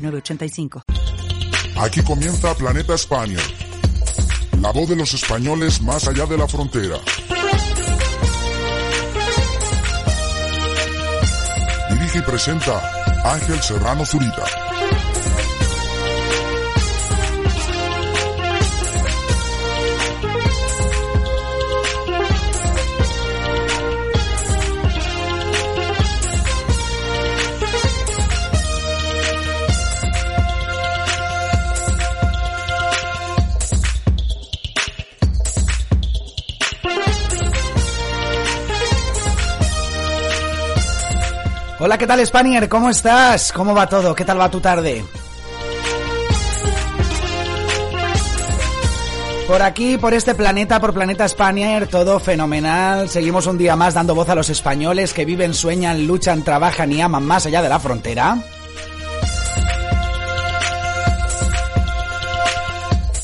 906985. 0.00 0.82
Aquí 1.76 2.02
comienza 2.02 2.54
Planeta 2.54 2.94
España. 2.94 3.38
La 4.60 4.70
voz 4.72 4.88
de 4.88 4.96
los 4.96 5.14
españoles 5.14 5.80
más 5.82 6.06
allá 6.08 6.26
de 6.26 6.36
la 6.36 6.46
frontera. 6.46 6.96
Dirige 11.90 12.18
y 12.18 12.22
presenta 12.22 12.82
Ángel 13.24 13.62
Serrano 13.62 14.04
Zurita. 14.04 14.69
Hola, 41.82 41.96
¿qué 41.96 42.06
tal, 42.06 42.24
Spanier? 42.26 42.68
¿Cómo 42.68 42.90
estás? 42.90 43.52
¿Cómo 43.52 43.74
va 43.74 43.88
todo? 43.88 44.14
¿Qué 44.14 44.22
tal 44.22 44.38
va 44.38 44.50
tu 44.50 44.60
tarde? 44.60 45.02
Por 49.48 49.62
aquí, 49.62 49.96
por 49.96 50.12
este 50.12 50.34
planeta, 50.34 50.78
por 50.78 50.92
Planeta 50.92 51.26
Spanier, 51.26 51.86
todo 51.86 52.20
fenomenal. 52.20 53.08
Seguimos 53.08 53.46
un 53.46 53.56
día 53.56 53.76
más 53.76 53.94
dando 53.94 54.14
voz 54.14 54.28
a 54.28 54.34
los 54.34 54.50
españoles 54.50 55.14
que 55.14 55.24
viven, 55.24 55.54
sueñan, 55.54 56.06
luchan, 56.06 56.44
trabajan 56.44 56.92
y 56.92 57.00
aman 57.00 57.24
más 57.24 57.46
allá 57.46 57.62
de 57.62 57.70
la 57.70 57.80
frontera. 57.80 58.36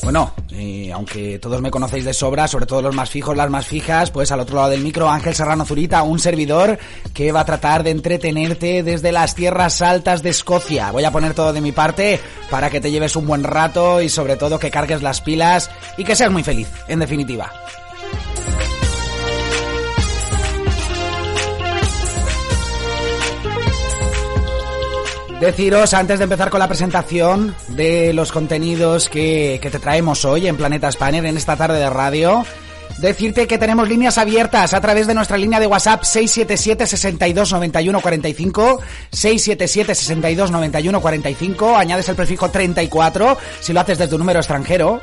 Bueno, 0.01 0.33
eh, 0.57 0.91
aunque 0.91 1.37
todos 1.37 1.61
me 1.61 1.69
conocéis 1.69 2.03
de 2.03 2.13
sobra, 2.13 2.47
sobre 2.47 2.65
todo 2.65 2.81
los 2.81 2.95
más 2.95 3.09
fijos, 3.11 3.37
las 3.37 3.49
más 3.49 3.67
fijas, 3.67 4.09
pues 4.09 4.31
al 4.31 4.39
otro 4.39 4.55
lado 4.55 4.69
del 4.69 4.81
micro 4.81 5.07
Ángel 5.07 5.35
Serrano 5.35 5.65
Zurita, 5.65 6.01
un 6.01 6.17
servidor 6.17 6.79
que 7.13 7.31
va 7.31 7.41
a 7.41 7.45
tratar 7.45 7.83
de 7.83 7.91
entretenerte 7.91 8.81
desde 8.81 9.11
las 9.11 9.35
tierras 9.35 9.83
altas 9.83 10.23
de 10.23 10.31
Escocia. 10.31 10.91
Voy 10.91 11.03
a 11.03 11.11
poner 11.11 11.35
todo 11.35 11.53
de 11.53 11.61
mi 11.61 11.71
parte 11.71 12.19
para 12.49 12.71
que 12.71 12.81
te 12.81 12.89
lleves 12.89 13.15
un 13.15 13.27
buen 13.27 13.43
rato 13.43 14.01
y 14.01 14.09
sobre 14.09 14.35
todo 14.35 14.57
que 14.57 14.71
cargues 14.71 15.03
las 15.03 15.21
pilas 15.21 15.69
y 15.95 16.03
que 16.03 16.15
seas 16.15 16.31
muy 16.31 16.43
feliz, 16.43 16.67
en 16.87 16.99
definitiva. 16.99 17.51
Deciros, 25.39 25.93
antes 25.93 26.17
de 26.17 26.23
empezar 26.23 26.49
con 26.49 26.59
la 26.59 26.67
presentación 26.67 27.53
de 27.67 28.11
los 28.11 28.31
contenidos 28.31 29.07
que, 29.07 29.59
que 29.61 29.69
te 29.69 29.77
traemos 29.77 30.25
hoy 30.25 30.47
en 30.47 30.57
Planeta 30.57 30.91
Spanier, 30.91 31.23
en 31.27 31.37
esta 31.37 31.55
tarde 31.55 31.77
de 31.77 31.91
radio, 31.91 32.43
decirte 32.97 33.45
que 33.45 33.59
tenemos 33.59 33.87
líneas 33.87 34.17
abiertas 34.17 34.73
a 34.73 34.81
través 34.81 35.05
de 35.05 35.13
nuestra 35.13 35.37
línea 35.37 35.59
de 35.59 35.67
WhatsApp 35.67 36.03
677 36.03 36.87
62 36.87 37.51
91 37.51 38.01
45 38.01 38.81
677 39.11 39.93
62 39.93 40.51
91 40.51 41.01
45 41.01 41.77
añades 41.77 42.09
el 42.09 42.15
prefijo 42.15 42.49
34 42.49 43.37
si 43.61 43.73
lo 43.73 43.81
haces 43.81 43.99
desde 43.99 44.15
un 44.15 44.19
número 44.19 44.39
extranjero 44.39 45.01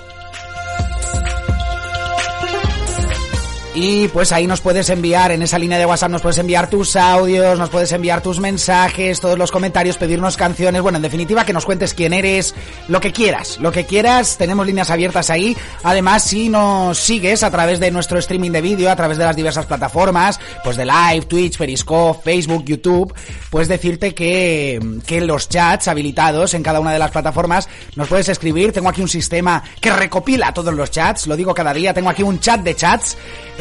Y 3.77 4.07
pues 4.09 4.31
ahí 4.31 4.47
nos 4.47 4.61
puedes 4.61 4.89
enviar, 4.89 5.33
en 5.33 5.43
esa 5.43 5.59
línea 5.59 5.77
de 5.77 5.85
WhatsApp 5.85 6.13
nos 6.13 6.23
puedes 6.23 6.39
enviar 6.39 6.71
tus 6.71 6.95
audios, 6.95 7.59
nos 7.59 7.71
puedes 7.71 7.91
enviar 7.91 8.23
tus 8.23 8.39
mensajes, 8.39 9.19
todos 9.19 9.37
los 9.37 9.51
comentarios, 9.51 9.97
pedirnos 9.97 10.37
canciones, 10.37 10.81
bueno, 10.81 10.97
en 10.97 11.03
definitiva 11.03 11.45
que 11.45 11.53
nos 11.53 11.65
cuentes 11.65 11.93
quién 11.93 12.13
eres, 12.13 12.55
lo 12.87 13.01
que 13.01 13.11
quieras, 13.11 13.59
lo 13.61 13.73
que 13.73 13.85
quieras, 13.85 14.37
tenemos 14.39 14.65
líneas 14.65 14.91
abiertas 14.91 15.29
ahí. 15.29 15.57
Además, 15.83 16.23
si 16.23 16.49
nos 16.49 16.99
sigues 16.99 17.43
a 17.43 17.51
través 17.51 17.81
de 17.81 17.91
nuestro 17.91 18.17
streaming 18.21 18.53
de 18.53 18.61
vídeo, 18.61 18.93
a 18.93 18.95
través 18.95 19.19
de 19.19 19.25
las 19.25 19.35
diversas 19.35 19.67
plataformas, 19.67 20.39
pues 20.63 20.77
de 20.77 20.85
Live, 20.85 21.27
Twitch, 21.27 21.59
Periscope, 21.59 22.23
Facebook, 22.23 22.65
YouTube, 22.65 23.13
pues 23.51 23.67
decirte 23.67 24.15
que, 24.15 25.01
que 25.05 25.21
los 25.21 25.49
chats 25.49 25.89
habilitados 25.89 26.55
en 26.55 26.63
cada 26.63 26.79
una 26.79 26.93
de 26.93 27.01
las 27.01 27.11
plataformas 27.11 27.69
nos 27.97 28.07
puedes 28.07 28.29
escribir. 28.29 28.71
Tengo 28.71 28.89
aquí 28.89 29.03
un 29.03 29.09
sistema 29.09 29.65
que 29.81 29.91
recopila 29.91 30.55
todos 30.55 30.73
los 30.73 30.93
chats, 30.93 31.27
lo 31.27 31.37
digo 31.37 31.53
cada 31.53 31.75
día, 31.75 31.93
tengo 31.93 32.11
aquí 32.11 32.23
un 32.23 32.39
chat 32.39 32.61
de 32.61 32.77
chats 32.77 33.17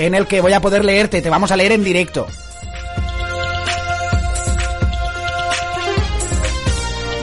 en 0.06 0.16
el 0.16 0.28
que 0.28 0.42
voy 0.42 0.54
a 0.54 0.62
poder 0.62 0.84
leerte, 0.84 1.22
te 1.22 1.30
vamos 1.30 1.52
a 1.52 1.56
leer 1.56 1.72
en 1.72 1.84
directo. 1.84 2.28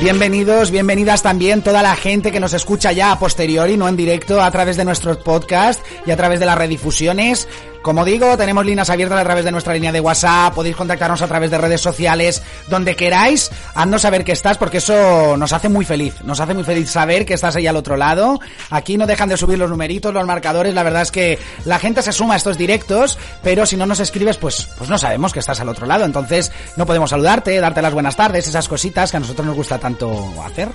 Bienvenidos, 0.00 0.70
bienvenidas 0.70 1.22
también 1.22 1.60
toda 1.60 1.82
la 1.82 1.94
gente 1.94 2.32
que 2.32 2.40
nos 2.40 2.54
escucha 2.54 2.90
ya 2.92 3.12
a 3.12 3.18
posteriori, 3.18 3.76
no 3.76 3.86
en 3.86 3.98
directo, 3.98 4.40
a 4.40 4.50
través 4.50 4.78
de 4.78 4.86
nuestros 4.86 5.18
podcasts 5.18 5.84
y 6.06 6.10
a 6.10 6.16
través 6.16 6.40
de 6.40 6.46
las 6.46 6.56
redifusiones. 6.56 7.48
Como 7.82 8.04
digo, 8.04 8.36
tenemos 8.36 8.66
líneas 8.66 8.90
abiertas 8.90 9.18
a 9.18 9.24
través 9.24 9.44
de 9.44 9.50
nuestra 9.50 9.72
línea 9.72 9.90
de 9.90 10.00
WhatsApp, 10.00 10.54
podéis 10.54 10.76
contactarnos 10.76 11.22
a 11.22 11.26
través 11.26 11.50
de 11.50 11.56
redes 11.56 11.80
sociales, 11.80 12.42
donde 12.68 12.94
queráis, 12.94 13.50
haznos 13.74 14.02
saber 14.02 14.22
que 14.22 14.32
estás, 14.32 14.58
porque 14.58 14.78
eso 14.78 15.36
nos 15.38 15.52
hace 15.54 15.70
muy 15.70 15.86
feliz, 15.86 16.22
nos 16.22 16.40
hace 16.40 16.52
muy 16.52 16.64
feliz 16.64 16.90
saber 16.90 17.24
que 17.24 17.34
estás 17.34 17.56
ahí 17.56 17.66
al 17.66 17.76
otro 17.76 17.96
lado. 17.96 18.38
Aquí 18.68 18.98
no 18.98 19.06
dejan 19.06 19.30
de 19.30 19.38
subir 19.38 19.58
los 19.58 19.70
numeritos, 19.70 20.12
los 20.12 20.26
marcadores, 20.26 20.74
la 20.74 20.82
verdad 20.82 21.02
es 21.02 21.10
que 21.10 21.38
la 21.64 21.78
gente 21.78 22.02
se 22.02 22.12
suma 22.12 22.34
a 22.34 22.36
estos 22.36 22.58
directos, 22.58 23.16
pero 23.42 23.64
si 23.64 23.78
no 23.78 23.86
nos 23.86 24.00
escribes, 24.00 24.36
pues, 24.36 24.68
pues 24.76 24.90
no 24.90 24.98
sabemos 24.98 25.32
que 25.32 25.38
estás 25.38 25.60
al 25.60 25.68
otro 25.70 25.86
lado, 25.86 26.04
entonces 26.04 26.52
no 26.76 26.84
podemos 26.84 27.08
saludarte, 27.08 27.58
darte 27.60 27.80
las 27.80 27.94
buenas 27.94 28.14
tardes, 28.14 28.46
esas 28.46 28.68
cositas 28.68 29.10
que 29.10 29.16
a 29.16 29.20
nosotros 29.20 29.46
nos 29.46 29.56
gusta 29.56 29.78
tanto 29.78 30.34
hacer. 30.44 30.68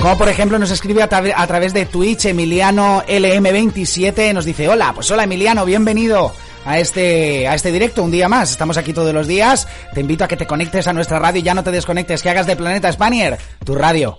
Como 0.00 0.16
por 0.16 0.28
ejemplo 0.28 0.58
nos 0.58 0.70
escribe 0.70 1.02
a, 1.02 1.08
tra 1.08 1.22
a, 1.34 1.46
través 1.46 1.72
de 1.72 1.84
Twitch 1.84 2.26
Emiliano 2.26 3.02
LM27, 3.08 4.32
nos 4.32 4.44
dice, 4.44 4.68
hola, 4.68 4.92
pues 4.94 5.10
hola 5.10 5.24
Emiliano, 5.24 5.64
bienvenido 5.64 6.32
a 6.64 6.78
este, 6.78 7.48
a 7.48 7.54
este 7.54 7.72
directo 7.72 8.04
un 8.04 8.10
día 8.12 8.28
más. 8.28 8.52
Estamos 8.52 8.76
aquí 8.76 8.92
todos 8.92 9.12
los 9.12 9.26
días. 9.26 9.66
Te 9.94 10.00
invito 10.00 10.22
a 10.22 10.28
que 10.28 10.36
te 10.36 10.46
conectes 10.46 10.86
a 10.86 10.92
nuestra 10.92 11.18
radio 11.18 11.40
y 11.40 11.42
ya 11.42 11.54
no 11.54 11.64
te 11.64 11.72
desconectes, 11.72 12.22
que 12.22 12.30
hagas 12.30 12.46
de 12.46 12.54
Planeta 12.54 12.92
Spanier 12.92 13.38
tu 13.64 13.74
radio. 13.74 14.16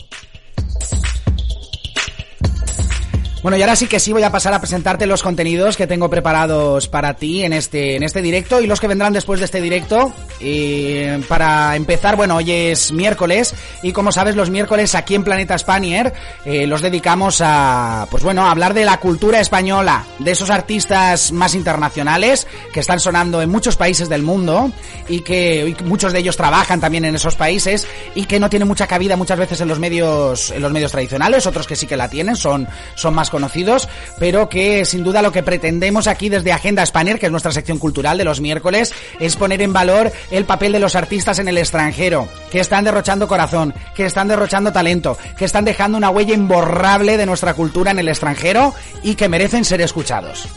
Bueno, 3.41 3.57
y 3.57 3.61
ahora 3.61 3.77
sí 3.77 3.87
que 3.87 4.01
sí 4.01 4.11
voy 4.11 4.23
a 4.23 4.31
pasar 4.33 4.53
a 4.53 4.59
presentarte 4.59 5.05
los 5.05 5.23
contenidos 5.23 5.77
que 5.77 5.87
tengo 5.87 6.09
preparados 6.09 6.89
para 6.89 7.13
ti 7.13 7.43
en 7.45 7.53
este, 7.53 7.95
en 7.95 8.03
este 8.03 8.21
directo 8.21 8.59
y 8.59 8.67
los 8.67 8.81
que 8.81 8.87
vendrán 8.87 9.13
después 9.13 9.39
de 9.39 9.45
este 9.45 9.61
directo. 9.61 10.11
Y 10.41 11.05
para 11.29 11.77
empezar, 11.77 12.17
bueno, 12.17 12.35
hoy 12.35 12.51
es 12.51 12.91
miércoles 12.91 13.55
y 13.81 13.93
como 13.93 14.11
sabes, 14.11 14.35
los 14.35 14.49
miércoles 14.49 14.93
aquí 14.93 15.15
en 15.15 15.23
Planeta 15.23 15.57
Spanier 15.57 16.13
eh, 16.43 16.67
los 16.67 16.81
dedicamos 16.81 17.39
a, 17.41 18.07
pues 18.11 18.23
bueno, 18.23 18.45
a 18.45 18.51
hablar 18.51 18.73
de 18.73 18.83
la 18.83 18.99
cultura 18.99 19.39
española, 19.39 20.05
de 20.19 20.31
esos 20.31 20.49
artistas 20.49 21.31
más 21.31 21.55
internacionales 21.55 22.45
que 22.73 22.81
están 22.81 22.99
sonando 22.99 23.41
en 23.41 23.49
muchos 23.49 23.77
países 23.77 24.09
del 24.09 24.21
mundo 24.21 24.69
y 25.07 25.21
que 25.21 25.75
muchos 25.85 26.11
de 26.11 26.19
ellos 26.19 26.35
trabajan 26.35 26.81
también 26.81 27.05
en 27.05 27.15
esos 27.15 27.35
países 27.35 27.87
y 28.15 28.25
que 28.25 28.39
no 28.39 28.49
tienen 28.49 28.67
mucha 28.67 28.85
cabida 28.85 29.15
muchas 29.15 29.39
veces 29.39 29.61
en 29.61 29.69
los 29.69 29.79
medios, 29.79 30.51
en 30.51 30.61
los 30.61 30.73
medios 30.73 30.91
tradicionales, 30.91 31.47
otros 31.47 31.67
que 31.67 31.77
sí 31.77 31.87
que 31.87 31.95
la 31.95 32.09
tienen, 32.09 32.35
son, 32.35 32.67
son 32.95 33.13
conocidos, 33.29 33.87
pero 34.19 34.49
que 34.49 34.85
sin 34.85 35.03
duda 35.03 35.21
lo 35.21 35.31
que 35.31 35.43
pretendemos 35.43 36.07
aquí 36.07 36.29
desde 36.29 36.51
Agenda 36.51 36.85
Spanier, 36.85 37.19
que 37.19 37.27
es 37.27 37.31
nuestra 37.31 37.51
sección 37.51 37.79
cultural 37.79 38.17
de 38.17 38.23
los 38.23 38.41
miércoles, 38.41 38.93
es 39.19 39.35
poner 39.35 39.61
en 39.61 39.73
valor 39.73 40.11
el 40.31 40.45
papel 40.45 40.71
de 40.71 40.79
los 40.79 40.95
artistas 40.95 41.39
en 41.39 41.47
el 41.47 41.57
extranjero, 41.57 42.27
que 42.51 42.59
están 42.59 42.83
derrochando 42.83 43.27
corazón, 43.27 43.73
que 43.95 44.05
están 44.05 44.27
derrochando 44.27 44.71
talento, 44.71 45.17
que 45.37 45.45
están 45.45 45.65
dejando 45.65 45.97
una 45.97 46.09
huella 46.09 46.33
imborrable 46.33 47.17
de 47.17 47.25
nuestra 47.25 47.53
cultura 47.53 47.91
en 47.91 47.99
el 47.99 48.09
extranjero 48.09 48.73
y 49.03 49.15
que 49.15 49.29
merecen 49.29 49.65
ser 49.65 49.81
escuchados. 49.81 50.47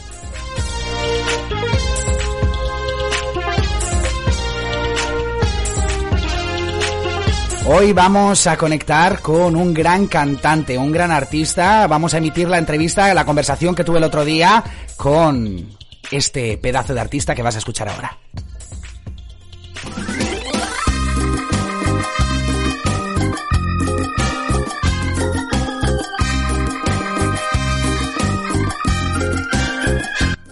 Hoy 7.65 7.93
vamos 7.93 8.45
a 8.47 8.57
conectar 8.57 9.21
con 9.21 9.55
un 9.55 9.73
gran 9.73 10.07
cantante, 10.07 10.77
un 10.77 10.91
gran 10.91 11.11
artista. 11.11 11.87
Vamos 11.87 12.13
a 12.13 12.17
emitir 12.17 12.49
la 12.49 12.57
entrevista, 12.57 13.13
la 13.13 13.23
conversación 13.23 13.73
que 13.73 13.85
tuve 13.85 13.99
el 13.99 14.03
otro 14.03 14.25
día 14.25 14.61
con 14.97 15.69
este 16.11 16.57
pedazo 16.57 16.93
de 16.93 16.99
artista 16.99 17.33
que 17.33 17.41
vas 17.41 17.55
a 17.55 17.59
escuchar 17.59 17.87
ahora. 17.87 18.17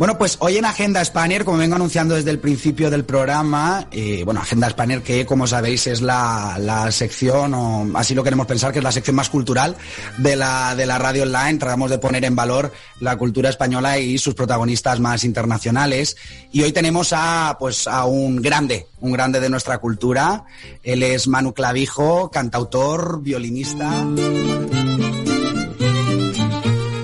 Bueno, 0.01 0.18
pues 0.18 0.38
hoy 0.39 0.57
en 0.57 0.65
Agenda 0.65 1.06
Spanier, 1.06 1.45
como 1.45 1.59
vengo 1.59 1.75
anunciando 1.75 2.15
desde 2.15 2.31
el 2.31 2.39
principio 2.39 2.89
del 2.89 3.06
programa, 3.06 3.86
eh, 3.92 4.24
bueno, 4.25 4.42
Agenda 4.42 4.68
Spanier 4.68 5.03
que 5.03 5.27
como 5.27 5.45
sabéis 5.45 5.86
es 5.86 6.01
la, 6.01 6.57
la, 6.59 6.92
sección, 6.92 7.53
o 7.53 7.88
así 7.94 8.15
lo 8.15 8.24
queremos 8.24 8.48
pensar, 8.48 8.71
que 8.71 8.80
es 8.80 8.83
la 8.83 8.92
sección 8.92 9.15
más 9.15 9.30
cultural 9.30 9.77
de 10.18 10.36
la, 10.36 10.74
de 10.74 10.88
la 10.88 10.98
radio 10.98 11.21
online. 11.21 11.59
Tratamos 11.59 11.92
de 11.92 12.00
poner 12.00 12.25
en 12.25 12.36
valor 12.36 12.74
la 13.00 13.15
cultura 13.15 13.51
española 13.51 14.00
y 14.00 14.18
sus 14.18 14.33
protagonistas 14.33 15.00
más 15.00 15.24
internacionales. 15.24 16.18
Y 16.51 16.63
hoy 16.63 16.71
tenemos 16.71 17.13
a, 17.13 17.57
pues, 17.59 17.88
a 17.88 18.06
un 18.06 18.42
grande, 18.42 18.88
un 19.01 19.12
grande 19.12 19.39
de 19.39 19.51
nuestra 19.51 19.77
cultura. 19.77 20.45
Él 20.81 21.03
es 21.03 21.27
Manu 21.27 21.53
Clavijo, 21.53 22.31
cantautor, 22.31 23.21
violinista. 23.21 24.03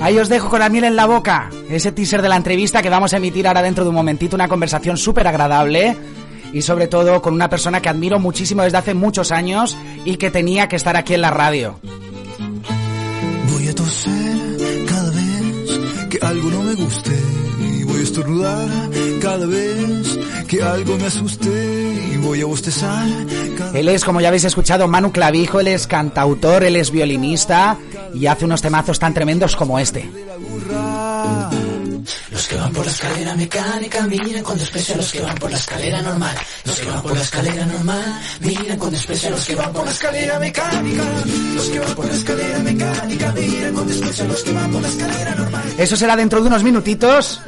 Ahí 0.08 0.18
os 0.20 0.30
dejo 0.30 0.50
con 0.50 0.62
la 0.62 0.70
miel 0.70 0.86
en 0.86 0.96
la 0.96 1.06
boca. 1.06 1.50
Ese 1.70 1.92
teaser 1.92 2.22
de 2.22 2.30
la 2.30 2.38
entrevista 2.38 2.82
que 2.82 2.90
vamos 2.90 3.12
a 3.12 3.18
emitir 3.18 3.46
ahora 3.46 3.62
dentro 3.62 3.84
de 3.84 3.90
un 3.90 3.96
momentito. 3.98 4.38
Una 4.38 4.48
conversación 4.48 4.96
súper 4.96 5.28
agradable. 5.28 5.98
Y 6.54 6.62
sobre 6.62 6.88
todo 6.88 7.22
con 7.22 7.34
una 7.34 7.50
persona 7.50 7.82
que 7.82 7.90
admiro 7.90 8.18
muchísimo 8.18 8.64
desde 8.64 8.78
hace 8.78 8.94
muchos 8.94 9.34
años 9.34 9.76
y 10.06 10.16
que 10.16 10.32
tenía 10.32 10.70
que 10.70 10.78
estar 10.78 10.96
aquí 10.96 11.14
en 11.14 11.20
la 11.20 11.32
radio. 11.32 11.82
Voy 13.52 13.68
a 13.68 13.76
toser 13.76 14.86
cada 14.88 15.10
vez 15.10 16.08
que 16.10 16.26
algo 16.26 16.52
no 16.52 16.64
me 16.64 16.74
guste. 16.76 17.12
Y 17.60 17.84
voy 17.84 18.00
a 18.00 18.04
estornudar 18.04 18.70
cada 19.22 19.46
vez 19.46 20.07
que 20.48 20.64
algo 20.64 20.98
me 20.98 21.06
asuste. 21.06 22.10
Y 22.14 22.18
voy 22.18 22.42
a 22.42 22.46
bostezar. 22.46 23.06
Él 23.74 23.90
es, 23.90 24.04
como 24.04 24.22
ya 24.22 24.30
habéis 24.30 24.46
escuchado, 24.46 24.88
Manu 24.88 25.12
Clavijo. 25.12 25.60
Él 25.60 25.68
es 25.68 25.86
cantautor, 25.86 26.64
él 26.64 26.76
es 26.76 26.90
violinista 26.90 27.78
y 28.14 28.26
hace 28.26 28.46
unos 28.46 28.62
temazos 28.62 28.98
tan 28.98 29.14
tremendos 29.14 29.56
como 29.56 29.78
este. 29.78 30.10
Los 32.32 32.48
que 32.48 32.56
van 32.56 32.72
por 32.72 32.86
la 32.86 32.92
escalera 32.92 33.36
mecánica 33.36 34.02
miran 34.04 34.44
con 34.44 34.58
desprecio 34.58 34.94
a 34.94 34.98
los 34.98 35.12
que 35.12 35.22
van 35.22 35.36
por 35.36 35.52
la 35.52 35.58
escalera 35.58 36.02
normal. 36.02 36.36
Los 36.64 36.80
que 36.80 36.90
van 36.90 37.02
por 37.02 37.14
la 37.14 37.22
escalera 37.22 37.66
normal 37.66 38.22
miran 38.40 38.78
con 38.78 38.92
desprecio 38.92 39.28
a 39.28 39.32
los 39.32 39.46
que 39.46 39.56
van 39.56 39.74
por 39.74 39.86
la 39.86 39.92
escalera 39.92 40.40
mecánica. 40.40 41.04
Los 41.56 41.66
que 41.66 41.80
van 41.80 41.96
por 41.96 42.06
la 42.06 42.14
escalera 42.14 42.60
mecánica 42.60 43.32
miran 43.34 43.74
con 43.74 43.88
desprecio 43.88 44.24
a 44.24 44.28
los 44.28 44.44
que 44.44 44.54
van 44.54 44.72
por 44.72 44.82
la 44.82 44.88
escalera 44.88 45.36
normal. 45.36 45.64
Eso 45.78 45.96
será 45.98 46.16
dentro 46.16 46.42
de 46.42 46.48
unos 46.48 46.64
minutitos. 46.64 47.42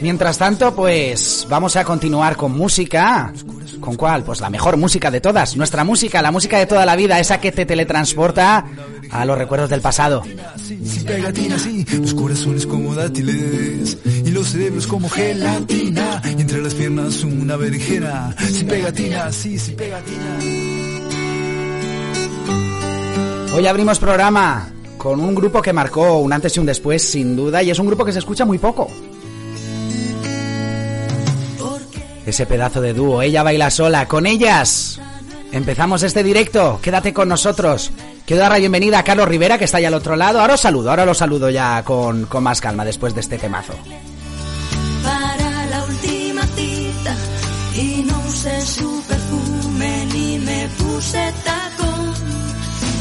Mientras 0.00 0.38
tanto, 0.38 0.74
pues 0.74 1.46
vamos 1.48 1.76
a 1.76 1.84
continuar 1.84 2.36
con 2.36 2.56
música. 2.56 3.32
¿Con 3.80 3.96
cuál? 3.96 4.24
Pues 4.24 4.40
la 4.40 4.48
mejor 4.48 4.76
música 4.76 5.10
de 5.10 5.20
todas. 5.20 5.56
Nuestra 5.56 5.84
música, 5.84 6.22
la 6.22 6.30
música 6.30 6.58
de 6.58 6.66
toda 6.66 6.86
la 6.86 6.96
vida, 6.96 7.20
esa 7.20 7.38
que 7.38 7.52
te 7.52 7.66
teletransporta 7.66 8.64
a 9.10 9.24
los 9.24 9.36
recuerdos 9.36 9.68
del 9.68 9.80
pasado. 9.82 10.22
Sin 10.66 11.04
pegatina, 11.04 11.58
sí, 11.58 11.84
los 12.00 12.14
corazones 12.14 12.66
como 12.66 12.94
dátiles 12.94 13.98
y 14.24 14.30
los 14.30 14.48
cerebros 14.48 14.86
como 14.86 15.08
gelatina 15.08 16.22
y 16.24 16.40
entre 16.40 16.62
las 16.62 16.74
piernas 16.74 17.22
una 17.22 17.56
berenjena. 17.56 18.34
Sin 18.50 18.68
pegatina, 18.68 19.30
sí, 19.32 19.58
sin 19.58 19.76
pegatina. 19.76 20.38
Hoy 23.54 23.66
abrimos 23.66 23.98
programa 23.98 24.70
con 24.96 25.20
un 25.20 25.34
grupo 25.34 25.60
que 25.60 25.72
marcó 25.72 26.18
un 26.18 26.32
antes 26.32 26.56
y 26.56 26.60
un 26.60 26.66
después, 26.66 27.02
sin 27.02 27.36
duda, 27.36 27.62
y 27.62 27.70
es 27.70 27.78
un 27.78 27.86
grupo 27.86 28.04
que 28.04 28.12
se 28.12 28.20
escucha 28.20 28.44
muy 28.44 28.58
poco. 28.58 28.88
Ese 32.30 32.46
pedazo 32.46 32.80
de 32.80 32.94
dúo, 32.94 33.22
ella 33.22 33.42
baila 33.42 33.70
sola, 33.70 34.06
con 34.06 34.24
ellas. 34.24 35.00
Empezamos 35.50 36.04
este 36.04 36.22
directo, 36.22 36.78
quédate 36.80 37.12
con 37.12 37.28
nosotros. 37.28 37.90
Quiero 38.24 38.42
dar 38.42 38.52
la 38.52 38.58
bienvenida 38.58 39.00
a 39.00 39.02
Carlos 39.02 39.26
Rivera, 39.26 39.58
que 39.58 39.64
está 39.64 39.78
allá 39.78 39.88
al 39.88 39.94
otro 39.94 40.14
lado. 40.14 40.40
Ahora 40.40 40.54
os 40.54 40.60
saludo, 40.60 40.90
ahora 40.90 41.04
lo 41.04 41.12
saludo 41.12 41.50
ya 41.50 41.82
con, 41.82 42.26
con 42.26 42.44
más 42.44 42.60
calma 42.60 42.84
después 42.84 43.16
de 43.16 43.22
este 43.22 43.36
temazo. 43.36 43.72
Para 45.02 45.66
la 45.66 45.84
última 45.86 46.42
cita 46.54 47.16
y 47.74 48.04
no 48.04 48.16
usé 48.28 48.60
su 48.64 49.02
perfume 49.08 50.06
ni 50.14 50.38
me 50.38 50.68
puse 50.78 51.32
tacón. 51.44 52.14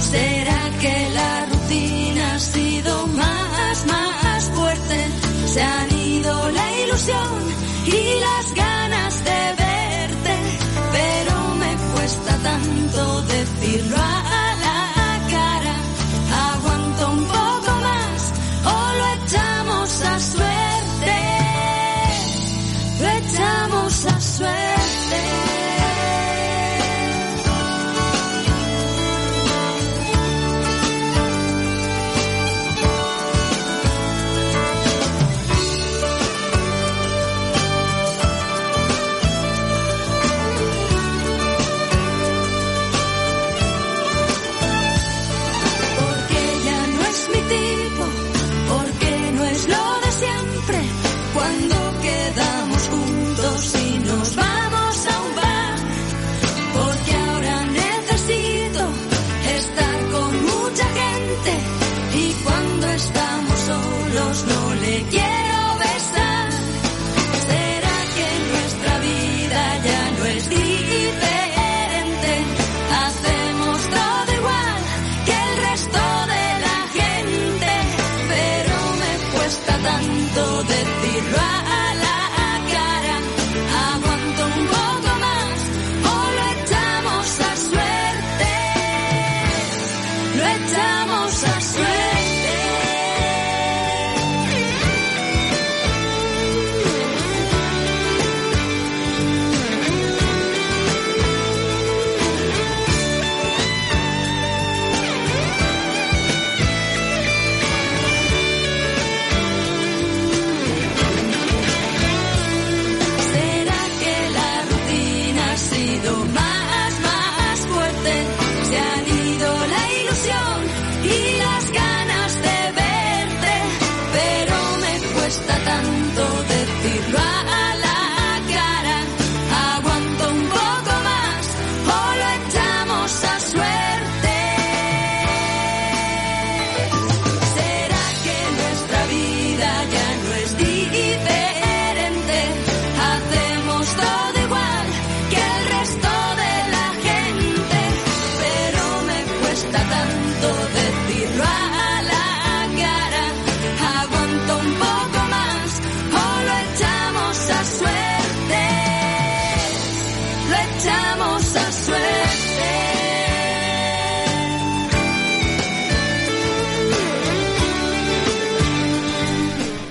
¿Será 0.10 0.72
que 0.82 1.10
la 1.14 1.46
rutina 1.52 2.34
ha 2.34 2.40
sido 2.40 3.08
más, 3.10 3.86
más 3.86 4.44
fuerte? 4.56 5.08
Se 5.46 5.62
han 5.62 5.96
ido 6.00 6.50
la 6.50 6.84
ilusión 6.84 7.44
y 7.86 8.20
las 8.22 8.56
ganas 8.56 8.69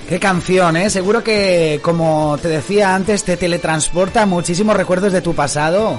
Qué 0.09 0.19
canción, 0.19 0.75
¿eh? 0.79 0.89
Seguro 0.89 1.23
que, 1.23 1.81
como 1.83 2.39
te 2.41 2.49
decía 2.49 2.95
antes, 2.95 3.25
te 3.25 3.37
teletransporta 3.37 4.25
muchísimos 4.25 4.75
recuerdos 4.75 5.13
de 5.13 5.21
tu 5.21 5.35
pasado. 5.35 5.99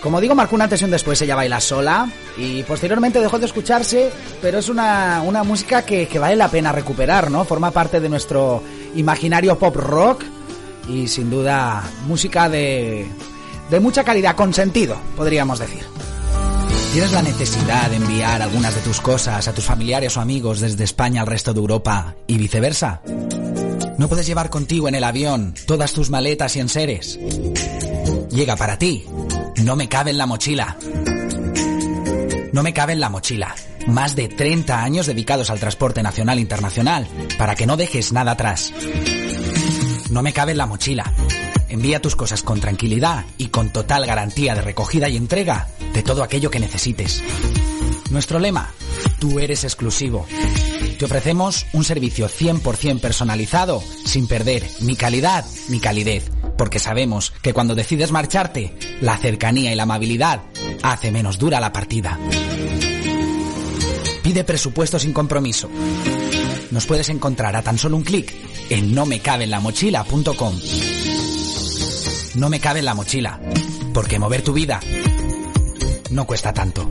Como 0.00 0.20
digo, 0.20 0.36
marcó 0.36 0.54
un 0.54 0.62
antes 0.62 0.82
un 0.82 0.92
después, 0.92 1.20
ella 1.20 1.34
baila 1.34 1.60
sola 1.60 2.08
y 2.36 2.62
posteriormente 2.62 3.20
dejó 3.20 3.40
de 3.40 3.46
escucharse, 3.46 4.12
pero 4.40 4.58
es 4.60 4.68
una, 4.68 5.20
una 5.22 5.42
música 5.42 5.82
que, 5.82 6.06
que 6.06 6.20
vale 6.20 6.36
la 6.36 6.46
pena 6.46 6.70
recuperar, 6.70 7.28
¿no? 7.28 7.44
Forma 7.44 7.72
parte 7.72 7.98
de 7.98 8.08
nuestro 8.08 8.62
imaginario 8.94 9.58
pop 9.58 9.74
rock 9.74 10.22
y 10.88 11.08
sin 11.08 11.28
duda 11.28 11.82
música 12.06 12.48
de, 12.48 13.08
de 13.68 13.80
mucha 13.80 14.04
calidad, 14.04 14.36
con 14.36 14.54
sentido, 14.54 14.96
podríamos 15.16 15.58
decir. 15.58 15.82
¿Tienes 16.94 17.10
la 17.10 17.22
necesidad 17.22 17.90
de 17.90 17.96
enviar 17.96 18.40
algunas 18.40 18.72
de 18.72 18.80
tus 18.80 19.00
cosas 19.00 19.48
a 19.48 19.52
tus 19.52 19.64
familiares 19.64 20.16
o 20.16 20.20
amigos 20.20 20.60
desde 20.60 20.84
España 20.84 21.22
al 21.22 21.26
resto 21.26 21.52
de 21.52 21.58
Europa 21.58 22.14
y 22.28 22.38
viceversa? 22.38 23.02
¿No 23.98 24.08
puedes 24.08 24.28
llevar 24.28 24.48
contigo 24.48 24.86
en 24.86 24.94
el 24.94 25.02
avión 25.02 25.54
todas 25.66 25.92
tus 25.92 26.08
maletas 26.08 26.54
y 26.54 26.60
enseres? 26.60 27.18
Llega 28.30 28.54
para 28.54 28.78
ti. 28.78 29.04
No 29.64 29.74
me 29.74 29.88
cabe 29.88 30.12
en 30.12 30.18
la 30.18 30.26
mochila. 30.26 30.76
No 32.52 32.62
me 32.62 32.72
cabe 32.72 32.92
en 32.92 33.00
la 33.00 33.10
mochila. 33.10 33.56
Más 33.88 34.14
de 34.14 34.28
30 34.28 34.80
años 34.80 35.06
dedicados 35.06 35.50
al 35.50 35.58
transporte 35.58 36.00
nacional 36.00 36.38
e 36.38 36.42
internacional 36.42 37.08
para 37.36 37.56
que 37.56 37.66
no 37.66 37.76
dejes 37.76 38.12
nada 38.12 38.30
atrás. 38.30 38.72
No 40.10 40.22
me 40.22 40.32
cabe 40.32 40.52
en 40.52 40.58
la 40.58 40.66
mochila. 40.66 41.12
Envía 41.74 42.00
tus 42.00 42.14
cosas 42.14 42.44
con 42.44 42.60
tranquilidad 42.60 43.24
y 43.36 43.48
con 43.48 43.72
total 43.72 44.06
garantía 44.06 44.54
de 44.54 44.60
recogida 44.60 45.08
y 45.08 45.16
entrega 45.16 45.66
de 45.92 46.04
todo 46.04 46.22
aquello 46.22 46.48
que 46.48 46.60
necesites. 46.60 47.20
Nuestro 48.10 48.38
lema, 48.38 48.72
tú 49.18 49.40
eres 49.40 49.64
exclusivo. 49.64 50.24
Te 50.96 51.04
ofrecemos 51.04 51.66
un 51.72 51.82
servicio 51.82 52.28
100% 52.28 53.00
personalizado, 53.00 53.82
sin 54.04 54.28
perder 54.28 54.64
ni 54.82 54.94
calidad 54.94 55.44
ni 55.68 55.80
calidez, 55.80 56.30
porque 56.56 56.78
sabemos 56.78 57.32
que 57.42 57.52
cuando 57.52 57.74
decides 57.74 58.12
marcharte, 58.12 58.72
la 59.00 59.16
cercanía 59.16 59.72
y 59.72 59.74
la 59.74 59.82
amabilidad 59.82 60.42
hace 60.84 61.10
menos 61.10 61.38
dura 61.38 61.58
la 61.58 61.72
partida. 61.72 62.20
Pide 64.22 64.44
presupuesto 64.44 65.00
sin 65.00 65.12
compromiso. 65.12 65.68
Nos 66.70 66.86
puedes 66.86 67.08
encontrar 67.08 67.56
a 67.56 67.62
tan 67.62 67.78
solo 67.78 67.96
un 67.96 68.04
clic 68.04 68.32
en 68.70 68.94
nomecabenlamochila.com. 68.94 70.60
No 72.36 72.48
me 72.48 72.60
cabe 72.60 72.80
en 72.80 72.84
la 72.84 72.94
mochila, 72.94 73.38
porque 73.92 74.18
mover 74.18 74.42
tu 74.42 74.52
vida 74.52 74.80
no 76.10 76.26
cuesta 76.26 76.52
tanto. 76.52 76.90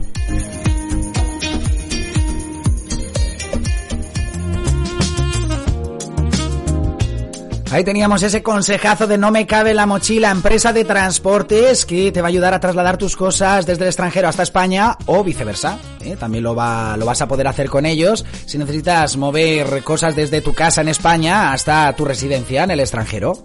Ahí 7.70 7.82
teníamos 7.82 8.22
ese 8.22 8.40
consejazo 8.40 9.08
de 9.08 9.18
no 9.18 9.32
me 9.32 9.48
cabe 9.48 9.74
la 9.74 9.84
mochila, 9.84 10.30
empresa 10.30 10.72
de 10.72 10.84
transportes 10.84 11.84
que 11.84 12.12
te 12.12 12.20
va 12.20 12.28
a 12.28 12.30
ayudar 12.30 12.54
a 12.54 12.60
trasladar 12.60 12.98
tus 12.98 13.16
cosas 13.16 13.66
desde 13.66 13.82
el 13.82 13.88
extranjero 13.88 14.28
hasta 14.28 14.44
España 14.44 14.96
o 15.06 15.24
viceversa. 15.24 15.80
¿eh? 16.00 16.14
También 16.16 16.44
lo, 16.44 16.54
va, 16.54 16.96
lo 16.96 17.04
vas 17.04 17.20
a 17.20 17.26
poder 17.26 17.48
hacer 17.48 17.68
con 17.68 17.84
ellos 17.84 18.24
si 18.46 18.58
necesitas 18.58 19.16
mover 19.16 19.82
cosas 19.82 20.14
desde 20.14 20.40
tu 20.40 20.54
casa 20.54 20.82
en 20.82 20.88
España 20.88 21.52
hasta 21.52 21.92
tu 21.96 22.04
residencia 22.04 22.62
en 22.62 22.70
el 22.70 22.78
extranjero. 22.78 23.44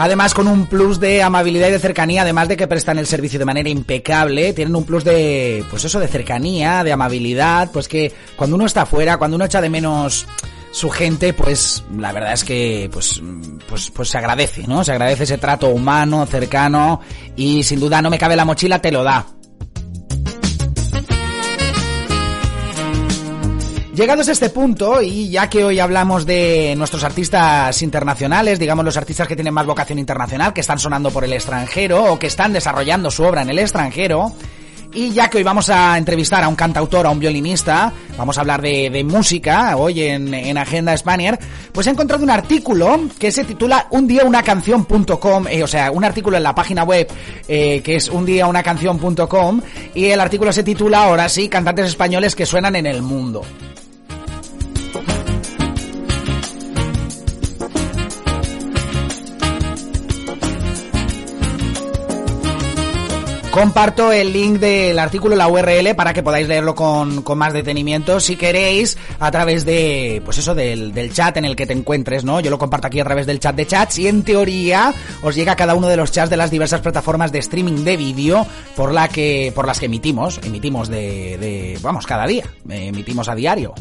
Además, 0.00 0.32
con 0.32 0.48
un 0.48 0.64
plus 0.64 0.98
de 0.98 1.22
amabilidad 1.22 1.68
y 1.68 1.72
de 1.72 1.78
cercanía, 1.78 2.22
además 2.22 2.48
de 2.48 2.56
que 2.56 2.66
prestan 2.66 2.96
el 2.96 3.06
servicio 3.06 3.38
de 3.38 3.44
manera 3.44 3.68
impecable, 3.68 4.54
tienen 4.54 4.74
un 4.74 4.84
plus 4.84 5.04
de, 5.04 5.62
pues 5.68 5.84
eso, 5.84 6.00
de 6.00 6.08
cercanía, 6.08 6.82
de 6.82 6.90
amabilidad, 6.90 7.70
pues 7.70 7.86
que 7.86 8.10
cuando 8.34 8.56
uno 8.56 8.64
está 8.64 8.82
afuera, 8.82 9.18
cuando 9.18 9.34
uno 9.34 9.44
echa 9.44 9.60
de 9.60 9.68
menos 9.68 10.26
su 10.70 10.88
gente, 10.88 11.34
pues 11.34 11.84
la 11.98 12.12
verdad 12.12 12.32
es 12.32 12.44
que 12.44 12.88
pues, 12.90 13.20
pues, 13.68 13.90
pues 13.90 14.08
se 14.08 14.16
agradece, 14.16 14.66
¿no? 14.66 14.82
Se 14.84 14.92
agradece 14.92 15.24
ese 15.24 15.36
trato 15.36 15.68
humano, 15.68 16.24
cercano 16.24 17.02
y 17.36 17.62
sin 17.62 17.78
duda 17.78 18.00
no 18.00 18.08
me 18.08 18.18
cabe 18.18 18.36
la 18.36 18.46
mochila, 18.46 18.80
te 18.80 18.90
lo 18.90 19.04
da. 19.04 19.26
Llegados 24.00 24.30
a 24.30 24.32
este 24.32 24.48
punto, 24.48 25.02
y 25.02 25.28
ya 25.28 25.50
que 25.50 25.62
hoy 25.62 25.78
hablamos 25.78 26.24
de 26.24 26.72
nuestros 26.74 27.04
artistas 27.04 27.82
internacionales, 27.82 28.58
digamos 28.58 28.82
los 28.82 28.96
artistas 28.96 29.28
que 29.28 29.36
tienen 29.36 29.52
más 29.52 29.66
vocación 29.66 29.98
internacional, 29.98 30.54
que 30.54 30.62
están 30.62 30.78
sonando 30.78 31.10
por 31.10 31.22
el 31.22 31.34
extranjero 31.34 32.14
o 32.14 32.18
que 32.18 32.28
están 32.28 32.54
desarrollando 32.54 33.10
su 33.10 33.24
obra 33.24 33.42
en 33.42 33.50
el 33.50 33.58
extranjero, 33.58 34.32
y 34.94 35.10
ya 35.10 35.28
que 35.28 35.36
hoy 35.36 35.44
vamos 35.44 35.68
a 35.68 35.98
entrevistar 35.98 36.42
a 36.42 36.48
un 36.48 36.56
cantautor, 36.56 37.06
a 37.06 37.10
un 37.10 37.18
violinista, 37.18 37.92
vamos 38.16 38.38
a 38.38 38.40
hablar 38.40 38.62
de, 38.62 39.04
música 39.04 39.76
hoy 39.76 40.00
en, 40.04 40.32
en, 40.32 40.56
Agenda 40.56 40.96
Spanier, 40.96 41.38
pues 41.70 41.86
he 41.86 41.90
encontrado 41.90 42.24
un 42.24 42.30
artículo 42.30 43.02
que 43.18 43.30
se 43.30 43.44
titula 43.44 43.86
Un 43.90 44.06
día 44.06 44.24
una 44.24 44.42
canción.com, 44.42 45.46
eh, 45.46 45.62
o 45.62 45.66
sea, 45.66 45.90
un 45.90 46.04
artículo 46.04 46.38
en 46.38 46.42
la 46.42 46.54
página 46.54 46.84
web 46.84 47.06
eh, 47.46 47.82
que 47.82 47.96
es 47.96 48.08
un 48.08 48.24
día 48.24 48.46
una 48.46 48.62
canción.com 48.62 49.60
y 49.94 50.06
el 50.06 50.20
artículo 50.20 50.54
se 50.54 50.62
titula 50.62 51.04
ahora 51.04 51.28
sí, 51.28 51.50
cantantes 51.50 51.84
españoles 51.84 52.34
que 52.34 52.46
suenan 52.46 52.76
en 52.76 52.86
el 52.86 53.02
mundo. 53.02 53.42
Comparto 63.60 64.10
el 64.10 64.32
link 64.32 64.58
del 64.58 64.98
artículo, 64.98 65.36
la 65.36 65.46
URL, 65.46 65.94
para 65.94 66.14
que 66.14 66.22
podáis 66.22 66.48
leerlo 66.48 66.74
con, 66.74 67.20
con, 67.20 67.36
más 67.36 67.52
detenimiento 67.52 68.18
si 68.18 68.36
queréis, 68.36 68.96
a 69.18 69.30
través 69.30 69.66
de, 69.66 70.22
pues 70.24 70.38
eso, 70.38 70.54
del, 70.54 70.94
del, 70.94 71.12
chat 71.12 71.36
en 71.36 71.44
el 71.44 71.56
que 71.56 71.66
te 71.66 71.74
encuentres, 71.74 72.24
¿no? 72.24 72.40
Yo 72.40 72.48
lo 72.48 72.56
comparto 72.56 72.86
aquí 72.86 73.00
a 73.00 73.04
través 73.04 73.26
del 73.26 73.38
chat 73.38 73.54
de 73.54 73.66
chats 73.66 73.98
y 73.98 74.08
en 74.08 74.22
teoría 74.22 74.94
os 75.22 75.34
llega 75.34 75.56
cada 75.56 75.74
uno 75.74 75.88
de 75.88 75.98
los 75.98 76.10
chats 76.10 76.30
de 76.30 76.38
las 76.38 76.50
diversas 76.50 76.80
plataformas 76.80 77.32
de 77.32 77.40
streaming 77.40 77.84
de 77.84 77.98
vídeo 77.98 78.46
por 78.76 78.94
la 78.94 79.08
que, 79.08 79.52
por 79.54 79.66
las 79.66 79.78
que 79.78 79.86
emitimos, 79.86 80.40
emitimos 80.42 80.88
de, 80.88 81.36
de 81.36 81.78
vamos, 81.82 82.06
cada 82.06 82.26
día, 82.26 82.46
emitimos 82.66 83.28
a 83.28 83.34
diario. 83.34 83.74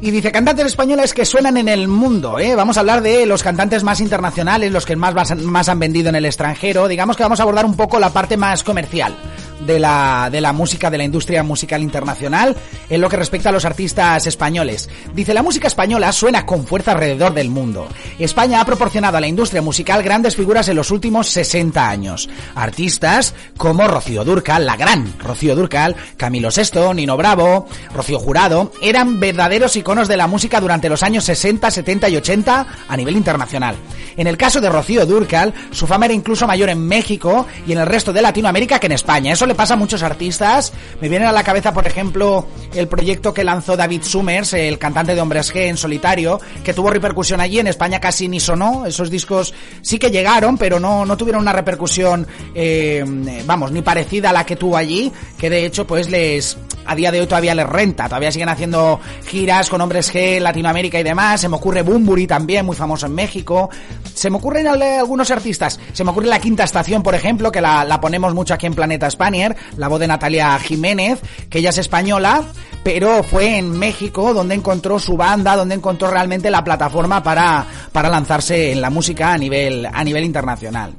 Y 0.00 0.10
dice, 0.10 0.30
cantantes 0.30 0.66
españoles 0.66 1.14
que 1.14 1.24
suenan 1.24 1.56
en 1.56 1.68
el 1.68 1.88
mundo, 1.88 2.38
¿eh? 2.38 2.54
Vamos 2.54 2.76
a 2.76 2.80
hablar 2.80 3.00
de 3.00 3.24
los 3.24 3.42
cantantes 3.42 3.82
más 3.82 4.00
internacionales, 4.00 4.70
los 4.70 4.84
que 4.84 4.94
más, 4.94 5.36
más 5.38 5.68
han 5.68 5.78
vendido 5.78 6.10
en 6.10 6.16
el 6.16 6.26
extranjero. 6.26 6.86
Digamos 6.86 7.16
que 7.16 7.22
vamos 7.22 7.40
a 7.40 7.44
abordar 7.44 7.64
un 7.64 7.76
poco 7.76 7.98
la 7.98 8.10
parte 8.10 8.36
más 8.36 8.62
comercial 8.62 9.16
de 9.60 9.78
la, 9.78 10.28
de 10.30 10.40
la 10.40 10.52
música, 10.52 10.90
de 10.90 10.98
la 10.98 11.04
industria 11.04 11.42
musical 11.42 11.82
internacional, 11.82 12.56
en 12.88 13.00
lo 13.00 13.08
que 13.08 13.16
respecta 13.16 13.48
a 13.48 13.52
los 13.52 13.64
artistas 13.64 14.26
españoles. 14.26 14.88
Dice, 15.14 15.34
la 15.34 15.42
música 15.42 15.66
española 15.66 16.12
suena 16.12 16.46
con 16.46 16.66
fuerza 16.66 16.92
alrededor 16.92 17.34
del 17.34 17.50
mundo. 17.50 17.88
España 18.18 18.60
ha 18.60 18.64
proporcionado 18.64 19.16
a 19.16 19.20
la 19.20 19.26
industria 19.26 19.62
musical 19.62 20.02
grandes 20.02 20.36
figuras 20.36 20.68
en 20.68 20.76
los 20.76 20.90
últimos 20.90 21.28
60 21.28 21.88
años. 21.88 22.28
Artistas 22.54 23.34
como 23.56 23.88
Rocío 23.88 24.24
Durcal, 24.24 24.66
la 24.66 24.76
gran 24.76 25.18
Rocío 25.18 25.56
Durcal, 25.56 25.96
Camilo 26.16 26.50
Sesto, 26.50 26.92
Nino 26.92 27.16
Bravo, 27.16 27.68
Rocío 27.94 28.18
Jurado, 28.18 28.72
eran 28.82 29.20
verdaderos 29.20 29.76
iconos 29.76 30.08
de 30.08 30.16
la 30.16 30.26
música 30.26 30.60
durante 30.60 30.88
los 30.88 31.02
años 31.02 31.24
60, 31.24 31.70
70 31.70 32.08
y 32.08 32.16
80 32.16 32.66
a 32.88 32.96
nivel 32.96 33.16
internacional. 33.16 33.76
En 34.16 34.26
el 34.26 34.36
caso 34.36 34.60
de 34.60 34.68
Rocío 34.68 35.06
Durcal, 35.06 35.52
su 35.70 35.86
fama 35.86 36.06
era 36.06 36.14
incluso 36.14 36.46
mayor 36.46 36.68
en 36.68 36.86
México 36.86 37.46
y 37.66 37.72
en 37.72 37.78
el 37.78 37.86
resto 37.86 38.12
de 38.12 38.22
Latinoamérica 38.22 38.78
que 38.78 38.86
en 38.86 38.92
España. 38.92 39.32
Le 39.46 39.54
pasa 39.54 39.74
a 39.74 39.76
muchos 39.76 40.02
artistas. 40.02 40.72
Me 41.00 41.08
viene 41.08 41.26
a 41.26 41.32
la 41.32 41.44
cabeza, 41.44 41.72
por 41.72 41.86
ejemplo, 41.86 42.46
el 42.74 42.88
proyecto 42.88 43.32
que 43.32 43.44
lanzó 43.44 43.76
David 43.76 44.02
Summers, 44.02 44.52
el 44.54 44.78
cantante 44.78 45.14
de 45.14 45.20
Hombres 45.20 45.54
G 45.54 45.68
en 45.68 45.76
solitario, 45.76 46.40
que 46.64 46.74
tuvo 46.74 46.90
repercusión 46.90 47.40
allí. 47.40 47.58
En 47.58 47.66
España 47.66 48.00
casi 48.00 48.28
ni 48.28 48.40
sonó. 48.40 48.86
Esos 48.86 49.10
discos 49.10 49.54
sí 49.82 49.98
que 49.98 50.10
llegaron, 50.10 50.58
pero 50.58 50.80
no, 50.80 51.04
no 51.04 51.16
tuvieron 51.16 51.42
una 51.42 51.52
repercusión, 51.52 52.26
eh, 52.54 53.04
vamos, 53.44 53.72
ni 53.72 53.82
parecida 53.82 54.30
a 54.30 54.32
la 54.32 54.44
que 54.44 54.56
tuvo 54.56 54.76
allí. 54.76 55.12
Que 55.38 55.50
de 55.50 55.64
hecho, 55.64 55.86
pues 55.86 56.10
les, 56.10 56.56
a 56.86 56.94
día 56.94 57.10
de 57.10 57.20
hoy 57.20 57.26
todavía 57.26 57.54
les 57.54 57.68
renta. 57.68 58.04
Todavía 58.04 58.32
siguen 58.32 58.48
haciendo 58.48 59.00
giras 59.26 59.68
con 59.68 59.80
Hombres 59.80 60.12
G 60.12 60.36
en 60.36 60.44
Latinoamérica 60.44 61.00
y 61.00 61.02
demás. 61.02 61.40
Se 61.40 61.48
me 61.48 61.56
ocurre 61.56 61.82
Bumburi 61.82 62.26
también, 62.26 62.64
muy 62.64 62.76
famoso 62.76 63.06
en 63.06 63.14
México. 63.14 63.70
Se 64.16 64.30
me 64.30 64.38
ocurren 64.38 64.66
algunos 64.66 65.30
artistas. 65.30 65.78
Se 65.92 66.02
me 66.02 66.10
ocurre 66.10 66.26
La 66.26 66.40
Quinta 66.40 66.64
Estación, 66.64 67.02
por 67.02 67.14
ejemplo, 67.14 67.52
que 67.52 67.60
la, 67.60 68.00
ponemos 68.00 68.34
mucho 68.34 68.54
aquí 68.54 68.64
en 68.64 68.74
Planeta 68.74 69.10
Spanier. 69.10 69.54
La 69.76 69.88
voz 69.88 70.00
de 70.00 70.06
Natalia 70.06 70.58
Jiménez, 70.58 71.20
que 71.50 71.58
ella 71.58 71.68
es 71.68 71.76
española, 71.76 72.42
pero 72.82 73.22
fue 73.22 73.58
en 73.58 73.78
México 73.78 74.32
donde 74.32 74.54
encontró 74.54 74.98
su 74.98 75.18
banda, 75.18 75.54
donde 75.54 75.74
encontró 75.74 76.10
realmente 76.10 76.50
la 76.50 76.64
plataforma 76.64 77.22
para, 77.22 77.66
para 77.92 78.08
lanzarse 78.08 78.72
en 78.72 78.80
la 78.80 78.88
música 78.88 79.34
a 79.34 79.38
nivel, 79.38 79.84
a 79.84 80.02
nivel 80.02 80.24
internacional. 80.24 80.94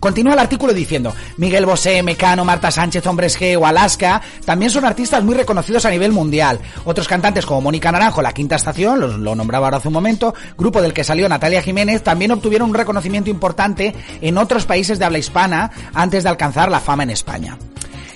Continúa 0.00 0.32
el 0.32 0.38
artículo 0.38 0.72
diciendo, 0.72 1.14
Miguel 1.36 1.66
Bosé, 1.66 2.02
Mecano, 2.02 2.42
Marta 2.42 2.70
Sánchez, 2.70 3.06
Hombres 3.06 3.38
G 3.38 3.58
o 3.60 3.66
Alaska 3.66 4.22
también 4.46 4.70
son 4.70 4.86
artistas 4.86 5.22
muy 5.22 5.34
reconocidos 5.34 5.84
a 5.84 5.90
nivel 5.90 6.10
mundial. 6.12 6.58
Otros 6.86 7.06
cantantes 7.06 7.44
como 7.44 7.60
Mónica 7.60 7.92
Naranjo, 7.92 8.22
La 8.22 8.32
Quinta 8.32 8.56
Estación, 8.56 8.98
lo, 8.98 9.18
lo 9.18 9.34
nombraba 9.34 9.66
ahora 9.66 9.76
hace 9.76 9.88
un 9.88 9.94
momento, 9.94 10.34
grupo 10.56 10.80
del 10.80 10.94
que 10.94 11.04
salió 11.04 11.28
Natalia 11.28 11.62
Jiménez, 11.62 12.02
también 12.02 12.30
obtuvieron 12.30 12.70
un 12.70 12.74
reconocimiento 12.74 13.28
importante 13.28 13.94
en 14.22 14.38
otros 14.38 14.64
países 14.64 14.98
de 14.98 15.04
habla 15.04 15.18
hispana 15.18 15.70
antes 15.92 16.22
de 16.22 16.30
alcanzar 16.30 16.70
la 16.70 16.80
fama 16.80 17.02
en 17.02 17.10
España. 17.10 17.58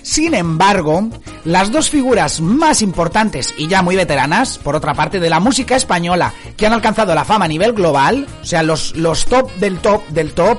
Sin 0.05 0.35
embargo, 0.35 1.09
las 1.47 1.73
dos 1.73 1.89
figuras 1.89 2.43
más 2.43 2.83
importantes 2.83 3.55
y 3.57 3.69
ya 3.69 3.81
muy 3.81 3.97
veteranas, 3.97 4.59
por 4.59 4.77
otra 4.77 4.93
parte, 4.93 5.19
de 5.19 5.31
la 5.31 5.41
música 5.41 5.77
española 5.77 6.35
que 6.59 6.67
han 6.67 6.75
alcanzado 6.75 7.15
la 7.15 7.25
fama 7.25 7.47
a 7.47 7.49
nivel 7.49 7.73
global, 7.73 8.27
o 8.43 8.45
sea, 8.45 8.63
los, 8.63 8.95
los 8.97 9.25
top 9.25 9.51
del 9.55 9.79
top 9.79 10.07
del 10.09 10.33
top, 10.35 10.59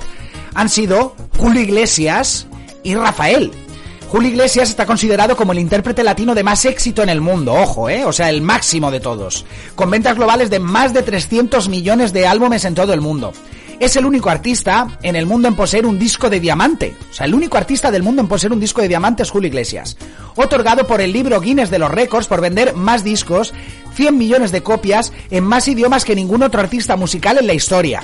han 0.55 0.69
sido 0.69 1.15
Julio 1.37 1.61
Iglesias 1.61 2.47
y 2.83 2.95
Rafael. 2.95 3.51
Julio 4.09 4.29
Iglesias 4.29 4.69
está 4.69 4.85
considerado 4.85 5.35
como 5.35 5.51
el 5.51 5.59
intérprete 5.59 6.03
latino 6.03 6.33
de 6.33 6.43
más 6.43 6.65
éxito 6.65 7.03
en 7.03 7.09
el 7.09 7.21
mundo, 7.21 7.53
ojo, 7.53 7.89
¿eh? 7.89 8.05
O 8.05 8.13
sea, 8.13 8.29
el 8.29 8.41
máximo 8.41 8.89
de 8.89 8.99
todos, 8.99 9.45
con 9.75 9.89
ventas 9.89 10.15
globales 10.15 10.49
de 10.49 10.59
más 10.59 10.93
de 10.93 11.03
300 11.03 11.69
millones 11.69 12.13
de 12.13 12.25
álbumes 12.25 12.65
en 12.65 12.75
todo 12.75 12.93
el 12.93 13.01
mundo 13.01 13.33
es 13.79 13.95
el 13.95 14.05
único 14.05 14.29
artista 14.29 14.97
en 15.01 15.15
el 15.15 15.25
mundo 15.25 15.47
en 15.47 15.55
poseer 15.55 15.85
un 15.85 15.99
disco 15.99 16.29
de 16.29 16.39
diamante. 16.39 16.95
O 17.11 17.13
sea, 17.13 17.25
el 17.25 17.35
único 17.35 17.57
artista 17.57 17.91
del 17.91 18.03
mundo 18.03 18.21
en 18.21 18.27
poseer 18.27 18.53
un 18.53 18.59
disco 18.59 18.81
de 18.81 18.87
diamante 18.87 19.23
es 19.23 19.31
Julio 19.31 19.47
Iglesias. 19.47 19.97
Otorgado 20.35 20.87
por 20.87 21.01
el 21.01 21.11
libro 21.11 21.39
Guinness 21.41 21.69
de 21.69 21.79
los 21.79 21.91
Récords 21.91 22.27
por 22.27 22.41
vender 22.41 22.73
más 22.73 23.03
discos, 23.03 23.53
100 23.95 24.17
millones 24.17 24.51
de 24.51 24.63
copias 24.63 25.11
en 25.29 25.43
más 25.43 25.67
idiomas 25.67 26.05
que 26.05 26.15
ningún 26.15 26.43
otro 26.43 26.61
artista 26.61 26.95
musical 26.95 27.37
en 27.37 27.47
la 27.47 27.53
historia. 27.53 28.03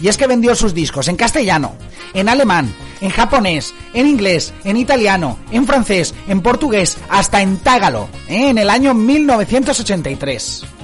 Y 0.00 0.08
es 0.08 0.16
que 0.16 0.26
vendió 0.26 0.54
sus 0.54 0.74
discos 0.74 1.08
en 1.08 1.16
castellano, 1.16 1.74
en 2.14 2.28
alemán, 2.28 2.74
en 3.00 3.10
japonés, 3.10 3.74
en 3.92 4.06
inglés, 4.06 4.52
en 4.64 4.76
italiano, 4.76 5.38
en 5.50 5.66
francés, 5.66 6.14
en 6.28 6.40
portugués, 6.40 6.98
hasta 7.08 7.42
en 7.42 7.58
tágalo, 7.58 8.08
¿eh? 8.28 8.50
en 8.50 8.58
el 8.58 8.70
año 8.70 8.94
1983. 8.94 10.79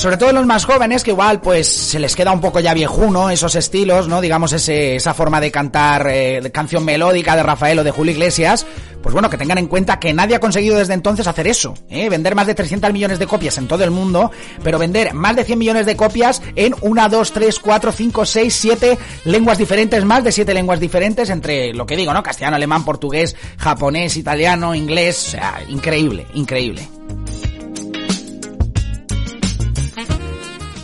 Sobre 0.00 0.16
todo 0.16 0.32
los 0.32 0.46
más 0.46 0.64
jóvenes, 0.64 1.04
que 1.04 1.10
igual 1.10 1.42
pues 1.42 1.68
se 1.68 1.98
les 1.98 2.16
queda 2.16 2.32
un 2.32 2.40
poco 2.40 2.58
ya 2.58 2.72
viejuno 2.72 3.28
esos 3.28 3.54
estilos, 3.54 4.08
¿no? 4.08 4.22
Digamos 4.22 4.50
ese, 4.54 4.96
esa 4.96 5.12
forma 5.12 5.42
de 5.42 5.50
cantar 5.50 6.06
eh, 6.10 6.40
canción 6.54 6.86
melódica 6.86 7.36
de 7.36 7.42
Rafael 7.42 7.80
o 7.80 7.84
de 7.84 7.90
Julio 7.90 8.12
Iglesias. 8.12 8.66
Pues 9.02 9.12
bueno, 9.12 9.28
que 9.28 9.36
tengan 9.36 9.58
en 9.58 9.66
cuenta 9.66 10.00
que 10.00 10.14
nadie 10.14 10.36
ha 10.36 10.40
conseguido 10.40 10.78
desde 10.78 10.94
entonces 10.94 11.26
hacer 11.26 11.46
eso, 11.46 11.74
¿eh? 11.90 12.08
Vender 12.08 12.34
más 12.34 12.46
de 12.46 12.54
300 12.54 12.90
millones 12.94 13.18
de 13.18 13.26
copias 13.26 13.58
en 13.58 13.68
todo 13.68 13.84
el 13.84 13.90
mundo, 13.90 14.30
pero 14.64 14.78
vender 14.78 15.12
más 15.12 15.36
de 15.36 15.44
100 15.44 15.58
millones 15.58 15.84
de 15.84 15.96
copias 15.96 16.40
en 16.56 16.74
una, 16.80 17.10
dos, 17.10 17.32
tres, 17.32 17.58
cuatro, 17.58 17.92
cinco, 17.92 18.24
seis, 18.24 18.54
siete 18.54 18.96
lenguas 19.26 19.58
diferentes, 19.58 20.02
más 20.06 20.24
de 20.24 20.32
siete 20.32 20.54
lenguas 20.54 20.80
diferentes 20.80 21.28
entre 21.28 21.74
lo 21.74 21.84
que 21.84 21.96
digo, 21.96 22.14
¿no? 22.14 22.22
Castellano, 22.22 22.56
alemán, 22.56 22.86
portugués, 22.86 23.36
japonés, 23.58 24.16
italiano, 24.16 24.74
inglés, 24.74 25.26
o 25.26 25.30
sea, 25.32 25.60
increíble, 25.68 26.26
increíble. 26.32 26.88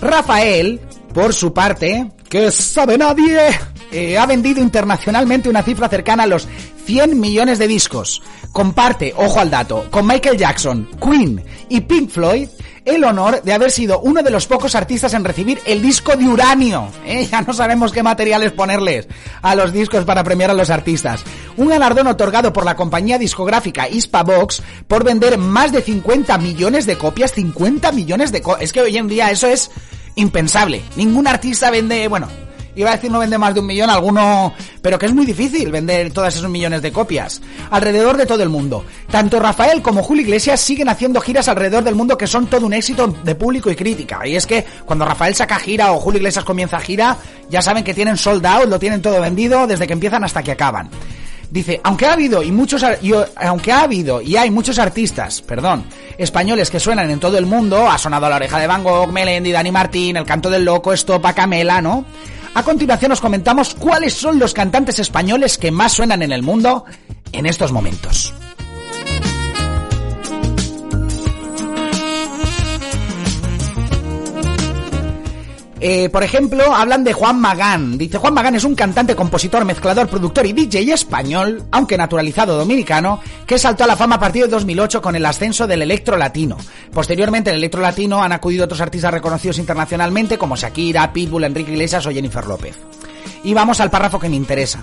Rafael, 0.07 0.81
por 1.13 1.35
su 1.35 1.53
parte, 1.53 2.11
que 2.29 2.51
sabe 2.51 2.97
nadie, 2.97 3.39
eh, 3.91 4.17
ha 4.17 4.27
vendido 4.27 4.61
internacionalmente 4.61 5.49
una 5.49 5.63
cifra 5.63 5.89
cercana 5.89 6.23
a 6.23 6.27
los 6.27 6.47
100 6.85 7.19
millones 7.19 7.59
de 7.59 7.67
discos. 7.67 8.23
Comparte, 8.53 9.13
ojo 9.17 9.41
al 9.41 9.51
dato, 9.51 9.87
con 9.91 10.07
Michael 10.07 10.39
Jackson, 10.39 10.89
Queen 11.01 11.45
y 11.69 11.81
Pink 11.81 12.11
Floyd 12.11 12.49
el 12.87 13.03
honor 13.03 13.43
de 13.43 13.53
haber 13.53 13.73
sido 13.73 13.99
uno 14.01 14.23
de 14.23 14.31
los 14.31 14.47
pocos 14.47 14.77
artistas 14.77 15.13
en 15.13 15.25
recibir 15.25 15.61
el 15.67 15.83
disco 15.83 16.17
de 16.17 16.27
uranio. 16.27 16.89
¿eh? 17.05 17.27
Ya 17.31 17.43
no 17.43 17.53
sabemos 17.53 17.93
qué 17.93 18.03
materiales 18.03 18.53
ponerles 18.53 19.09
a 19.43 19.57
los 19.57 19.73
discos 19.73 20.05
para 20.05 20.23
premiar 20.23 20.51
a 20.51 20.55
los 20.55 20.71
artistas. 20.71 21.25
Un 21.57 21.69
galardón 21.69 22.07
otorgado 22.07 22.53
por 22.53 22.65
la 22.65 22.77
compañía 22.77 23.19
discográfica 23.19 23.89
Box 24.25 24.63
por 24.87 25.03
vender 25.03 25.37
más 25.37 25.73
de 25.73 25.83
50 25.83 26.39
millones 26.39 26.87
de 26.87 26.97
copias. 26.97 27.33
50 27.33 27.91
millones 27.91 28.31
de 28.31 28.41
copias. 28.41 28.63
Es 28.63 28.73
que 28.73 28.83
hoy 28.83 28.97
en 28.97 29.09
día 29.09 29.33
eso 29.33 29.49
es 29.49 29.71
impensable. 30.17 30.83
Ningún 30.97 31.27
artista 31.29 31.71
vende, 31.71 32.09
bueno, 32.09 32.29
iba 32.75 32.91
a 32.91 32.97
decir 32.97 33.11
no 33.11 33.19
vende 33.19 33.39
más 33.39 33.55
de 33.55 33.61
un 33.61 33.67
millón, 33.67 33.91
alguno, 33.91 34.53
pero 34.83 34.99
que 34.99 35.07
es 35.07 35.15
muy 35.15 35.25
difícil 35.25 35.71
vender 35.71 36.13
todas 36.13 36.37
esos 36.37 36.51
millones 36.51 36.83
de 36.83 36.93
copias 36.93 37.41
alrededor 37.71 38.17
de 38.17 38.27
todo 38.27 38.43
el 38.43 38.49
mundo. 38.49 38.85
Tanto 39.11 39.41
Rafael 39.41 39.83
como 39.83 40.03
Julio 40.03 40.23
Iglesias 40.23 40.61
siguen 40.61 40.89
haciendo 40.89 41.21
giras 41.21 41.49
alrededor 41.49 41.85
del 41.85 41.95
mundo 41.95 42.19
que 42.19 42.27
son 42.27 42.47
todo 42.47 42.67
un 42.67 42.75
éxito 42.75 43.07
de 43.07 43.35
público 43.35 43.71
y 43.71 43.77
crítica. 43.77 44.27
Y 44.27 44.37
es 44.37 44.47
que 44.47 44.65
cuando 44.85 45.05
Rafael 45.05 45.35
saca 45.35 45.59
gira 45.59 45.93
o 45.93 46.01
Julio 46.01 46.19
Iglesias 46.19 46.45
comienza 46.45 46.79
gira, 46.81 47.17
ya 47.49 47.63
saben 47.63 47.85
que 47.85 47.95
tienen 47.95 48.17
sold 48.17 48.45
out, 48.45 48.69
lo 48.69 48.79
tienen 48.79 49.03
todo 49.03 49.21
vendido 49.21 49.67
desde 49.67 49.87
que 49.87 49.93
empiezan 49.95 50.25
hasta 50.25 50.43
que 50.43 50.53
acaban. 50.53 50.91
Dice, 51.51 51.81
aunque 51.85 52.07
ha 52.07 52.13
habido 52.13 52.43
y 52.43 52.51
muchos 52.51 52.85
aunque 53.37 53.73
ha 53.73 53.83
habido 53.83 54.21
y 54.21 54.37
hay 54.37 54.51
muchos 54.51 54.79
artistas, 54.79 55.43
perdón, 55.43 55.85
españoles 56.19 56.71
que 56.71 56.81
suenan 56.81 57.11
en 57.11 57.21
todo 57.21 57.39
el 57.39 57.47
mundo, 57.47 57.89
ha 57.89 57.99
sonado 57.99 58.29
La 58.29 58.37
oreja 58.37 58.59
de 58.59 58.67
Van 58.67 58.83
Gogh, 58.83 59.13
Melendi, 59.13 59.53
Dani 59.53 59.71
Martín, 59.71 60.17
El 60.17 60.27
canto 60.27 60.51
del 60.51 60.65
loco, 60.65 60.93
Estopa, 60.93 61.33
Camela, 61.33 61.81
¿no? 61.81 62.05
A 62.55 62.63
continuación 62.63 63.13
os 63.13 63.21
comentamos 63.21 63.75
cuáles 63.75 64.15
son 64.15 64.39
los 64.39 64.55
cantantes 64.55 64.99
españoles 64.99 65.59
que 65.59 65.71
más 65.71 65.93
suenan 65.93 66.23
en 66.23 66.33
el 66.33 66.43
mundo 66.43 66.85
en 67.33 67.47
estos 67.47 67.71
momentos. 67.71 68.35
Eh, 75.79 76.09
por 76.09 76.23
ejemplo, 76.23 76.75
hablan 76.75 77.05
de 77.05 77.13
Juan 77.13 77.39
Magán. 77.39 77.99
Dice, 77.99 78.19
Juan 78.19 78.33
Magán 78.33 78.55
es 78.55 78.65
un 78.65 78.75
cantante, 78.75 79.15
compositor, 79.15 79.65
mezclador, 79.65 80.09
productor 80.09 80.47
y 80.47 80.53
DJ 80.53 80.93
español, 80.95 81.65
aunque 81.71 81.99
naturalizado 81.99 82.57
dominicano, 82.57 83.21
que 83.47 83.59
saltó 83.59 83.85
a 83.85 83.87
la 83.87 83.97
fama 83.97 84.17
a 84.17 84.21
partir 84.21 84.45
de 84.45 84.49
2008 84.49 85.03
con 85.03 85.17
el 85.17 85.27
ascenso 85.27 85.67
del 85.67 85.83
electro 85.83 86.17
latino. 86.17 86.57
Posteriormente, 86.93 87.51
el 87.51 87.57
electro 87.57 87.83
latino 87.83 88.23
han 88.23 88.33
acudido 88.33 88.65
otros 88.65 88.81
artistas 88.81 89.13
reconocidos 89.13 89.59
internacionalmente 89.59 90.39
como 90.39 90.57
Shakira, 90.57 91.13
Pitbull, 91.13 91.45
Enrique 91.45 91.73
Iglesias 91.73 92.07
o 92.07 92.11
Jennifer 92.11 92.47
López. 92.47 92.77
Y 93.45 93.53
vamos 93.53 93.81
al 93.81 93.91
párrafo 93.91 94.19
que 94.19 94.31
me 94.31 94.37
interesa. 94.37 94.83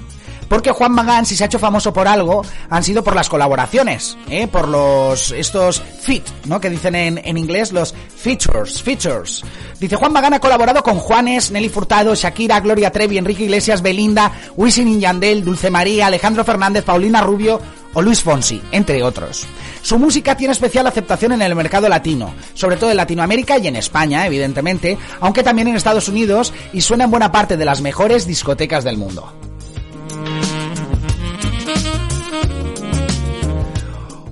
Porque 0.54 0.70
Juan 0.70 0.92
Magán, 0.92 1.26
si 1.26 1.36
se 1.36 1.44
ha 1.44 1.48
hecho 1.48 1.58
famoso 1.58 1.92
por 1.92 2.08
algo, 2.08 2.46
han 2.70 2.84
sido 2.84 3.04
por 3.04 3.16
las 3.16 3.28
colaboraciones, 3.28 4.16
¿eh? 4.30 4.48
por 4.48 4.68
los 4.68 5.32
estos 5.32 5.82
fit, 5.82 6.24
¿no? 6.46 6.62
Que 6.62 6.70
dicen 6.70 6.94
en, 6.94 7.20
en 7.24 7.40
inglés 7.40 7.72
los 7.72 7.96
features, 8.16 8.84
features. 8.84 9.44
Dice 9.80 9.96
Juan 9.96 10.14
Magán 10.14 10.36
ha 10.36 10.40
colaborado 10.40 10.84
con 10.84 11.00
Juanes, 11.00 11.50
Nelly 11.50 11.70
Furtado, 11.70 12.14
Shakira, 12.14 12.60
Gloria 12.60 12.92
Trevi, 12.92 13.18
Enrique 13.18 13.46
Iglesias, 13.46 13.82
Belinda, 13.82 14.32
Wisin 14.56 14.90
y 14.90 15.00
Yandel, 15.00 15.44
Dulce 15.44 15.72
María, 15.72 16.06
Alejandro 16.06 16.44
Fernández, 16.44 16.84
Paulina 16.84 17.22
Rubio 17.22 17.60
o 17.96 18.04
Luis 18.04 18.22
Fonsi, 18.22 18.62
entre 18.72 19.02
otros. 19.02 19.48
Su 19.82 19.98
música 19.98 20.38
tiene 20.38 20.52
especial 20.52 20.86
aceptación 20.86 21.32
en 21.32 21.42
el 21.42 21.56
mercado 21.56 21.90
latino, 21.90 22.32
sobre 22.54 22.78
todo 22.78 22.92
en 22.92 22.98
Latinoamérica 22.98 23.58
y 23.58 23.70
en 23.70 23.76
España, 23.76 24.28
evidentemente, 24.28 25.00
aunque 25.20 25.42
también 25.42 25.70
en 25.70 25.78
Estados 25.78 26.10
Unidos 26.10 26.54
y 26.74 26.82
suena 26.82 27.06
en 27.06 27.12
buena 27.12 27.32
parte 27.32 27.58
de 27.58 27.66
las 27.66 27.82
mejores 27.82 28.28
discotecas 28.28 28.84
del 28.84 28.98
mundo. 28.98 29.34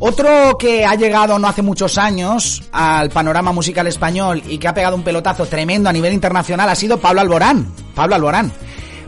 Otro 0.04 0.58
que 0.58 0.84
ha 0.84 0.96
llegado 0.96 1.38
no 1.38 1.48
hace 1.48 1.62
muchos 1.62 2.00
años 2.00 2.64
al 2.72 3.12
panorama 3.12 3.52
musical 3.52 3.86
español 3.86 4.42
y 4.50 4.58
que 4.58 4.68
ha 4.68 4.74
pegado 4.74 4.96
un 4.96 5.04
pelotazo 5.04 5.46
tremendo 5.46 5.90
a 5.90 5.94
nivel 5.94 6.12
internacional 6.12 6.68
ha 6.68 6.74
sido 6.74 7.00
Pablo 7.00 7.22
Alborán. 7.22 7.72
Pablo 7.94 8.16
Alborán. 8.16 8.52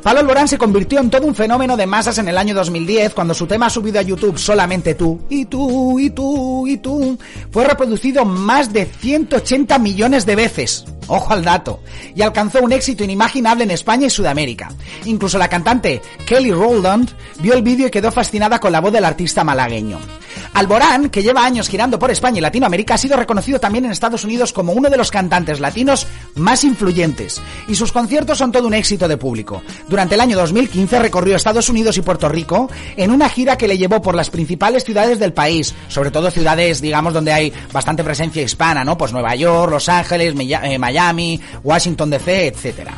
Pablo 0.04 0.20
Alborán 0.20 0.48
se 0.48 0.60
convirtió 0.60 1.00
en 1.00 1.10
todo 1.10 1.26
un 1.26 1.34
fenómeno 1.34 1.76
de 1.76 1.88
masas 1.88 2.20
en 2.20 2.28
el 2.28 2.38
año 2.38 2.54
2010 2.54 3.16
cuando 3.16 3.34
su 3.34 3.48
tema 3.48 3.72
subido 3.72 4.00
a 4.00 4.04
YouTube 4.04 4.38
Solamente 4.38 4.94
tú, 4.94 5.20
y 5.30 5.46
tú, 5.46 6.00
y 6.00 6.12
tú, 6.12 6.68
y 6.68 6.78
tú, 6.78 7.18
fue 7.50 7.66
reproducido 7.66 8.24
más 8.24 8.72
de 8.72 8.86
180 8.86 9.80
millones 9.80 10.28
de 10.28 10.36
veces. 10.36 10.86
Ojo 11.08 11.34
al 11.34 11.44
dato. 11.44 11.80
Y 12.16 12.22
alcanzó 12.22 12.62
un 12.62 12.72
éxito 12.72 13.04
inimaginable 13.04 13.64
en 13.64 13.72
España 13.72 14.08
y 14.08 14.10
Sudamérica. 14.10 14.70
Incluso 15.06 15.38
la 15.38 15.48
cantante 15.48 16.02
Kelly 16.26 16.52
Rowland 16.52 17.10
vio 17.40 17.54
el 17.54 17.62
vídeo 17.62 17.88
y 17.88 17.92
quedó 17.92 18.12
fascinada 18.12 18.60
con 18.60 18.72
la 18.72 18.82
voz 18.82 18.94
del 18.94 19.06
artista 19.06 19.44
malagueño. 19.44 20.00
Alborán, 20.54 21.10
que 21.10 21.24
lleva 21.24 21.46
años 21.46 21.68
girando 21.68 21.98
por 21.98 22.12
España 22.12 22.38
y 22.38 22.42
Latinoamérica, 22.42 22.96
ha 22.96 22.98
sido 22.98 23.18
reconocido 23.18 23.60
también 23.60 23.86
en 23.86 23.92
Estados 23.92 24.24
Unidos 24.24 24.54
como 24.54 24.74
uno 24.74 24.90
de 24.90 24.98
los 24.98 25.12
cantantes 25.12 25.60
latinos 25.60 26.08
más 26.36 26.64
influyentes, 26.64 27.42
y 27.68 27.76
sus 27.76 27.92
conciertos 27.92 28.38
son 28.38 28.52
todo 28.52 28.68
un 28.68 28.74
éxito 28.74 29.08
de 29.08 29.18
público. 29.18 29.62
Durante 29.88 30.16
el 30.16 30.22
año 30.22 30.38
2015 30.38 31.00
recorrió 31.00 31.36
Estados 31.36 31.70
Unidos 31.70 31.98
y 31.98 32.02
Puerto 32.02 32.30
Rico 32.30 32.70
en 32.98 33.12
una 33.12 33.30
gira 33.30 33.58
que 33.58 33.68
le 33.68 33.78
llevó 33.78 34.02
por 34.02 34.16
las 34.16 34.30
principales 34.30 34.84
ciudades 34.84 35.20
del 35.20 35.34
país, 35.34 35.74
sobre 35.88 36.12
todo 36.12 36.32
ciudades, 36.32 36.82
digamos, 36.82 37.14
donde 37.14 37.34
hay 37.34 37.54
bastante 37.72 38.04
presencia 38.04 38.42
hispana, 38.42 38.84
¿no? 38.84 38.98
Pues 38.98 39.12
Nueva 39.12 39.36
York, 39.36 39.72
Los 39.72 39.90
Ángeles, 39.90 40.36
eh, 40.38 40.78
Miami, 40.94 41.40
Washington 41.64 42.12
DC, 42.12 42.48
etcétera. 42.48 42.98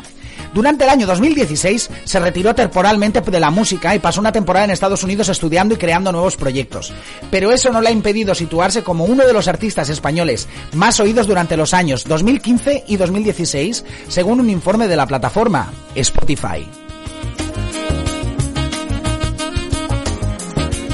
Durante 0.52 0.84
el 0.84 0.90
año 0.90 1.06
2016 1.06 1.90
se 2.04 2.20
retiró 2.20 2.54
temporalmente 2.54 3.20
de 3.20 3.40
la 3.40 3.50
música 3.50 3.94
y 3.94 3.98
pasó 3.98 4.20
una 4.20 4.32
temporada 4.32 4.64
en 4.64 4.70
Estados 4.70 5.02
Unidos 5.02 5.28
estudiando 5.28 5.74
y 5.74 5.78
creando 5.78 6.12
nuevos 6.12 6.36
proyectos. 6.36 6.92
Pero 7.30 7.52
eso 7.52 7.70
no 7.70 7.80
le 7.80 7.88
ha 7.88 7.92
impedido 7.92 8.34
situarse 8.34 8.82
como 8.82 9.04
uno 9.04 9.26
de 9.26 9.32
los 9.32 9.48
artistas 9.48 9.90
españoles 9.90 10.48
más 10.72 10.98
oídos 11.00 11.26
durante 11.26 11.56
los 11.56 11.74
años 11.74 12.04
2015 12.04 12.84
y 12.86 12.96
2016, 12.96 13.84
según 14.08 14.40
un 14.40 14.48
informe 14.48 14.88
de 14.88 14.96
la 14.96 15.06
plataforma 15.06 15.72
Spotify. 15.94 16.66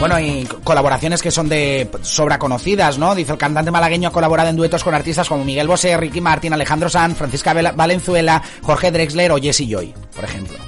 Bueno, 0.03 0.19
y 0.19 0.49
colaboraciones 0.65 1.23
que 1.23 1.31
son 1.31 1.49
de 1.49 1.89
sobra 2.01 2.37
conocidas, 2.37 2.99
¿no? 2.99 3.15
Dice 3.15 3.31
el 3.31 3.39
cantante 3.39 3.71
malagueño 3.71 4.09
ha 4.09 4.13
colaborado 4.13 4.49
en 4.49 4.57
duetos 4.57 4.83
con 4.83 4.97
artistas 4.97 5.29
como 5.29 5.45
Miguel 5.45 5.69
Bosé, 5.69 5.97
Ricky 5.97 6.21
Martín, 6.21 6.53
Alejandro 6.53 6.89
Sanz, 6.89 7.17
Francisca 7.17 7.55
Valenzuela, 7.55 8.43
Jorge 8.63 8.91
Drexler 8.91 9.31
o 9.31 9.37
Jesse 9.37 9.65
Joy, 9.69 9.95
por 10.13 10.25
ejemplo. 10.25 10.59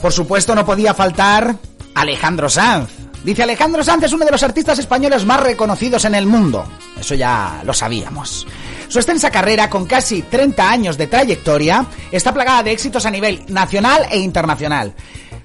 Por 0.00 0.12
supuesto, 0.12 0.54
no 0.54 0.64
podía 0.64 0.94
faltar 0.94 1.56
Alejandro 1.96 2.48
Sanz. 2.48 2.90
Dice 3.24 3.42
Alejandro 3.42 3.82
Sanz 3.82 4.04
es 4.04 4.12
uno 4.12 4.24
de 4.24 4.30
los 4.30 4.44
artistas 4.44 4.78
españoles 4.78 5.24
más 5.24 5.40
reconocidos 5.40 6.04
en 6.04 6.14
el 6.14 6.26
mundo. 6.26 6.64
Eso 6.96 7.16
ya 7.16 7.60
lo 7.64 7.74
sabíamos. 7.74 8.46
Su 8.88 8.98
extensa 8.98 9.30
carrera, 9.30 9.68
con 9.68 9.86
casi 9.86 10.22
30 10.22 10.70
años 10.70 10.96
de 10.96 11.06
trayectoria, 11.06 11.86
está 12.10 12.32
plagada 12.32 12.62
de 12.62 12.72
éxitos 12.72 13.04
a 13.04 13.10
nivel 13.10 13.42
nacional 13.48 14.06
e 14.10 14.18
internacional. 14.18 14.94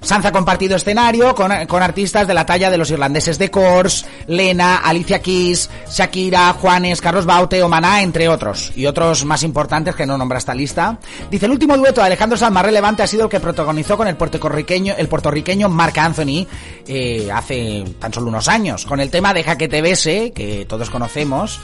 Sanz 0.04 0.26
ha 0.26 0.32
compartido 0.34 0.76
escenario 0.76 1.34
con, 1.34 1.52
artistas 1.52 2.28
de 2.28 2.34
la 2.34 2.46
talla 2.46 2.70
de 2.70 2.78
los 2.78 2.92
irlandeses 2.92 3.40
de 3.40 3.50
Kors, 3.50 4.06
Lena, 4.28 4.78
Alicia 4.78 5.22
Keys, 5.22 5.70
Shakira, 5.90 6.52
Juanes, 6.54 7.00
Carlos 7.00 7.26
Baute 7.26 7.64
o 7.64 7.70
Maná, 7.70 8.02
entre 8.02 8.28
otros. 8.28 8.74
Y 8.76 8.86
otros 8.86 9.24
más 9.24 9.44
importantes 9.44 9.96
que 9.96 10.06
no 10.06 10.18
nombra 10.18 10.40
esta 10.40 10.54
lista. 10.54 10.98
Dice, 11.32 11.46
el 11.46 11.54
último 11.54 11.78
dueto 11.78 12.02
de 12.02 12.08
Alejandro 12.08 12.38
Sanz 12.38 12.54
más 12.54 12.66
relevante 12.66 13.02
ha 13.02 13.08
sido 13.08 13.24
el 13.24 13.30
que 13.30 13.40
protagonizó 13.40 13.96
con 13.96 14.10
el 14.10 14.18
puertorriqueño, 14.18 14.94
el 14.98 15.08
puertorriqueño 15.08 15.70
Marc 15.70 15.98
Anthony 15.98 16.46
eh, 16.86 17.30
hace 17.34 17.86
tan 17.98 18.14
solo 18.14 18.28
unos 18.28 18.50
años. 18.50 18.86
Con 18.86 19.00
el 19.00 19.10
tema 19.10 19.34
Deja 19.34 19.58
que 19.58 19.70
te 19.70 19.82
bese, 19.82 20.32
que 20.32 20.66
todos 20.66 20.90
conocemos 20.90 21.62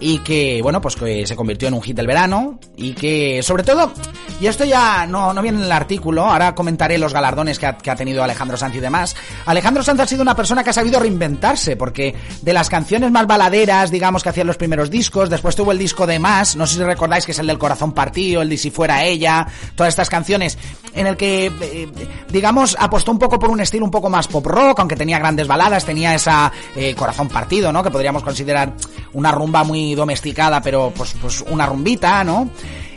y 0.00 0.18
que, 0.20 0.60
bueno, 0.62 0.80
pues 0.80 0.96
que 0.96 1.26
se 1.26 1.36
convirtió 1.36 1.68
en 1.68 1.74
un 1.74 1.82
hit 1.82 1.94
del 1.94 2.06
verano 2.06 2.58
y 2.76 2.94
que, 2.94 3.42
sobre 3.42 3.62
todo, 3.62 3.92
y 4.40 4.46
esto 4.46 4.64
ya 4.64 5.06
no, 5.06 5.34
no 5.34 5.42
viene 5.42 5.58
en 5.58 5.64
el 5.64 5.72
artículo, 5.72 6.24
ahora 6.24 6.54
comentaré 6.54 6.96
los 6.96 7.12
galardones 7.12 7.58
que 7.58 7.66
ha, 7.66 7.76
que 7.76 7.90
ha, 7.90 7.96
tenido 7.96 8.24
Alejandro 8.24 8.56
Sanz 8.56 8.74
y 8.76 8.80
demás. 8.80 9.14
Alejandro 9.44 9.82
Sanz 9.82 10.00
ha 10.00 10.06
sido 10.06 10.22
una 10.22 10.34
persona 10.34 10.64
que 10.64 10.70
ha 10.70 10.72
sabido 10.72 10.98
reinventarse, 10.98 11.76
porque 11.76 12.14
de 12.40 12.52
las 12.54 12.70
canciones 12.70 13.10
más 13.10 13.26
baladeras, 13.26 13.90
digamos, 13.90 14.22
que 14.22 14.30
hacían 14.30 14.46
los 14.46 14.56
primeros 14.56 14.90
discos, 14.90 15.28
después 15.28 15.54
tuvo 15.54 15.72
el 15.72 15.78
disco 15.78 16.06
de 16.06 16.18
Más, 16.18 16.56
no 16.56 16.66
sé 16.66 16.76
si 16.76 16.82
recordáis 16.82 17.26
que 17.26 17.32
es 17.32 17.38
el 17.38 17.46
del 17.46 17.58
corazón 17.58 17.92
partido, 17.92 18.40
el 18.40 18.48
de 18.48 18.56
Si 18.56 18.70
fuera 18.70 19.04
ella, 19.04 19.46
todas 19.74 19.90
estas 19.90 20.08
canciones, 20.08 20.56
en 20.94 21.06
el 21.06 21.16
que, 21.18 21.46
eh, 21.46 21.88
digamos, 22.30 22.76
apostó 22.80 23.12
un 23.12 23.18
poco 23.18 23.38
por 23.38 23.50
un 23.50 23.60
estilo 23.60 23.84
un 23.84 23.90
poco 23.90 24.08
más 24.08 24.26
pop 24.28 24.46
rock, 24.46 24.80
aunque 24.80 24.96
tenía 24.96 25.18
grandes 25.18 25.46
baladas, 25.46 25.84
tenía 25.84 26.14
esa 26.14 26.50
eh, 26.74 26.94
corazón 26.94 27.28
partido, 27.28 27.72
¿no? 27.72 27.82
Que 27.82 27.90
podríamos 27.90 28.22
considerar 28.22 28.72
una 29.12 29.32
rumba 29.32 29.64
muy 29.64 29.89
domesticada, 29.94 30.60
pero 30.60 30.92
pues, 30.94 31.14
pues 31.20 31.44
una 31.48 31.66
rumbita, 31.66 32.24
¿no? 32.24 32.50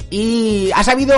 Y 0.10 0.70
ha 0.74 0.84
sabido 0.84 1.16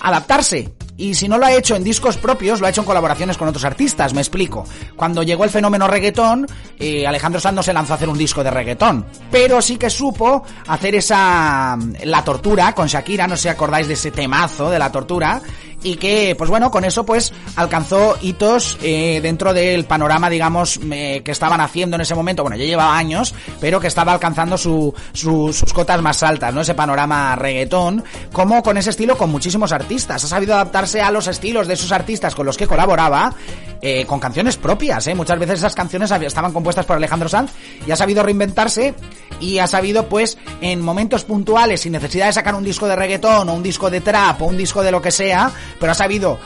adaptarse. 0.00 0.72
Y 0.98 1.14
si 1.14 1.28
no 1.28 1.38
lo 1.38 1.46
ha 1.46 1.52
hecho 1.52 1.76
en 1.76 1.84
discos 1.84 2.16
propios, 2.16 2.60
lo 2.60 2.66
ha 2.66 2.70
hecho 2.70 2.80
en 2.80 2.86
colaboraciones 2.86 3.38
con 3.38 3.46
otros 3.46 3.64
artistas, 3.64 4.12
me 4.12 4.20
explico. 4.20 4.66
Cuando 4.96 5.22
llegó 5.22 5.44
el 5.44 5.50
fenómeno 5.50 5.86
reggaetón, 5.86 6.44
eh, 6.76 7.06
Alejandro 7.06 7.40
Sanz 7.40 7.54
no 7.54 7.62
se 7.62 7.72
lanzó 7.72 7.92
a 7.92 7.96
hacer 7.96 8.08
un 8.08 8.18
disco 8.18 8.42
de 8.42 8.50
reggaetón. 8.50 9.06
Pero 9.30 9.62
sí 9.62 9.76
que 9.76 9.88
supo 9.88 10.42
hacer 10.66 10.96
esa... 10.96 11.78
La 12.02 12.24
tortura 12.24 12.74
con 12.74 12.88
Shakira, 12.88 13.28
no 13.28 13.36
sé 13.36 13.42
si 13.44 13.48
acordáis 13.48 13.86
de 13.86 13.94
ese 13.94 14.10
temazo 14.10 14.70
de 14.70 14.78
la 14.80 14.90
tortura. 14.90 15.40
Y 15.82 15.96
que, 15.96 16.34
pues 16.36 16.50
bueno, 16.50 16.72
con 16.72 16.84
eso 16.84 17.06
pues 17.06 17.32
alcanzó 17.54 18.16
hitos 18.20 18.78
eh, 18.82 19.20
dentro 19.22 19.54
del 19.54 19.84
panorama, 19.84 20.28
digamos, 20.28 20.80
eh, 20.90 21.22
que 21.24 21.30
estaban 21.30 21.60
haciendo 21.60 21.94
en 21.94 22.00
ese 22.00 22.16
momento. 22.16 22.42
Bueno, 22.42 22.56
ya 22.56 22.64
llevaba 22.64 22.98
años, 22.98 23.32
pero 23.60 23.78
que 23.78 23.86
estaba 23.86 24.12
alcanzando 24.12 24.58
su, 24.58 24.92
su, 25.12 25.52
sus 25.52 25.72
cotas 25.72 26.02
más 26.02 26.22
altas, 26.24 26.52
¿no? 26.52 26.62
Ese 26.62 26.74
panorama 26.74 27.36
reggaetón, 27.36 28.02
como 28.32 28.62
con 28.62 28.76
ese 28.76 28.90
estilo 28.90 29.16
con 29.16 29.30
muchísimos 29.30 29.70
artistas. 29.70 30.24
Ha 30.24 30.28
sabido 30.28 30.54
adaptarse 30.54 31.00
a 31.00 31.12
los 31.12 31.28
estilos 31.28 31.68
de 31.68 31.74
esos 31.74 31.92
artistas 31.92 32.34
con 32.34 32.44
los 32.44 32.56
que 32.56 32.66
colaboraba, 32.66 33.32
eh, 33.80 34.04
con 34.06 34.18
canciones 34.18 34.56
propias, 34.56 35.06
¿eh? 35.06 35.14
Muchas 35.14 35.38
veces 35.38 35.60
esas 35.60 35.76
canciones 35.76 36.10
estaban 36.10 36.52
compuestas 36.52 36.86
por 36.86 36.96
Alejandro 36.96 37.28
Sanz 37.28 37.52
y 37.86 37.92
ha 37.92 37.96
sabido 37.96 38.24
reinventarse 38.24 38.94
y 39.38 39.58
ha 39.58 39.68
sabido, 39.68 40.08
pues, 40.08 40.36
en 40.60 40.80
momentos 40.80 41.22
puntuales, 41.22 41.82
sin 41.82 41.92
necesidad 41.92 42.26
de 42.26 42.32
sacar 42.32 42.56
un 42.56 42.64
disco 42.64 42.88
de 42.88 42.96
reggaetón 42.96 43.48
o 43.48 43.54
un 43.54 43.62
disco 43.62 43.88
de 43.88 44.00
trap 44.00 44.42
o 44.42 44.46
un 44.46 44.56
disco 44.56 44.82
de 44.82 44.90
lo 44.90 45.00
que 45.00 45.12
sea, 45.12 45.52
pero 45.78 45.92
ha 45.92 45.94
sabido 45.94 46.38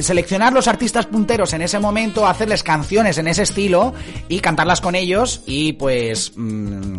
seleccionar 0.00 0.52
los 0.52 0.68
artistas 0.68 1.06
punteros 1.06 1.52
en 1.52 1.62
ese 1.62 1.78
momento, 1.78 2.26
hacerles 2.26 2.62
canciones 2.62 3.18
en 3.18 3.28
ese 3.28 3.42
estilo 3.42 3.94
y 4.28 4.40
cantarlas 4.40 4.80
con 4.80 4.94
ellos 4.94 5.42
y 5.46 5.72
pues, 5.74 6.32
mmm, 6.36 6.96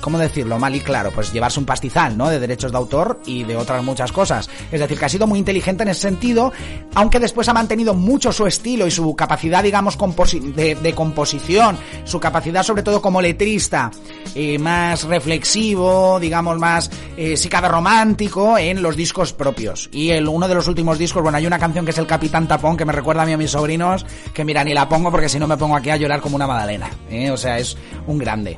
¿cómo 0.00 0.18
decirlo? 0.18 0.58
Mal 0.58 0.74
y 0.74 0.80
claro, 0.80 1.10
pues 1.12 1.32
llevarse 1.32 1.60
un 1.60 1.66
pastizal, 1.66 2.16
¿no? 2.16 2.28
De 2.28 2.38
derechos 2.38 2.72
de 2.72 2.78
autor 2.78 3.20
y 3.26 3.44
de 3.44 3.56
otras 3.56 3.82
muchas 3.82 4.12
cosas. 4.12 4.48
Es 4.70 4.80
decir, 4.80 4.98
que 4.98 5.04
ha 5.04 5.08
sido 5.08 5.26
muy 5.26 5.38
inteligente 5.38 5.82
en 5.82 5.90
ese 5.90 6.02
sentido, 6.02 6.52
aunque 6.94 7.20
después 7.20 7.48
ha 7.48 7.52
mantenido 7.52 7.94
mucho 7.94 8.32
su 8.32 8.46
estilo 8.46 8.86
y 8.86 8.90
su 8.90 9.14
capacidad, 9.14 9.62
digamos, 9.62 9.96
de, 9.96 10.92
composición, 10.94 11.76
su 12.04 12.20
capacidad 12.20 12.62
sobre 12.62 12.82
todo 12.82 13.02
como 13.02 13.20
letrista, 13.20 13.90
eh, 14.34 14.58
más 14.58 15.04
reflexivo, 15.04 16.18
digamos, 16.20 16.58
más, 16.58 16.90
eh, 17.16 17.36
si 17.36 17.48
cabe 17.48 17.68
romántico 17.68 18.58
en 18.58 18.82
los 18.82 18.96
discos 18.96 19.32
propios. 19.32 19.88
Y 19.92 20.10
el, 20.10 20.28
uno 20.28 20.48
de 20.48 20.54
los 20.54 20.68
últimos 20.68 20.98
discos, 20.98 21.22
bueno, 21.22 21.38
hay 21.38 21.46
una 21.46 21.58
canción 21.58 21.84
que 21.84 21.90
es 21.90 21.98
el 21.98 22.06
Capitán 22.06 22.48
Tapón, 22.48 22.76
que 22.76 22.84
me 22.84 22.92
recuerda 22.92 23.22
a 23.22 23.26
mí 23.26 23.32
a 23.32 23.38
mis 23.38 23.50
sobrinos, 23.50 24.06
que 24.32 24.44
mira, 24.44 24.64
ni 24.64 24.74
la 24.74 24.88
pongo 24.88 25.10
porque 25.10 25.28
si 25.28 25.38
no 25.38 25.46
me 25.46 25.56
pongo 25.56 25.76
aquí 25.76 25.90
a 25.90 25.96
llorar 25.96 26.20
como 26.20 26.36
una 26.36 26.46
magdalena. 26.46 26.90
¿eh? 27.10 27.30
O 27.30 27.36
sea, 27.36 27.58
es 27.58 27.76
un 28.06 28.18
grande. 28.18 28.56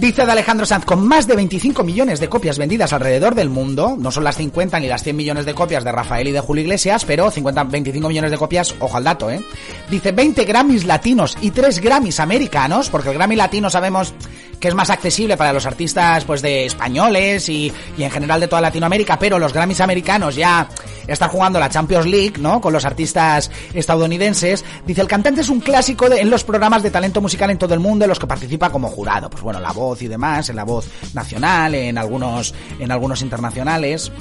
Dice 0.00 0.24
de 0.24 0.32
Alejandro 0.32 0.64
Sanz, 0.64 0.86
con 0.86 1.06
más 1.06 1.26
de 1.26 1.36
25 1.36 1.84
millones 1.84 2.20
de 2.20 2.28
copias 2.30 2.56
vendidas 2.56 2.94
alrededor 2.94 3.34
del 3.34 3.50
mundo, 3.50 3.96
no 3.98 4.10
son 4.10 4.24
las 4.24 4.38
50 4.38 4.80
ni 4.80 4.88
las 4.88 5.02
100 5.02 5.14
millones 5.14 5.44
de 5.44 5.52
copias 5.52 5.84
de 5.84 5.92
Rafael 5.92 6.26
y 6.26 6.32
de 6.32 6.40
Julio 6.40 6.62
Iglesias, 6.62 7.04
pero 7.04 7.30
50, 7.30 7.64
25 7.64 8.08
millones 8.08 8.30
de 8.30 8.38
copias, 8.38 8.74
ojo 8.80 8.96
al 8.96 9.04
dato, 9.04 9.30
¿eh? 9.30 9.44
Dice 9.90 10.12
20 10.12 10.46
Grammys 10.46 10.86
latinos 10.86 11.36
y 11.42 11.50
3 11.50 11.80
Grammys 11.80 12.18
americanos, 12.18 12.88
porque 12.88 13.10
el 13.10 13.14
Grammy 13.16 13.36
latino 13.36 13.68
sabemos 13.68 14.14
que 14.60 14.68
es 14.68 14.74
más 14.74 14.90
accesible 14.90 15.36
para 15.36 15.52
los 15.52 15.66
artistas 15.66 16.24
pues 16.24 16.42
de 16.42 16.66
españoles 16.66 17.48
y, 17.48 17.72
y 17.96 18.02
en 18.02 18.10
general 18.10 18.40
de 18.40 18.46
toda 18.46 18.60
Latinoamérica, 18.60 19.18
pero 19.18 19.38
los 19.38 19.52
Grammys 19.52 19.80
americanos 19.80 20.36
ya 20.36 20.68
están 21.06 21.30
jugando 21.30 21.58
la 21.58 21.68
Champions 21.68 22.06
League, 22.06 22.34
¿no? 22.38 22.60
Con 22.60 22.72
los 22.72 22.84
artistas 22.84 23.50
estadounidenses. 23.74 24.64
Dice, 24.86 25.00
el 25.00 25.08
cantante 25.08 25.40
es 25.40 25.48
un 25.48 25.60
clásico 25.60 26.08
de, 26.08 26.20
en 26.20 26.30
los 26.30 26.44
programas 26.44 26.82
de 26.82 26.90
talento 26.90 27.20
musical 27.20 27.50
en 27.50 27.58
todo 27.58 27.74
el 27.74 27.80
mundo 27.80 28.04
en 28.04 28.10
los 28.10 28.18
que 28.18 28.26
participa 28.26 28.70
como 28.70 28.88
jurado. 28.88 29.28
Pues 29.30 29.42
bueno, 29.42 29.60
la 29.60 29.72
voz 29.72 30.02
y 30.02 30.08
demás, 30.08 30.48
en 30.50 30.56
la 30.56 30.64
voz 30.64 30.86
nacional, 31.14 31.74
en 31.74 31.98
algunos, 31.98 32.54
en 32.78 32.92
algunos 32.92 33.22
internacionales. 33.22 34.12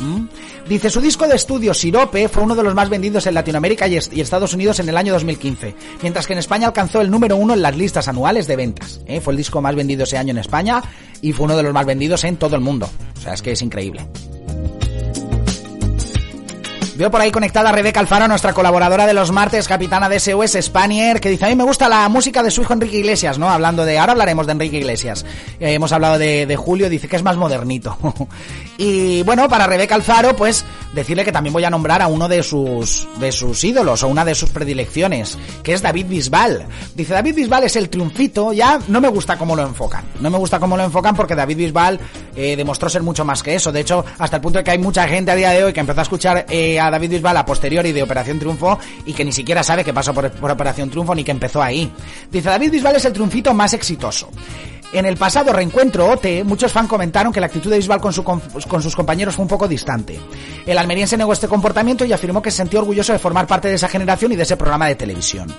Dice, 0.68 0.90
su 0.90 1.02
disco 1.02 1.28
de 1.28 1.36
estudio 1.36 1.74
Sirope 1.74 2.28
fue 2.28 2.44
uno 2.44 2.56
de 2.56 2.64
los 2.64 2.74
más 2.74 2.90
vendidos 2.90 3.28
en 3.28 3.34
Latinoamérica 3.34 3.88
y, 3.88 4.00
y, 4.12 4.22
Estados 4.22 4.54
Unidos 4.54 4.80
en 4.80 4.90
el 4.90 4.98
año 4.98 5.14
2015, 5.14 5.76
mientras 6.02 6.28
que 6.28 6.34
en 6.34 6.40
España 6.40 6.68
alcanzó 6.68 7.02
el 7.02 7.12
número 7.12 7.36
uno 7.36 7.54
en 7.54 7.62
las 7.62 7.76
listas 7.76 8.08
anuales 8.08 8.48
de 8.48 8.56
ventas. 8.56 9.00
¿eh? 9.06 9.22
Fue 9.22 9.34
el 9.34 9.38
disco 9.38 9.62
más 9.62 9.76
vendido 9.76 10.04
ese 10.04 10.18
año 10.18 10.29
en 10.30 10.38
España 10.38 10.82
y 11.22 11.34
fue 11.34 11.46
uno 11.46 11.58
de 11.58 11.64
los 11.64 11.74
más 11.74 11.86
vendidos 11.86 12.24
en 12.24 12.38
todo 12.38 12.56
el 12.56 12.62
mundo. 12.62 12.90
O 13.18 13.22
sea, 13.22 13.34
es 13.34 13.42
que 13.42 13.52
es 13.52 13.62
increíble. 13.62 14.06
Veo 17.00 17.10
por 17.10 17.22
ahí 17.22 17.32
conectada 17.32 17.70
a 17.70 17.72
Rebeca 17.72 18.02
Alfaro, 18.02 18.28
nuestra 18.28 18.52
colaboradora 18.52 19.08
de 19.08 19.14
los 19.14 19.32
martes, 19.32 19.70
capitana 19.70 20.10
de 20.10 20.20
SOS 20.20 20.58
Spanier, 20.62 21.22
que 21.22 21.30
dice, 21.30 21.46
a 21.46 21.48
mí 21.48 21.56
me 21.56 21.64
gusta 21.64 21.88
la 21.88 22.10
música 22.10 22.44
de 22.44 22.52
su 22.52 22.62
hijo 22.62 22.74
Enrique 22.74 22.98
Iglesias, 22.98 23.40
¿no? 23.40 23.50
Hablando 23.50 23.86
de, 23.86 23.98
ahora 23.98 24.12
hablaremos 24.12 24.46
de 24.46 24.52
Enrique 24.52 24.80
Iglesias. 24.80 25.26
Eh, 25.62 25.76
hemos 25.76 25.94
hablado 25.94 26.18
de, 26.18 26.54
Julio, 26.58 26.90
dice 26.90 27.08
que 27.08 27.16
es 27.16 27.24
más 27.24 27.38
modernito. 27.38 27.98
y 28.78 29.24
bueno, 29.24 29.48
para 29.48 29.66
Rebeca 29.66 29.96
Alfaro, 29.96 30.36
pues 30.36 30.66
decirle 30.94 31.24
que 31.24 31.32
también 31.32 31.54
voy 31.54 31.64
a 31.64 31.70
nombrar 31.70 32.02
a 32.02 32.08
uno 32.08 32.28
de 32.28 32.44
sus, 32.44 33.08
de 33.18 33.32
sus 33.32 33.64
ídolos, 33.64 34.04
o 34.04 34.10
una 34.10 34.26
de 34.26 34.36
sus 34.36 34.50
predilecciones, 34.50 35.38
que 35.64 35.72
es 35.72 35.82
David 35.82 36.08
Bisbal. 36.08 36.66
Dice, 36.96 37.14
David 37.14 37.36
Bisbal 37.36 37.64
es 37.64 37.78
el 37.78 37.88
triunfito, 37.88 38.52
ya 38.52 38.78
no 38.90 39.00
me 39.00 39.08
gusta 39.08 39.38
cómo 39.38 39.56
lo 39.56 39.66
enfocan. 39.66 40.04
No 40.20 40.30
me 40.30 40.38
gusta 40.38 40.60
cómo 40.60 40.76
lo 40.76 40.84
enfocan 40.84 41.16
porque 41.16 41.34
David 41.34 41.56
Bisbal 41.56 41.98
eh, 42.36 42.58
demostró 42.58 42.90
ser 42.90 43.04
mucho 43.04 43.24
más 43.24 43.42
que 43.42 43.56
eso. 43.56 43.72
De 43.72 43.80
hecho, 43.80 44.04
hasta 44.18 44.36
el 44.36 44.42
punto 44.42 44.60
de 44.60 44.66
que 44.66 44.72
hay 44.72 44.80
mucha 44.80 45.08
gente 45.08 45.32
a 45.32 45.36
día 45.36 45.52
de 45.52 45.64
hoy 45.64 45.72
que 45.72 45.80
empezó 45.80 46.02
a 46.02 46.04
escuchar 46.04 46.46
eh, 46.50 46.78
a 46.78 46.89
David 46.92 47.12
Bisbal 47.12 47.38
a 47.38 47.46
posteriori 47.46 47.92
de 47.92 48.04
Operación 48.04 48.40
Triunfo 48.40 48.80
y 49.06 49.14
que 49.14 49.26
ni 49.26 49.32
siquiera 49.32 49.64
sabe 49.64 49.84
que 49.84 49.94
pasó 49.94 50.14
por, 50.14 50.26
Operación 50.26 50.90
Triunfo 50.90 51.16
ni 51.16 51.24
que 51.24 51.32
empezó 51.32 51.62
ahí. 51.62 51.92
Dice, 52.32 52.50
David 52.50 52.72
Bisbal 52.72 52.96
es 52.96 53.06
el 53.06 53.14
triunfito 53.14 53.54
más 53.54 53.74
exitoso. 53.74 54.30
En 54.92 55.06
el 55.06 55.18
pasado 55.18 55.54
reencuentro 55.54 56.10
OT, 56.10 56.44
muchos 56.44 56.72
fans 56.72 56.90
comentaron 56.90 57.32
que 57.32 57.40
la 57.40 57.46
actitud 57.46 57.70
de 57.70 57.78
Bisbal 57.78 58.02
con, 58.02 58.12
su, 58.12 58.24
con, 58.24 58.42
sus 58.82 58.96
compañeros 58.96 59.36
fue 59.36 59.44
un 59.44 59.50
poco 59.50 59.68
distante. 59.68 60.20
El 60.66 60.78
almeriense 60.78 61.16
negó 61.16 61.32
este 61.34 61.48
comportamiento 61.48 62.06
y 62.06 62.14
afirmó 62.14 62.42
que 62.42 62.50
se 62.50 62.58
sentía 62.58 62.80
orgulloso 62.80 63.14
de 63.14 63.20
formar 63.20 63.46
parte 63.46 63.68
de 63.68 63.76
esa 63.76 63.88
generación 63.88 64.32
y 64.32 64.36
de 64.36 64.44
ese 64.44 64.58
programa 64.58 64.88
de 64.88 64.96
televisión. 64.96 65.54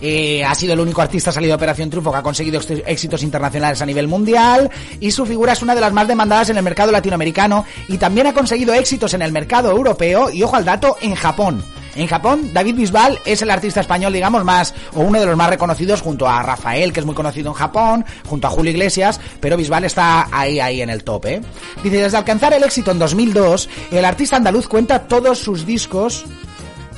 Eh, 0.00 0.44
ha 0.44 0.54
sido 0.54 0.74
el 0.74 0.80
único 0.80 1.00
artista 1.00 1.32
salido 1.32 1.52
de 1.52 1.56
Operación 1.56 1.88
Triunfo 1.88 2.12
que 2.12 2.18
ha 2.18 2.22
conseguido 2.22 2.60
éxitos 2.86 3.22
internacionales 3.22 3.80
a 3.80 3.86
nivel 3.86 4.08
mundial 4.08 4.70
y 5.00 5.10
su 5.10 5.24
figura 5.24 5.52
es 5.52 5.62
una 5.62 5.74
de 5.74 5.80
las 5.80 5.92
más 5.92 6.06
demandadas 6.06 6.50
en 6.50 6.58
el 6.58 6.62
mercado 6.62 6.92
latinoamericano 6.92 7.64
y 7.88 7.96
también 7.96 8.26
ha 8.26 8.34
conseguido 8.34 8.74
éxitos 8.74 9.14
en 9.14 9.22
el 9.22 9.32
mercado 9.32 9.70
europeo 9.70 10.30
y 10.30 10.42
ojo 10.42 10.56
al 10.56 10.64
dato 10.64 10.96
en 11.00 11.14
Japón. 11.14 11.64
En 11.96 12.08
Japón, 12.08 12.50
David 12.52 12.74
Bisbal 12.74 13.18
es 13.24 13.40
el 13.40 13.50
artista 13.50 13.80
español, 13.80 14.12
digamos, 14.12 14.44
más, 14.44 14.74
o 14.94 15.00
uno 15.00 15.18
de 15.18 15.24
los 15.24 15.34
más 15.34 15.48
reconocidos 15.48 16.02
junto 16.02 16.28
a 16.28 16.42
Rafael, 16.42 16.92
que 16.92 17.00
es 17.00 17.06
muy 17.06 17.14
conocido 17.14 17.48
en 17.48 17.54
Japón, 17.54 18.04
junto 18.26 18.46
a 18.46 18.50
Julio 18.50 18.70
Iglesias, 18.70 19.18
pero 19.40 19.56
Bisbal 19.56 19.84
está 19.84 20.28
ahí, 20.30 20.60
ahí 20.60 20.82
en 20.82 20.90
el 20.90 21.04
top, 21.04 21.24
¿eh? 21.24 21.40
Dice, 21.82 21.96
desde 21.96 22.18
alcanzar 22.18 22.52
el 22.52 22.62
éxito 22.64 22.90
en 22.90 22.98
2002, 22.98 23.70
el 23.92 24.04
artista 24.04 24.36
andaluz 24.36 24.68
cuenta 24.68 25.08
todos 25.08 25.38
sus 25.38 25.64
discos 25.64 26.26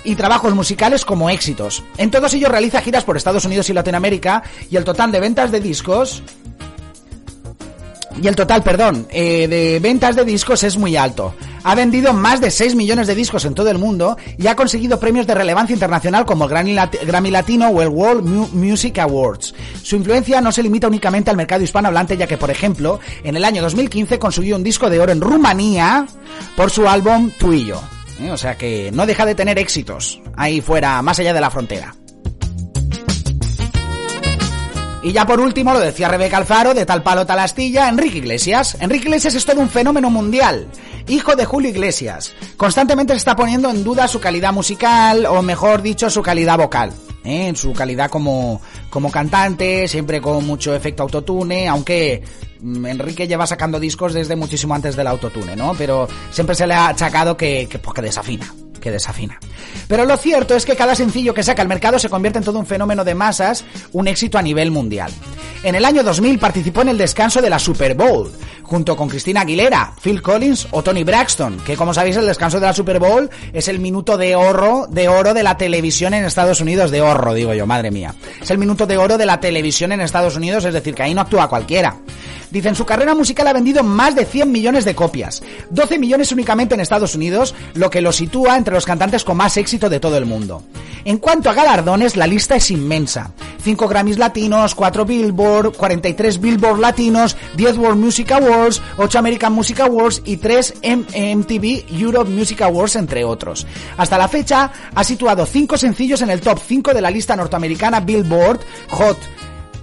y 0.09 0.16
trabajos 0.16 0.55
musicales 0.55 1.05
como 1.05 1.31
éxitos. 1.31 1.83
En 1.97 2.11
todos 2.11 2.33
ellos 2.35 2.51
realiza 2.51 2.81
giras 2.81 3.05
por 3.05 3.16
Estados 3.16 3.44
Unidos 3.44 3.68
y 3.71 3.73
Latinoamérica 3.75 4.42
y 4.71 4.77
el 4.77 4.85
total 4.85 5.12
de 5.12 5.21
ventas 5.21 5.51
de 5.53 5.61
discos 5.61 6.23
y 8.21 8.27
el 8.27 8.35
total, 8.35 8.64
perdón, 8.64 9.07
eh, 9.11 9.47
de 9.47 9.79
ventas 9.81 10.16
de 10.16 10.25
discos 10.25 10.64
es 10.64 10.77
muy 10.77 10.97
alto. 10.97 11.35
ha 11.64 11.75
vendido 11.75 12.12
más 12.14 12.40
de 12.40 12.51
6 12.51 12.75
millones 12.75 13.07
de 13.07 13.14
discos 13.14 13.44
en 13.44 13.53
todo 13.55 13.71
el 13.71 13.79
mundo 13.79 14.16
y 14.38 14.47
ha 14.47 14.57
conseguido 14.57 14.99
premios 14.99 15.27
de 15.27 15.35
relevancia 15.35 15.75
internacional 15.75 16.25
como 16.25 16.44
el 16.44 16.51
Grammy, 16.51 16.73
Lat- 16.75 16.99
Grammy 17.07 17.31
Latino 17.31 17.68
o 17.68 17.83
el 17.83 17.88
World 17.88 18.25
Mu- 18.25 18.49
Music 18.55 18.99
Awards. 18.99 19.55
Su 19.83 19.97
influencia 19.97 20.40
no 20.40 20.51
se 20.51 20.62
limita 20.62 20.87
únicamente 20.88 21.31
al 21.31 21.37
mercado 21.37 21.62
hispanohablante, 21.62 22.16
ya 22.16 22.27
que, 22.27 22.38
por 22.38 22.51
ejemplo, 22.51 22.99
en 23.23 23.37
el 23.37 23.44
año 23.44 23.61
2015 23.62 24.18
consiguió 24.18 24.57
un 24.57 24.62
disco 24.64 24.88
de 24.88 24.99
oro 25.01 25.12
en 25.12 25.21
Rumanía 25.21 26.07
por 26.57 26.71
su 26.71 26.88
álbum 26.88 27.31
Tú 27.38 27.53
y 27.53 27.66
yo. 27.66 27.81
¿Eh? 28.21 28.31
O 28.31 28.37
sea 28.37 28.57
que 28.57 28.91
no 28.93 29.07
deja 29.07 29.27
de 29.27 29.35
tener 29.35 29.59
éxitos 29.59 30.21
ahí 30.37 30.61
fuera, 30.61 31.01
más 31.03 31.19
allá 31.19 31.33
de 31.33 31.41
la 31.41 31.51
frontera. 31.51 31.95
Y 35.03 35.13
ya 35.13 35.25
por 35.27 35.41
último, 35.41 35.73
lo 35.73 35.81
decía 35.81 36.09
Rebeca 36.09 36.37
Alfaro, 36.37 36.75
de 36.75 36.85
tal 36.85 37.03
palo 37.03 37.25
tal 37.25 37.39
astilla, 37.39 37.89
Enrique 37.89 38.19
Iglesias. 38.19 38.77
Enrique 38.81 39.07
Iglesias 39.07 39.35
es 39.35 39.45
todo 39.47 39.61
un 39.61 39.71
fenómeno 39.71 40.11
mundial. 40.11 40.67
Hijo 41.07 41.37
de 41.37 41.45
Julio 41.45 41.71
Iglesias. 41.71 42.35
Constantemente 42.57 43.13
se 43.15 43.19
está 43.19 43.37
poniendo 43.37 43.71
en 43.71 43.85
duda 43.85 44.09
su 44.09 44.21
calidad 44.21 44.53
musical, 44.53 45.25
o 45.27 45.41
mejor 45.41 45.83
dicho, 45.83 46.11
su 46.11 46.21
calidad 46.21 46.59
vocal. 46.59 46.93
¿Eh? 47.29 47.53
Su 47.55 47.73
calidad 47.73 48.11
como, 48.11 48.61
como 48.91 49.11
cantante, 49.11 49.88
siempre 49.88 50.21
con 50.21 50.47
mucho 50.47 50.75
efecto 50.75 51.03
autotune, 51.03 51.69
aunque 51.69 52.23
mm, 52.61 52.87
Enrique 52.87 53.29
lleva 53.29 53.47
sacando 53.47 53.79
discos 53.79 54.14
desde 54.14 54.37
muchísimo 54.37 54.75
antes 54.75 54.97
del 54.97 55.07
autotune, 55.07 55.57
¿no? 55.57 55.75
Pero 55.77 56.09
siempre 56.31 56.55
se 56.55 56.67
le 56.67 56.75
ha 56.75 56.88
achacado 56.88 57.37
que, 57.37 57.67
que, 57.71 57.79
pues, 57.79 57.95
que 57.95 58.03
desafina 58.03 58.53
que 58.79 58.91
desafina. 58.91 59.38
Pero 59.87 60.05
lo 60.05 60.17
cierto 60.17 60.55
es 60.55 60.64
que 60.64 60.77
cada 60.77 60.95
sencillo 60.95 61.35
que 61.35 61.43
saca 61.43 61.62
al 61.62 61.69
mercado 61.69 61.99
se 61.99 62.09
convierte 62.09 62.38
en 62.38 62.45
todo 62.45 62.59
un 62.59 62.67
fenómeno 62.67 63.05
de 63.05 63.14
masas, 63.14 63.64
un 63.93 64.09
éxito 64.09 64.38
a 64.38 64.43
nivel 64.43 64.71
mundial. 64.71 65.11
En 65.62 65.75
el 65.75 65.85
año 65.85 66.03
2000 66.03 66.38
participó 66.38 66.83
en 66.83 66.91
el 66.91 66.99
descanso 66.99 67.43
de 67.43 67.51
la 67.51 67.59
Super 67.59 67.95
Bowl, 67.95 68.31
junto 68.62 68.97
con 68.97 69.09
Cristina 69.09 69.41
Aguilera, 69.41 69.93
Phil 70.01 70.23
Collins 70.23 70.69
o 70.71 70.83
Tony 70.83 71.03
Braxton, 71.03 71.59
que 71.64 71.77
como 71.77 71.93
sabéis 71.93 72.17
el 72.17 72.27
descanso 72.27 72.61
de 72.61 72.67
la 72.67 72.75
Super 72.75 72.99
Bowl 73.01 73.29
es 73.53 73.67
el 73.67 73.81
minuto 73.81 74.17
de 74.17 74.37
oro, 74.37 74.87
de 74.88 75.09
oro 75.09 75.35
de 75.35 75.43
la 75.43 75.57
televisión 75.57 76.14
en 76.14 76.25
Estados 76.25 76.61
Unidos, 76.61 76.91
de 76.91 77.01
oro, 77.01 77.35
digo 77.35 77.55
yo, 77.55 77.67
madre 77.67 77.91
mía. 77.91 78.14
Es 78.41 78.51
el 78.51 78.59
minuto 78.59 78.87
de 78.87 78.99
oro 78.99 79.19
de 79.19 79.27
la 79.27 79.41
televisión 79.41 79.91
en 79.93 80.01
Estados 80.01 80.37
Unidos, 80.37 80.64
es 80.64 80.75
decir, 80.75 80.95
que 80.95 81.03
ahí 81.03 81.14
no 81.14 81.23
actúa 81.23 81.49
cualquiera. 81.49 81.97
Dicen, 82.51 82.75
su 82.75 82.85
carrera 82.85 83.15
musical 83.15 83.47
ha 83.47 83.53
vendido 83.53 83.83
más 83.83 84.15
de 84.15 84.25
100 84.25 84.51
millones 84.51 84.85
de 84.85 84.95
copias, 84.95 85.43
12 85.71 85.99
millones 85.99 86.33
únicamente 86.33 86.75
en 86.75 86.81
Estados 86.81 87.15
Unidos, 87.15 87.55
lo 87.75 87.91
que 87.91 88.01
lo 88.01 88.13
sitúa 88.13 88.57
entre 88.57 88.75
los 88.75 88.87
cantantes 88.87 89.25
con 89.25 89.37
más 89.37 89.57
éxito 89.57 89.89
de 89.89 90.01
todo 90.01 90.17
el 90.17 90.27
mundo. 90.27 90.63
En 91.05 91.19
cuanto 91.19 91.49
a 91.49 91.55
galardones, 91.55 92.17
la 92.17 92.27
lista 92.27 92.57
es 92.57 92.71
inmensa. 92.71 93.33
5 93.63 93.89
Grammys 93.89 94.19
latinos, 94.19 94.75
4 94.75 95.05
Billboard, 95.05 95.77
43 95.77 96.41
Billboard 96.41 96.81
latinos, 96.81 97.37
10 97.57 97.79
World 97.79 97.99
Music 97.99 98.31
Awards, 98.33 98.81
8 98.97 99.19
American 99.19 99.53
Music 99.53 99.81
Awards 99.81 100.23
y 100.25 100.37
3 100.37 100.75
MTV 100.83 101.85
Europe 101.91 102.31
Music 102.31 102.63
Awards, 102.63 102.97
entre 102.97 103.25
otros. 103.25 103.67
Hasta 103.97 104.19
la 104.19 104.29
fecha, 104.29 104.71
ha 104.95 105.05
situado 105.05 105.47
5 105.47 105.77
sencillos 105.77 106.23
en 106.23 106.31
el 106.31 106.41
top 106.41 106.59
5 106.67 106.95
de 106.95 107.01
la 107.01 107.11
lista 107.11 107.37
norteamericana 107.37 108.01
Billboard 108.01 108.61
Hot 108.91 109.19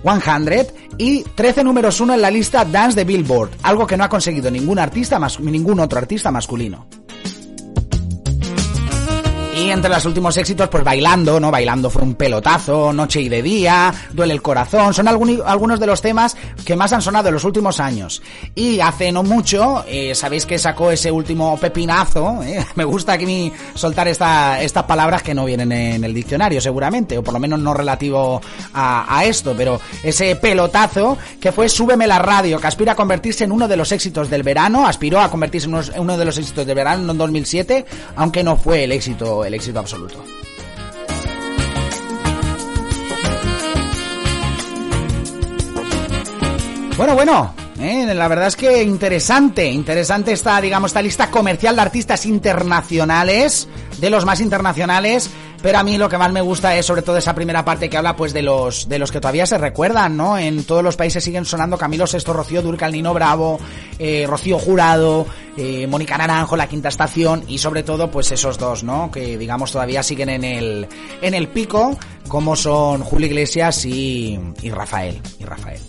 100 0.06 0.68
y 0.98 1.24
13 1.24 1.64
números 1.64 2.00
1 2.00 2.14
en 2.14 2.22
la 2.22 2.30
lista 2.32 2.64
Dance 2.64 2.96
de 2.96 3.04
Billboard, 3.06 3.50
algo 3.64 3.88
que 3.88 3.98
no 3.98 4.04
ha 4.04 4.10
conseguido 4.10 4.52
ningún 4.52 4.78
artista 4.80 5.18
mas- 5.20 5.40
ningún 5.40 5.80
otro 5.80 5.98
artista 6.00 6.32
masculino. 6.32 6.88
Y 9.66 9.72
entre 9.72 9.90
los 9.90 10.06
últimos 10.06 10.38
éxitos, 10.38 10.70
pues 10.70 10.84
Bailando, 10.84 11.40
¿no? 11.40 11.50
Bailando 11.50 11.90
fue 11.90 12.04
un 12.04 12.14
pelotazo, 12.14 12.94
Noche 12.94 13.20
y 13.22 13.30
de 13.30 13.42
Día, 13.42 13.92
Duele 14.12 14.36
el 14.36 14.42
Corazón, 14.44 14.94
son 14.94 15.08
algunos 15.08 15.80
de 15.80 15.88
los 15.88 16.04
temas 16.04 16.38
que 16.64 16.76
más 16.76 16.94
han 16.94 17.02
sonado 17.02 17.30
en 17.30 17.34
los 17.34 17.44
últimos 17.46 17.80
años. 17.80 18.22
Y 18.54 18.80
hace 18.80 19.12
no 19.12 19.24
mucho, 19.24 19.84
eh, 19.88 20.14
sabéis 20.14 20.46
que 20.46 20.60
sacó 20.60 20.92
ese 20.92 21.10
último 21.10 21.58
pepinazo, 21.58 22.44
¿eh? 22.44 22.64
me 22.76 22.84
gusta 22.84 23.14
aquí 23.14 23.52
soltar 23.74 24.08
esta, 24.08 24.62
estas 24.62 24.84
palabras 24.84 25.24
que 25.24 25.34
no 25.34 25.46
vienen 25.46 25.72
en 25.72 26.04
el 26.04 26.14
diccionario 26.14 26.62
seguramente, 26.62 27.18
o 27.18 27.24
por 27.24 27.34
lo 27.34 27.40
menos 27.40 27.60
no 27.60 27.74
relativo 27.74 28.40
a, 28.72 29.18
a 29.18 29.26
esto, 29.26 29.56
pero 29.58 29.82
ese 30.04 30.36
pelotazo 30.36 31.18
que 31.40 31.52
fue 31.52 31.70
Súbeme 31.70 32.06
la 32.06 32.20
radio, 32.20 32.60
que 32.60 32.68
aspira 32.68 32.92
a 32.92 32.96
convertirse 32.96 33.46
en 33.46 33.52
uno 33.52 33.68
de 33.68 33.78
los 33.78 33.92
éxitos 33.92 34.30
del 34.30 34.44
verano, 34.44 34.86
aspiró 34.86 35.22
a 35.22 35.32
convertirse 35.32 35.68
en 35.68 36.00
uno 36.00 36.18
de 36.20 36.26
los 36.26 36.38
éxitos 36.38 36.68
del 36.68 36.76
verano 36.76 37.12
en 37.12 37.18
2007, 37.18 37.86
aunque 38.16 38.44
no 38.44 38.58
fue 38.58 38.84
el 38.84 38.92
éxito, 38.92 39.44
el 39.44 39.55
éxito 39.56 39.80
absoluto. 39.80 40.24
Bueno, 46.98 47.14
bueno, 47.14 47.54
eh, 47.78 48.14
la 48.16 48.28
verdad 48.30 48.48
es 48.48 48.56
que 48.56 48.82
interesante, 48.82 49.66
interesante 49.66 50.32
esta, 50.32 50.62
digamos, 50.62 50.92
esta 50.92 51.02
lista 51.02 51.30
comercial 51.30 51.76
de 51.76 51.82
artistas 51.82 52.26
internacionales, 52.26 53.68
de 53.98 54.10
los 54.10 54.26
más 54.26 54.40
internacionales, 54.40 55.30
pero 55.66 55.80
a 55.80 55.84
mí 55.84 55.98
lo 55.98 56.08
que 56.08 56.20
más 56.20 56.32
me 56.32 56.42
gusta 56.42 56.76
es 56.78 56.86
sobre 56.86 57.02
todo 57.02 57.18
esa 57.18 57.34
primera 57.34 57.66
parte 57.66 57.90
que 57.90 57.98
habla 57.98 58.16
pues 58.16 58.34
de 58.34 58.44
los 58.44 58.88
de 58.88 59.00
los 59.00 59.12
que 59.12 59.20
todavía 59.20 59.48
se 59.48 59.58
recuerdan, 59.58 60.16
¿no? 60.16 60.38
En 60.38 60.64
todos 60.64 60.84
los 60.84 60.96
países 60.96 61.24
siguen 61.24 61.44
sonando 61.44 61.76
Camilo 61.76 62.06
Sesto, 62.06 62.34
Rocío 62.34 62.62
Durcal, 62.62 62.92
Nino 62.92 63.16
Bravo, 63.16 63.58
eh, 63.98 64.28
Rocío 64.30 64.60
Jurado, 64.60 65.26
eh, 65.58 65.88
Mónica 65.88 66.20
Naranjo, 66.20 66.56
La 66.56 66.70
Quinta 66.70 66.90
Estación 66.90 67.46
y 67.48 67.58
sobre 67.58 67.82
todo 67.82 68.12
pues 68.12 68.32
esos 68.32 68.60
dos, 68.60 68.84
¿no? 68.84 69.10
Que 69.10 69.40
digamos 69.40 69.72
todavía 69.72 70.04
siguen 70.04 70.30
en 70.30 70.44
el 70.44 70.88
en 71.24 71.34
el 71.34 71.48
pico, 71.48 71.98
como 72.28 72.56
son 72.56 73.02
Julio 73.02 73.26
Iglesias 73.26 73.86
y, 73.86 74.40
y 74.62 74.70
Rafael, 74.70 75.20
y 75.40 75.46
Rafael. 75.46 75.82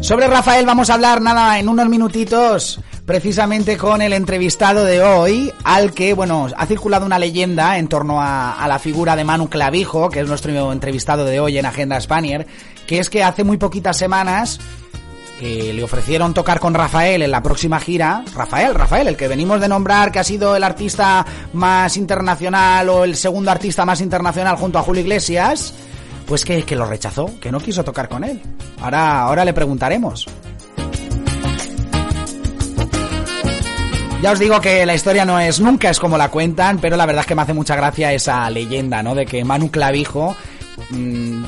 Sobre 0.00 0.28
Rafael 0.28 0.64
vamos 0.64 0.88
a 0.88 0.94
hablar 0.94 1.20
nada 1.20 1.58
en 1.58 1.68
unos 1.68 1.90
minutitos 1.90 2.80
precisamente 3.10 3.76
con 3.76 4.02
el 4.02 4.12
entrevistado 4.12 4.84
de 4.84 5.02
hoy, 5.02 5.52
al 5.64 5.92
que, 5.92 6.14
bueno, 6.14 6.46
ha 6.56 6.64
circulado 6.66 7.04
una 7.04 7.18
leyenda 7.18 7.76
en 7.76 7.88
torno 7.88 8.20
a, 8.22 8.64
la 8.68 8.78
figura 8.78 9.16
de 9.16 9.24
Manu 9.24 9.48
Clavijo, 9.48 10.08
que 10.10 10.20
es 10.20 10.28
nuestro 10.28 10.70
entrevistado 10.70 11.24
de 11.24 11.40
hoy 11.40 11.58
en 11.58 11.66
Agenda 11.66 12.00
Spanier, 12.00 12.46
que 12.86 13.00
es 13.00 13.10
que 13.10 13.24
hace 13.24 13.42
muy 13.42 13.56
poquitas 13.56 13.96
semanas 13.96 14.60
eh, 15.40 15.72
le 15.74 15.82
ofrecieron 15.82 16.34
tocar 16.34 16.60
con 16.60 16.72
Rafael 16.72 17.22
en 17.22 17.32
la 17.32 17.42
próxima 17.42 17.80
gira. 17.80 18.22
Rafael, 18.32 18.76
Rafael, 18.76 19.08
el 19.08 19.16
que 19.16 19.26
venimos 19.26 19.60
de 19.60 19.66
nombrar 19.66 20.12
que 20.12 20.20
ha 20.20 20.24
sido 20.24 20.54
el 20.54 20.62
artista 20.62 21.26
más 21.52 21.96
internacional 21.96 22.88
o 22.90 23.02
el 23.02 23.16
segundo 23.16 23.50
artista 23.50 23.84
más 23.84 24.00
internacional 24.00 24.54
junto 24.54 24.78
a 24.78 24.82
Julio 24.82 25.02
Iglesias, 25.02 25.74
pues 26.28 26.44
que, 26.44 26.62
que 26.62 26.76
lo 26.76 26.86
rechazó, 26.86 27.28
que 27.40 27.50
no 27.50 27.58
quiso 27.58 27.82
tocar 27.82 28.08
con 28.08 28.22
él. 28.22 28.40
Ahora, 28.80 29.22
ahora 29.22 29.44
le 29.44 29.52
preguntaremos. 29.52 30.28
Ya 34.22 34.32
os 34.32 34.38
digo 34.38 34.60
que 34.60 34.84
la 34.84 34.94
historia 34.94 35.24
no 35.24 35.40
es 35.40 35.60
nunca 35.60 35.88
es 35.88 35.98
como 35.98 36.18
la 36.18 36.28
cuentan, 36.28 36.78
pero 36.78 36.96
la 36.96 37.06
verdad 37.06 37.20
es 37.22 37.26
que 37.26 37.34
me 37.34 37.40
hace 37.42 37.54
mucha 37.54 37.74
gracia 37.74 38.12
esa 38.12 38.50
leyenda, 38.50 39.02
¿no? 39.02 39.14
De 39.14 39.24
que 39.24 39.42
Manu 39.46 39.70
Clavijo 39.70 40.36
mm, 40.90 41.42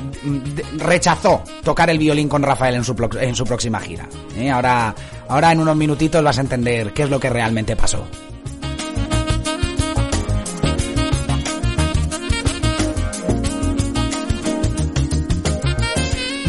rechazó 0.79 1.43
tocar 1.65 1.91
el 1.91 1.99
violín 1.99 2.29
con 2.31 2.43
Rafael 2.43 2.75
en 2.77 2.85
su, 2.85 2.97
pro- 2.97 3.21
en 3.21 3.35
su 3.37 3.45
próxima 3.45 3.79
gira. 3.79 4.09
¿eh? 4.39 4.51
Ahora, 4.51 4.95
ahora 5.29 5.53
en 5.53 5.61
unos 5.61 5.77
minutitos 5.77 6.25
vas 6.25 6.39
a 6.39 6.41
entender 6.41 6.95
qué 6.95 7.03
es 7.03 7.11
lo 7.11 7.21
que 7.21 7.29
realmente 7.29 7.77
pasó. 7.77 8.07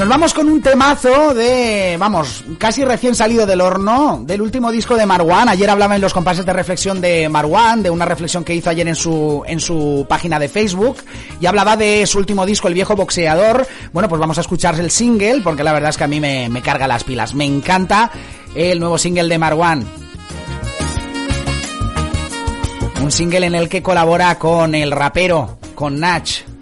Nos 0.03 0.09
vamos 0.09 0.33
con 0.33 0.49
un 0.49 0.61
temazo 0.61 1.33
de, 1.33 1.95
vamos, 1.97 2.43
casi 2.57 2.83
recién 2.83 3.15
salido 3.15 3.45
del 3.45 3.61
horno, 3.61 4.21
del 4.25 4.41
último 4.41 4.69
disco 4.69 4.97
de 4.97 5.05
Marwan. 5.05 5.47
Ayer 5.47 5.69
hablaba 5.69 5.95
en 5.95 6.01
los 6.01 6.13
compases 6.13 6.45
de 6.45 6.51
reflexión 6.51 6.99
de 6.99 7.29
Marwan, 7.29 7.81
de 7.81 7.89
una 7.89 8.03
reflexión 8.03 8.43
que 8.43 8.53
hizo 8.53 8.69
ayer 8.69 8.85
en 8.85 8.97
su, 8.97 9.43
en 9.47 9.61
su 9.61 10.05
página 10.09 10.39
de 10.39 10.49
Facebook, 10.49 10.97
y 11.39 11.45
hablaba 11.45 11.77
de 11.77 12.05
su 12.05 12.17
último 12.17 12.45
disco, 12.45 12.67
El 12.67 12.73
viejo 12.73 12.97
boxeador. 12.97 13.65
Bueno, 13.93 14.09
pues 14.09 14.19
vamos 14.19 14.37
a 14.37 14.41
escuchar 14.41 14.77
el 14.77 14.91
single, 14.91 15.39
porque 15.41 15.63
la 15.63 15.71
verdad 15.71 15.91
es 15.91 15.97
que 15.97 16.03
a 16.03 16.09
mí 16.09 16.19
me, 16.19 16.49
me 16.49 16.61
carga 16.61 16.85
las 16.85 17.05
pilas. 17.05 17.33
Me 17.33 17.45
encanta 17.45 18.11
el 18.55 18.81
nuevo 18.81 18.97
single 18.97 19.29
de 19.29 19.37
Marwan. 19.37 19.85
Un 23.01 23.09
single 23.09 23.45
en 23.45 23.55
el 23.55 23.69
que 23.69 23.81
colabora 23.81 24.37
con 24.37 24.75
el 24.75 24.91
rapero, 24.91 25.59
con 25.75 25.97
Nach. 26.01 26.52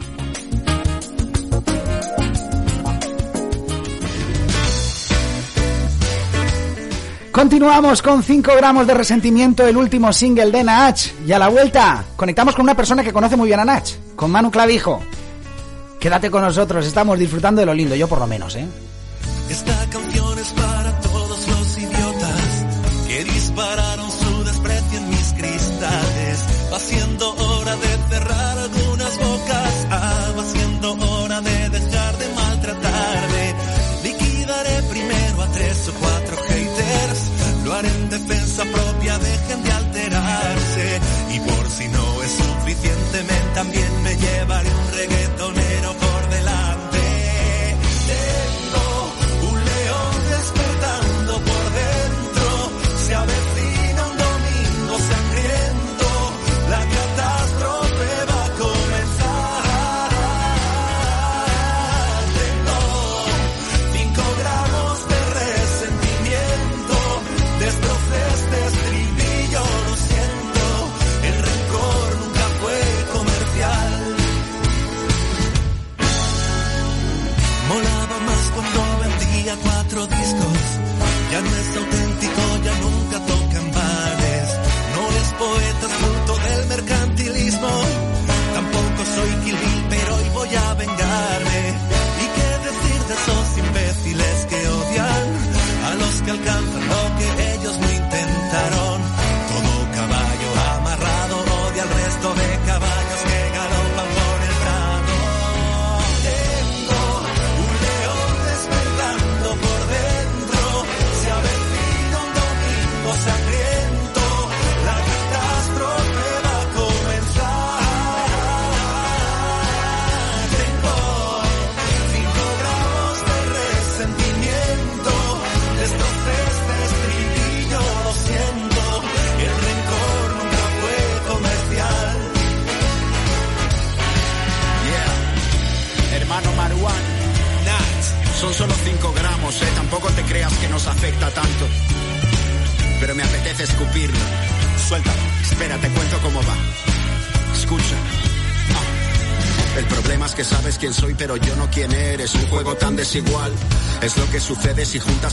Continuamos 7.42 8.04
con 8.04 8.22
5 8.22 8.52
gramos 8.56 8.86
de 8.86 8.94
resentimiento, 8.94 9.66
el 9.66 9.76
último 9.76 10.14
single 10.14 10.52
de 10.52 10.64
Nach. 10.64 11.00
Y 11.26 11.32
a 11.32 11.40
la 11.40 11.48
vuelta, 11.48 12.04
conectamos 12.16 12.54
con 12.54 12.62
una 12.62 12.76
persona 12.76 13.04
que 13.04 13.12
conoce 13.12 13.36
muy 13.36 13.48
bien 13.48 13.60
a 13.60 13.66
Nach, 13.66 13.90
con 14.16 14.30
Manu 14.30 14.52
Clavijo. 14.52 15.02
Quédate 16.00 16.30
con 16.30 16.44
nosotros, 16.44 16.86
estamos 16.86 17.18
disfrutando 17.18 17.62
de 17.62 17.66
lo 17.66 17.74
lindo, 17.74 17.96
yo 17.96 18.08
por 18.08 18.20
lo 18.20 18.28
menos, 18.28 18.56
¿eh? 18.58 18.68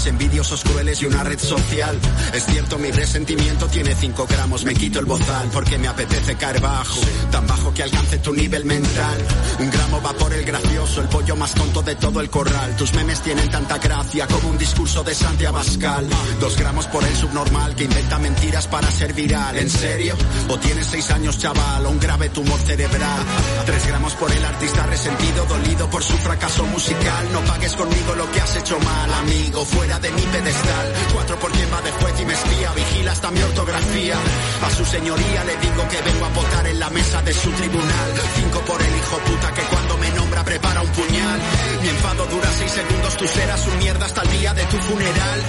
Envidiosos 0.07 0.63
crueles 0.63 1.03
y 1.03 1.07
una 1.07 1.25
red 1.25 1.39
social. 1.39 1.99
Es 2.33 2.45
cierto, 2.47 2.79
mi 2.79 2.91
resentimiento 2.91 3.67
tiene 3.67 3.95
5 3.95 4.27
gramos. 4.29 4.65
Me 4.65 4.75
quito 4.75 5.01
el 5.01 5.07
bozal 5.07 5.49
porque 5.53 5.79
me 5.79 5.89
apetece 5.89 6.37
caer 6.37 6.61
bajo. 6.61 7.01
Tan 7.31 7.47
bajo 7.47 7.73
que 7.73 7.83
alcance 7.83 8.19
tu 8.19 8.33
nivel 8.33 8.65
mental. 8.65 9.19
Un 9.59 9.71
gramo 9.71 10.03
va 10.03 10.13
por 10.13 10.33
el 10.33 10.45
gracioso, 10.45 11.01
el 11.01 11.09
pollo 11.09 11.37
más 11.37 11.55
tonto 11.55 11.83
de 11.83 11.97
todo 11.97 12.21
el 12.21 12.31
corral. 12.31 12.77
Tus 12.77 12.93
memes 12.95 13.21
tienen 13.23 13.49
tanta 13.51 13.79
gracia 13.79 14.27
como 14.27 14.51
un 14.51 14.59
discurso 14.59 15.03
de 15.05 15.15
Santi 15.15 15.45
Abascal. 15.45 16.07
Dos 16.41 16.57
gramos 16.57 16.87
por 16.87 17.05
el 17.05 17.17
subnormal 17.17 17.75
que 17.75 17.85
inventa 17.85 18.19
mentiras 18.19 18.67
para 18.67 18.91
ser 18.91 19.13
viral. 19.13 19.57
¿En 19.57 19.71
serio? 19.71 20.15
¿O 20.49 20.59
tienes 20.59 20.87
seis 20.87 21.11
años, 21.11 21.39
chaval, 21.39 21.87
o 21.87 21.91
un 21.91 22.01
grave 22.01 22.29
tumor 22.31 22.61
cerebral? 22.61 23.21
Tres 23.67 23.87
gramos 23.87 24.15
por 24.15 24.31
el 24.33 24.45
artista 24.45 24.87
resentido, 24.87 25.45
dolido 25.47 25.91
por 25.91 26.03
su 26.03 26.17
fracaso 26.19 26.65
musical. 26.67 27.33
No 27.33 27.41
pagues 27.41 27.75
conmigo 27.75 28.15
lo 28.15 28.31
que 28.31 28.41
has 28.41 28.57
hecho 28.57 28.79
mal, 28.81 29.15
amigo, 29.15 29.65
de 29.97 30.11
mi 30.11 30.21
pedestal. 30.21 30.87
Cuatro 31.15 31.39
por 31.39 31.51
quien 31.51 31.73
va 31.73 31.81
de 31.81 31.91
juez 31.93 32.21
y 32.21 32.25
me 32.27 32.35
espía, 32.35 32.73
vigila 32.73 33.13
hasta 33.13 33.31
mi 33.31 33.41
ortografía. 33.41 34.17
A 34.63 34.71
su 34.71 34.85
señoría 34.85 35.45
le 35.45 35.57
digo 35.57 35.89
que 35.89 36.03
vengo 36.03 36.27
a 36.27 36.29
votar 36.29 36.67
en 36.67 36.79
la 36.79 36.91
mesa 36.91 37.23
de 37.23 37.33
su 37.33 37.51
tribunal. 37.53 38.09
Cinco 38.37 38.61
por 38.69 38.81
el 38.83 38.97
hijo 38.97 39.17
puta 39.19 39.55
que 39.55 39.63
cuando 39.63 39.97
me 39.97 40.11
nombra 40.11 40.45
prepara 40.45 40.83
un 40.83 40.91
puñal. 40.91 41.41
Mi 41.81 41.89
enfado 41.89 42.27
dura 42.27 42.51
seis 42.59 42.73
segundos, 42.73 43.17
tú 43.17 43.27
serás 43.27 43.67
un 43.67 43.79
mierda 43.79 44.05
hasta 44.05 44.23
el 44.23 44.31
día 44.31 44.53
de 44.53 44.65
tu 44.65 44.77
funeral. 44.77 45.41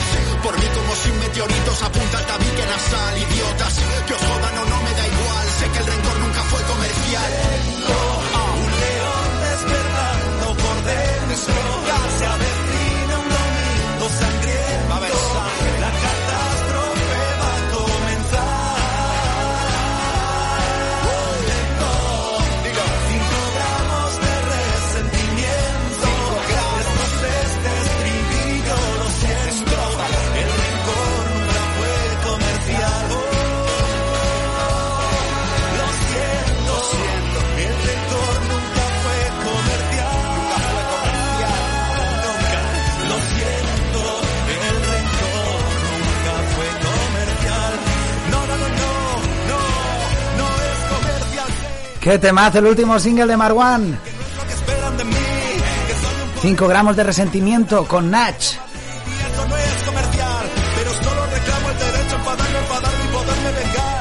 Por 0.41 0.58
mí 0.58 0.65
como 0.73 0.95
si 0.95 1.10
un 1.10 1.19
meteorito 1.19 1.75
se 1.75 1.86
apunta 1.86 2.17
al 2.17 2.25
tabique 2.25 2.65
nasal, 2.65 3.17
idiotas. 3.17 3.73
Que 4.08 4.13
os 4.13 4.21
jodan 4.21 4.58
o 4.58 4.65
no 4.65 4.78
me 4.84 4.91
da 4.91 5.06
igual, 5.06 5.47
sé 5.60 5.65
que 5.69 5.80
el 5.80 5.86
rencor 5.86 6.19
nunca 6.19 6.41
fue 6.43 6.62
comercial. 6.63 8.18
¿Qué 52.10 52.17
temazo 52.17 52.58
el 52.58 52.65
último 52.65 52.98
single 52.98 53.28
de 53.28 53.38
Marwan? 53.38 53.91
Lo 53.91 54.48
que 54.48 54.54
esperan 54.54 54.98
de 54.98 55.04
mí, 55.04 55.13
que 55.13 55.93
soy 55.93 56.24
un 56.24 56.41
5 56.41 56.67
gramos 56.67 56.95
de 56.95 57.04
resentimiento 57.04 57.86
con 57.86 58.10
vengar. 58.10 58.34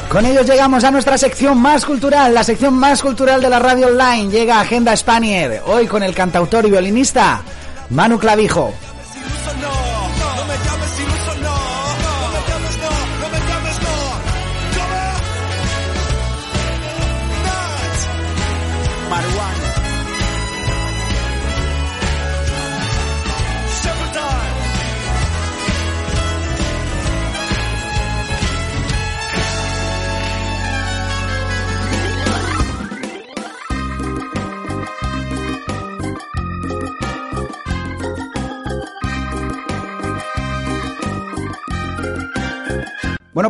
Con 0.08 0.24
ellos 0.24 0.46
llegamos 0.46 0.84
a 0.84 0.90
nuestra 0.90 1.18
sección 1.18 1.60
más 1.60 1.84
cultural, 1.84 2.32
la 2.32 2.44
sección 2.44 2.72
más 2.72 3.02
cultural 3.02 3.42
de 3.42 3.50
la 3.50 3.58
radio 3.58 3.88
online. 3.88 4.30
Llega 4.30 4.58
Agenda 4.58 4.96
Spanier, 4.96 5.62
hoy 5.66 5.86
con 5.86 6.02
el 6.02 6.14
cantautor 6.14 6.64
y 6.64 6.70
violinista 6.70 7.42
Manu 7.90 8.18
Clavijo. 8.18 8.72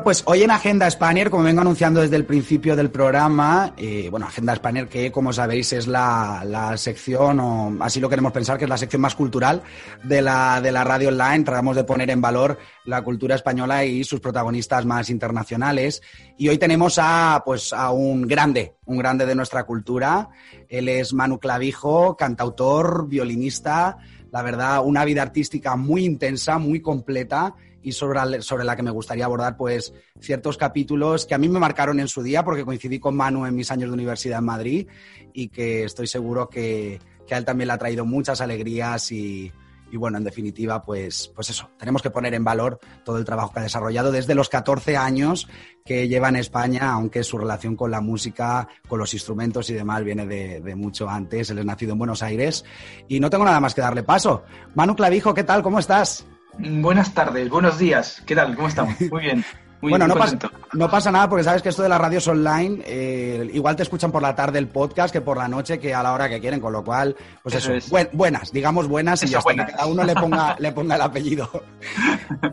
Pues 0.08 0.22
hoy 0.24 0.42
en 0.42 0.50
Agenda 0.50 0.90
Spanier, 0.90 1.28
como 1.28 1.42
vengo 1.42 1.60
anunciando 1.60 2.00
desde 2.00 2.16
el 2.16 2.24
principio 2.24 2.74
del 2.74 2.90
programa, 2.90 3.74
eh, 3.76 4.08
bueno, 4.10 4.24
Agenda 4.24 4.56
Spanier 4.56 4.88
que, 4.88 5.12
como 5.12 5.34
sabéis, 5.34 5.74
es 5.74 5.86
la, 5.86 6.44
la 6.46 6.78
sección, 6.78 7.38
o 7.38 7.76
así 7.80 8.00
lo 8.00 8.08
queremos 8.08 8.32
pensar, 8.32 8.56
que 8.56 8.64
es 8.64 8.70
la 8.70 8.78
sección 8.78 9.02
más 9.02 9.14
cultural 9.14 9.62
de 10.02 10.22
la, 10.22 10.62
de 10.62 10.72
la 10.72 10.82
radio 10.82 11.10
online. 11.10 11.44
Tratamos 11.44 11.76
de 11.76 11.84
poner 11.84 12.08
en 12.08 12.22
valor 12.22 12.56
la 12.86 13.02
cultura 13.02 13.34
española 13.34 13.84
y 13.84 14.02
sus 14.02 14.20
protagonistas 14.20 14.86
más 14.86 15.10
internacionales. 15.10 16.00
Y 16.38 16.48
hoy 16.48 16.56
tenemos 16.56 16.98
a, 16.98 17.42
pues, 17.44 17.74
a 17.74 17.90
un 17.90 18.26
grande, 18.26 18.76
un 18.86 18.96
grande 18.96 19.26
de 19.26 19.34
nuestra 19.34 19.64
cultura. 19.64 20.30
Él 20.70 20.88
es 20.88 21.12
Manu 21.12 21.38
Clavijo, 21.38 22.16
cantautor, 22.16 23.08
violinista, 23.08 23.98
la 24.32 24.40
verdad, 24.40 24.80
una 24.82 25.04
vida 25.04 25.20
artística 25.20 25.76
muy 25.76 26.06
intensa, 26.06 26.56
muy 26.56 26.80
completa 26.80 27.54
y 27.82 27.92
sobre 27.92 28.42
sobre 28.42 28.64
la 28.64 28.76
que 28.76 28.82
me 28.82 28.90
gustaría 28.90 29.24
abordar 29.24 29.56
pues 29.56 29.92
ciertos 30.20 30.56
capítulos 30.56 31.26
que 31.26 31.34
a 31.34 31.38
mí 31.38 31.48
me 31.48 31.58
marcaron 31.58 32.00
en 32.00 32.08
su 32.08 32.22
día 32.22 32.44
porque 32.44 32.64
coincidí 32.64 32.98
con 32.98 33.16
Manu 33.16 33.46
en 33.46 33.54
mis 33.54 33.70
años 33.70 33.90
de 33.90 33.94
universidad 33.94 34.40
en 34.40 34.44
Madrid 34.44 34.88
y 35.32 35.48
que 35.48 35.84
estoy 35.84 36.06
seguro 36.06 36.48
que, 36.48 36.98
que 37.26 37.34
a 37.34 37.38
él 37.38 37.44
también 37.44 37.68
le 37.68 37.74
ha 37.74 37.78
traído 37.78 38.04
muchas 38.04 38.40
alegrías 38.40 39.12
y, 39.12 39.52
y 39.90 39.96
bueno, 39.96 40.18
en 40.18 40.24
definitiva, 40.24 40.82
pues, 40.82 41.32
pues 41.34 41.50
eso, 41.50 41.70
tenemos 41.78 42.02
que 42.02 42.10
poner 42.10 42.34
en 42.34 42.44
valor 42.44 42.78
todo 43.04 43.18
el 43.18 43.24
trabajo 43.24 43.52
que 43.52 43.60
ha 43.60 43.62
desarrollado 43.62 44.12
desde 44.12 44.34
los 44.34 44.48
14 44.48 44.96
años 44.96 45.48
que 45.84 46.08
lleva 46.08 46.28
en 46.28 46.36
España, 46.36 46.92
aunque 46.92 47.24
su 47.24 47.38
relación 47.38 47.74
con 47.74 47.90
la 47.90 48.00
música, 48.00 48.68
con 48.86 48.98
los 48.98 49.14
instrumentos 49.14 49.70
y 49.70 49.74
demás 49.74 50.04
viene 50.04 50.26
de, 50.26 50.60
de 50.60 50.74
mucho 50.74 51.08
antes. 51.08 51.50
Él 51.50 51.58
es 51.58 51.64
nacido 51.64 51.92
en 51.92 51.98
Buenos 51.98 52.22
Aires 52.22 52.64
y 53.08 53.20
no 53.20 53.30
tengo 53.30 53.44
nada 53.44 53.60
más 53.60 53.74
que 53.74 53.80
darle 53.80 54.02
paso. 54.02 54.44
Manu 54.74 54.94
Clavijo, 54.94 55.32
¿qué 55.32 55.44
tal? 55.44 55.62
¿Cómo 55.62 55.78
estás? 55.78 56.26
Buenas 56.58 57.14
tardes, 57.14 57.48
buenos 57.48 57.78
días. 57.78 58.22
¿Qué 58.26 58.34
tal? 58.34 58.54
¿Cómo 58.56 58.68
estamos? 58.68 58.94
Muy 59.10 59.22
bien. 59.22 59.44
muy, 59.80 59.90
bueno, 59.90 60.08
no 60.08 60.14
pasa, 60.16 60.36
contento. 60.36 60.56
no 60.72 60.90
pasa 60.90 61.12
nada 61.12 61.28
porque 61.28 61.44
sabes 61.44 61.62
que 61.62 61.68
esto 61.68 61.84
de 61.84 61.88
las 61.88 62.00
radios 62.00 62.26
online, 62.26 62.82
eh, 62.84 63.48
igual 63.54 63.76
te 63.76 63.84
escuchan 63.84 64.10
por 64.10 64.20
la 64.22 64.34
tarde 64.34 64.58
el 64.58 64.66
podcast 64.66 65.12
que 65.12 65.20
por 65.20 65.36
la 65.36 65.46
noche, 65.46 65.78
que 65.78 65.94
a 65.94 66.02
la 66.02 66.12
hora 66.12 66.28
que 66.28 66.40
quieren, 66.40 66.58
con 66.58 66.72
lo 66.72 66.82
cual, 66.82 67.14
pues 67.44 67.54
Eso 67.54 67.68
eso, 67.72 67.86
es. 67.86 67.88
buen- 67.90 68.08
buenas, 68.12 68.50
digamos 68.50 68.88
buenas 68.88 69.22
y 69.22 69.26
está, 69.26 69.40
que 69.54 69.56
cada 69.72 69.86
uno 69.86 70.02
le 70.02 70.14
ponga, 70.16 70.56
le 70.58 70.72
ponga 70.72 70.96
el 70.96 71.02
apellido. 71.02 71.48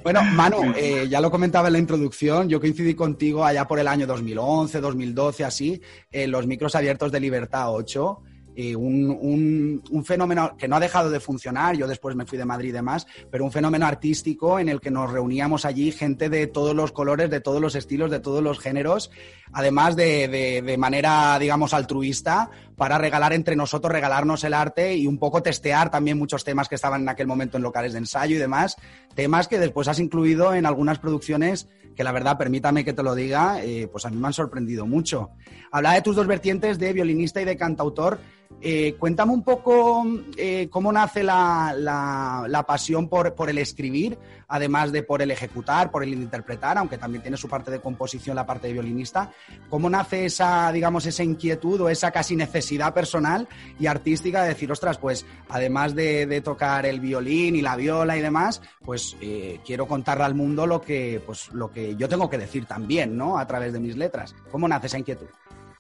Bueno, 0.04 0.24
Manu, 0.24 0.74
eh, 0.78 1.08
ya 1.10 1.20
lo 1.20 1.30
comentaba 1.32 1.68
en 1.68 1.74
la 1.74 1.80
introducción, 1.80 2.48
yo 2.48 2.60
coincidí 2.62 2.94
contigo 2.94 3.44
allá 3.44 3.68
por 3.68 3.80
el 3.80 3.88
año 3.88 4.06
2011, 4.08 4.80
2012, 4.80 5.44
así, 5.44 5.82
en 6.12 6.32
los 6.32 6.46
micros 6.48 6.76
abiertos 6.76 7.12
de 7.12 7.20
Libertad 7.20 7.72
8. 7.74 8.20
Eh, 8.56 8.76
un, 8.76 9.82
un- 9.92 10.06
fenómeno 10.06 10.56
que 10.58 10.68
no 10.68 10.76
ha 10.76 10.80
dejado 10.80 11.10
de 11.10 11.20
funcionar, 11.20 11.76
yo 11.76 11.88
después 11.88 12.16
me 12.16 12.26
fui 12.26 12.38
de 12.38 12.46
Madrid 12.46 12.70
y 12.70 12.74
demás, 12.74 13.06
pero 13.32 13.44
un 13.44 13.52
fenómeno 13.52 13.86
artístico 13.86 14.60
en 14.60 14.70
el 14.70 14.80
que 14.80 14.92
nos 14.92 15.12
reuníamos 15.12 15.66
allí 15.66 15.92
gente 15.92 16.30
de 16.30 16.48
todos 16.48 16.76
los 16.76 16.92
colores, 16.92 17.30
de 17.30 17.42
todos 17.42 17.60
los 17.62 17.76
estilos, 17.76 18.12
de 18.12 18.20
todos 18.20 18.44
los 18.44 18.60
géneros, 18.60 19.12
además 19.52 19.96
de, 19.96 20.28
de- 20.28 20.62
de 20.62 20.78
manera, 20.78 21.38
digamos, 21.40 21.74
altruista, 21.74 22.50
para 22.76 22.98
regalar 22.98 23.34
entre 23.34 23.56
nosotros, 23.56 23.92
regalarnos 23.92 24.44
el 24.44 24.54
arte 24.54 24.96
y 24.96 25.08
un 25.08 25.18
poco 25.18 25.42
testear 25.42 25.90
también 25.90 26.18
muchos 26.18 26.44
temas 26.44 26.68
que 26.70 26.76
estaban 26.76 27.02
en 27.02 27.10
aquel 27.10 27.26
momento 27.28 27.58
en 27.58 27.64
locales 27.64 27.94
de 27.94 28.00
ensayo 28.00 28.36
y 28.36 28.40
demás, 28.40 28.76
temas 29.16 29.48
que 29.48 29.60
después 29.60 29.88
has 29.88 30.00
incluido 30.00 30.54
en 30.54 30.66
algunas 30.66 31.00
producciones 31.00 31.68
que 31.96 32.04
la 32.04 32.12
verdad, 32.12 32.38
permítame 32.38 32.84
que 32.84 32.92
te 32.92 33.04
lo 33.04 33.16
diga, 33.16 33.64
eh, 33.64 33.88
pues 33.90 34.06
a 34.06 34.10
mí 34.10 34.18
me 34.18 34.28
han 34.28 34.34
sorprendido 34.34 34.86
mucho. 34.86 35.30
Hablaba 35.72 35.96
de 35.96 36.02
tus 36.02 36.18
dos 36.18 36.28
vertientes 36.28 36.78
de 36.78 36.92
violinista 36.92 37.42
y 37.42 37.46
de 37.46 37.56
cantautor. 37.56 38.20
Eh, 38.62 38.96
cuéntame 38.98 39.32
un 39.32 39.44
poco 39.44 40.04
eh, 40.38 40.70
cómo 40.72 40.92
nace 40.92 41.24
la, 41.24 42.64
pasión 42.68 43.08
por, 43.10 43.36
por 43.36 43.50
el 43.50 43.58
escribir, 43.58 44.18
además 44.48 44.92
de 44.92 45.04
por 45.04 45.22
el 45.22 45.32
ejecutar, 45.32 45.92
por 45.92 46.04
el 46.04 46.14
interpretar, 46.14 46.78
aunque 46.78 46.98
también 46.98 47.22
tiene 47.22 47.38
su 47.38 47.48
parte 47.48 47.70
de 47.70 47.80
composición 47.80 48.36
la 48.36 48.46
parte 48.46 48.68
de 48.68 48.74
violinista. 48.74 49.32
¿Cómo 49.70 49.90
nace 49.90 50.26
esa, 50.26 50.72
digamos, 50.72 51.06
esa 51.06 51.24
inquietud 51.24 51.82
o 51.82 51.90
esa 51.90 52.12
casi 52.12 52.36
necesidad 52.36 52.94
personal 52.94 53.48
y 53.80 53.88
artística 53.88 54.42
de 54.42 54.50
decir, 54.50 54.72
ostras, 54.72 54.98
pues 54.98 55.26
además 55.50 55.94
de, 55.94 56.26
de 56.26 56.42
tocar 56.42 56.86
el 56.86 57.00
violín 57.00 57.56
y 57.56 57.62
la 57.62 57.76
viola 57.76 58.18
y 58.18 58.22
demás, 58.22 58.62
pues 58.84 59.16
eh, 59.22 59.60
quiero 59.66 59.88
contarle 59.88 60.24
al 60.24 60.36
mundo 60.36 60.66
lo 60.66 60.82
que, 60.82 61.22
pues, 61.26 61.50
lo 61.54 61.72
que 61.72 61.96
yo 61.96 62.10
tengo 62.10 62.30
que 62.30 62.38
decir 62.38 62.66
también, 62.66 63.18
¿no? 63.18 63.38
A 63.38 63.46
través 63.46 63.74
de 63.74 63.80
mis 63.80 63.96
letras. 63.96 64.36
¿Cómo 64.52 64.68
nace 64.68 64.88
esa 64.88 65.00
inquietud? 65.00 65.28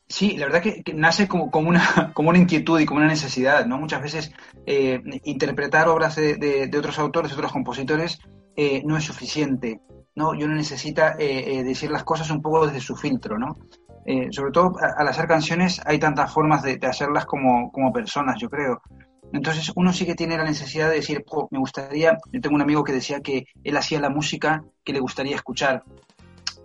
Sí, 0.08 0.38
la 0.38 0.45
verdad 0.45 0.62
que, 0.62 0.84
nace 0.93 1.28
como, 1.28 1.49
como, 1.49 1.70
una, 1.70 1.82
como 2.14 2.30
una 2.30 2.38
inquietud 2.38 2.80
y 2.80 2.86
como 2.86 2.99
una 2.99 3.10
necesidad, 3.10 3.66
¿no? 3.66 3.78
Muchas 3.78 4.01
veces 4.01 4.32
eh, 4.66 5.01
interpretar 5.24 5.88
obras 5.88 6.16
de, 6.16 6.36
de- 6.36 6.78
otros 6.78 6.99
autores, 6.99 7.32
de 7.32 7.38
otros 7.38 7.51
compositores, 7.51 8.20
eh, 8.56 8.84
no 8.86 8.97
es 8.97 9.03
suficiente, 9.03 9.82
¿no? 10.16 10.34
Y 10.36 10.43
uno 10.43 10.56
necesita 10.56 11.16
eh, 11.18 11.64
decir 11.64 11.91
las 11.91 12.03
cosas 12.03 12.30
un 12.30 12.41
poco 12.41 12.68
desde 12.68 12.80
su 12.80 12.95
filtro, 12.95 13.38
¿no? 13.38 13.58
Sobre 14.30 14.51
todo 14.51 14.76
al 14.80 15.08
hacer 15.08 15.26
canciones 15.28 15.82
hay 15.84 15.97
tantas 15.97 16.32
formas 16.32 16.62
de, 16.62 16.78
hacerlas 16.84 17.26
como, 17.26 17.72
como 17.72 17.91
personas, 17.91 18.39
yo 18.39 18.51
creo. 18.51 18.80
Entonces 19.34 19.72
uno 19.76 19.91
sí 19.91 20.06
que 20.06 20.14
tiene 20.14 20.38
la 20.38 20.43
necesidad 20.43 20.89
de 20.89 20.97
decir, 20.97 21.24
"Jo, 21.26 21.47
me 21.49 21.58
gustaría, 21.58 22.16
yo 22.32 22.39
tengo 22.39 22.56
un 22.56 22.62
amigo 22.62 22.84
que 22.84 22.93
decía 22.93 23.22
que 23.22 23.47
él 23.64 23.76
hacía 23.76 23.99
la 23.99 24.12
música 24.12 24.64
que 24.84 24.93
le 24.93 24.99
gustaría 24.99 25.36
escuchar 25.36 25.84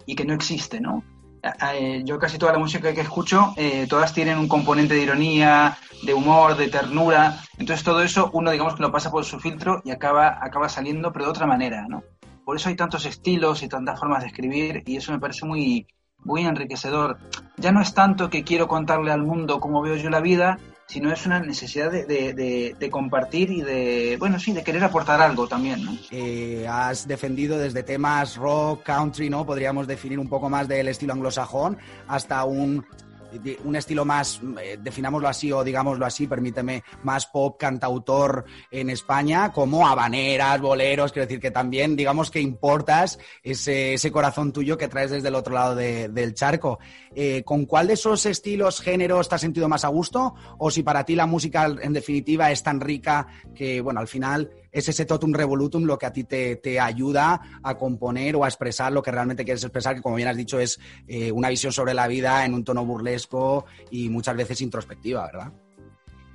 y 0.04 0.14
que 0.14 0.26
no 0.26 0.34
existe, 0.34 0.80
¿no? 0.80 1.02
Eh, 1.42 2.02
yo 2.04 2.18
casi 2.18 2.38
toda 2.38 2.52
la 2.52 2.58
música 2.58 2.92
que 2.92 3.00
escucho, 3.00 3.54
eh, 3.56 3.86
todas 3.88 4.12
tienen 4.12 4.38
un 4.38 4.48
componente 4.48 4.94
de 4.94 5.02
ironía, 5.02 5.76
de 6.02 6.14
humor, 6.14 6.56
de 6.56 6.68
ternura. 6.68 7.40
Entonces 7.58 7.84
todo 7.84 8.02
eso 8.02 8.30
uno 8.32 8.50
digamos 8.50 8.74
que 8.74 8.82
lo 8.82 8.92
pasa 8.92 9.10
por 9.10 9.24
su 9.24 9.40
filtro 9.40 9.80
y 9.84 9.90
acaba, 9.90 10.38
acaba 10.42 10.68
saliendo, 10.68 11.12
pero 11.12 11.26
de 11.26 11.30
otra 11.30 11.46
manera, 11.46 11.86
¿no? 11.88 12.02
Por 12.44 12.56
eso 12.56 12.68
hay 12.68 12.76
tantos 12.76 13.06
estilos 13.06 13.62
y 13.62 13.68
tantas 13.68 13.98
formas 13.98 14.22
de 14.22 14.28
escribir 14.28 14.82
y 14.86 14.96
eso 14.96 15.12
me 15.12 15.18
parece 15.18 15.46
muy, 15.46 15.86
muy 16.18 16.44
enriquecedor. 16.44 17.18
Ya 17.56 17.72
no 17.72 17.80
es 17.80 17.94
tanto 17.94 18.28
que 18.28 18.44
quiero 18.44 18.68
contarle 18.68 19.12
al 19.12 19.22
mundo 19.22 19.60
cómo 19.60 19.82
veo 19.82 19.96
yo 19.96 20.10
la 20.10 20.20
vida, 20.20 20.58
sino 20.90 21.12
es 21.12 21.24
una 21.24 21.38
necesidad 21.38 21.90
de, 21.92 22.04
de- 22.04 22.74
de- 22.78 22.90
compartir 22.90 23.50
y 23.50 23.62
de, 23.62 24.16
bueno, 24.18 24.40
sí, 24.40 24.52
de 24.52 24.64
querer 24.64 24.82
aportar 24.82 25.20
algo 25.22 25.46
también, 25.46 25.84
¿no? 25.84 25.96
Eh, 26.10 26.66
has 26.68 27.06
defendido 27.06 27.58
desde 27.58 27.84
temas 27.84 28.36
rock, 28.36 28.82
country, 28.82 29.30
¿no? 29.30 29.46
Podríamos 29.46 29.86
definir 29.86 30.18
un 30.18 30.28
poco 30.28 30.50
más 30.50 30.66
del 30.66 30.88
estilo 30.88 31.12
anglosajón, 31.12 31.78
hasta 32.08 32.44
un, 32.44 32.84
un 33.64 33.76
estilo 33.76 34.04
más, 34.04 34.40
eh, 34.62 34.78
definámoslo 34.80 35.28
así 35.28 35.52
o 35.52 35.62
digámoslo 35.64 36.04
así, 36.06 36.26
permíteme, 36.26 36.82
más 37.02 37.26
pop 37.26 37.56
cantautor 37.58 38.44
en 38.70 38.90
España, 38.90 39.52
como 39.52 39.86
habaneras, 39.86 40.60
boleros, 40.60 41.12
quiero 41.12 41.26
decir 41.26 41.40
que 41.40 41.50
también, 41.50 41.96
digamos 41.96 42.30
que 42.30 42.40
importas 42.40 43.18
ese, 43.42 43.94
ese 43.94 44.10
corazón 44.10 44.52
tuyo 44.52 44.76
que 44.76 44.88
traes 44.88 45.10
desde 45.10 45.28
el 45.28 45.34
otro 45.34 45.54
lado 45.54 45.74
de- 45.74 46.08
del 46.08 46.34
charco. 46.34 46.78
Eh, 47.14 47.42
¿Con 47.44 47.66
cuál 47.66 47.86
de 47.86 47.94
esos 47.94 48.26
estilos, 48.26 48.80
géneros 48.80 49.28
te 49.28 49.34
has 49.34 49.40
sentido 49.40 49.68
más 49.68 49.84
a 49.84 49.88
gusto? 49.88 50.34
O 50.58 50.70
si 50.70 50.82
para 50.82 51.04
ti 51.04 51.14
la 51.14 51.26
música, 51.26 51.66
en 51.80 51.92
definitiva, 51.92 52.50
es 52.50 52.62
tan 52.62 52.80
rica 52.80 53.26
que, 53.54 53.80
bueno, 53.80 54.00
al 54.00 54.08
final 54.08 54.50
es 54.72 54.88
ese 54.88 55.04
totum 55.04 55.32
revolutum 55.32 55.84
lo 55.84 55.98
que 55.98 56.06
a 56.06 56.12
ti 56.12 56.24
te, 56.24 56.56
te 56.56 56.80
ayuda 56.80 57.60
a 57.62 57.74
componer 57.76 58.36
o 58.36 58.44
a 58.44 58.48
expresar 58.48 58.92
lo 58.92 59.02
que 59.02 59.10
realmente 59.10 59.44
quieres 59.44 59.64
expresar, 59.64 59.96
que 59.96 60.02
como 60.02 60.16
bien 60.16 60.28
has 60.28 60.36
dicho 60.36 60.60
es 60.60 60.80
eh, 61.06 61.32
una 61.32 61.48
visión 61.48 61.72
sobre 61.72 61.94
la 61.94 62.06
vida 62.06 62.44
en 62.44 62.54
un 62.54 62.64
tono 62.64 62.84
burlesco 62.84 63.66
y 63.90 64.08
muchas 64.08 64.36
veces 64.36 64.60
introspectiva, 64.60 65.26
¿verdad? 65.26 65.52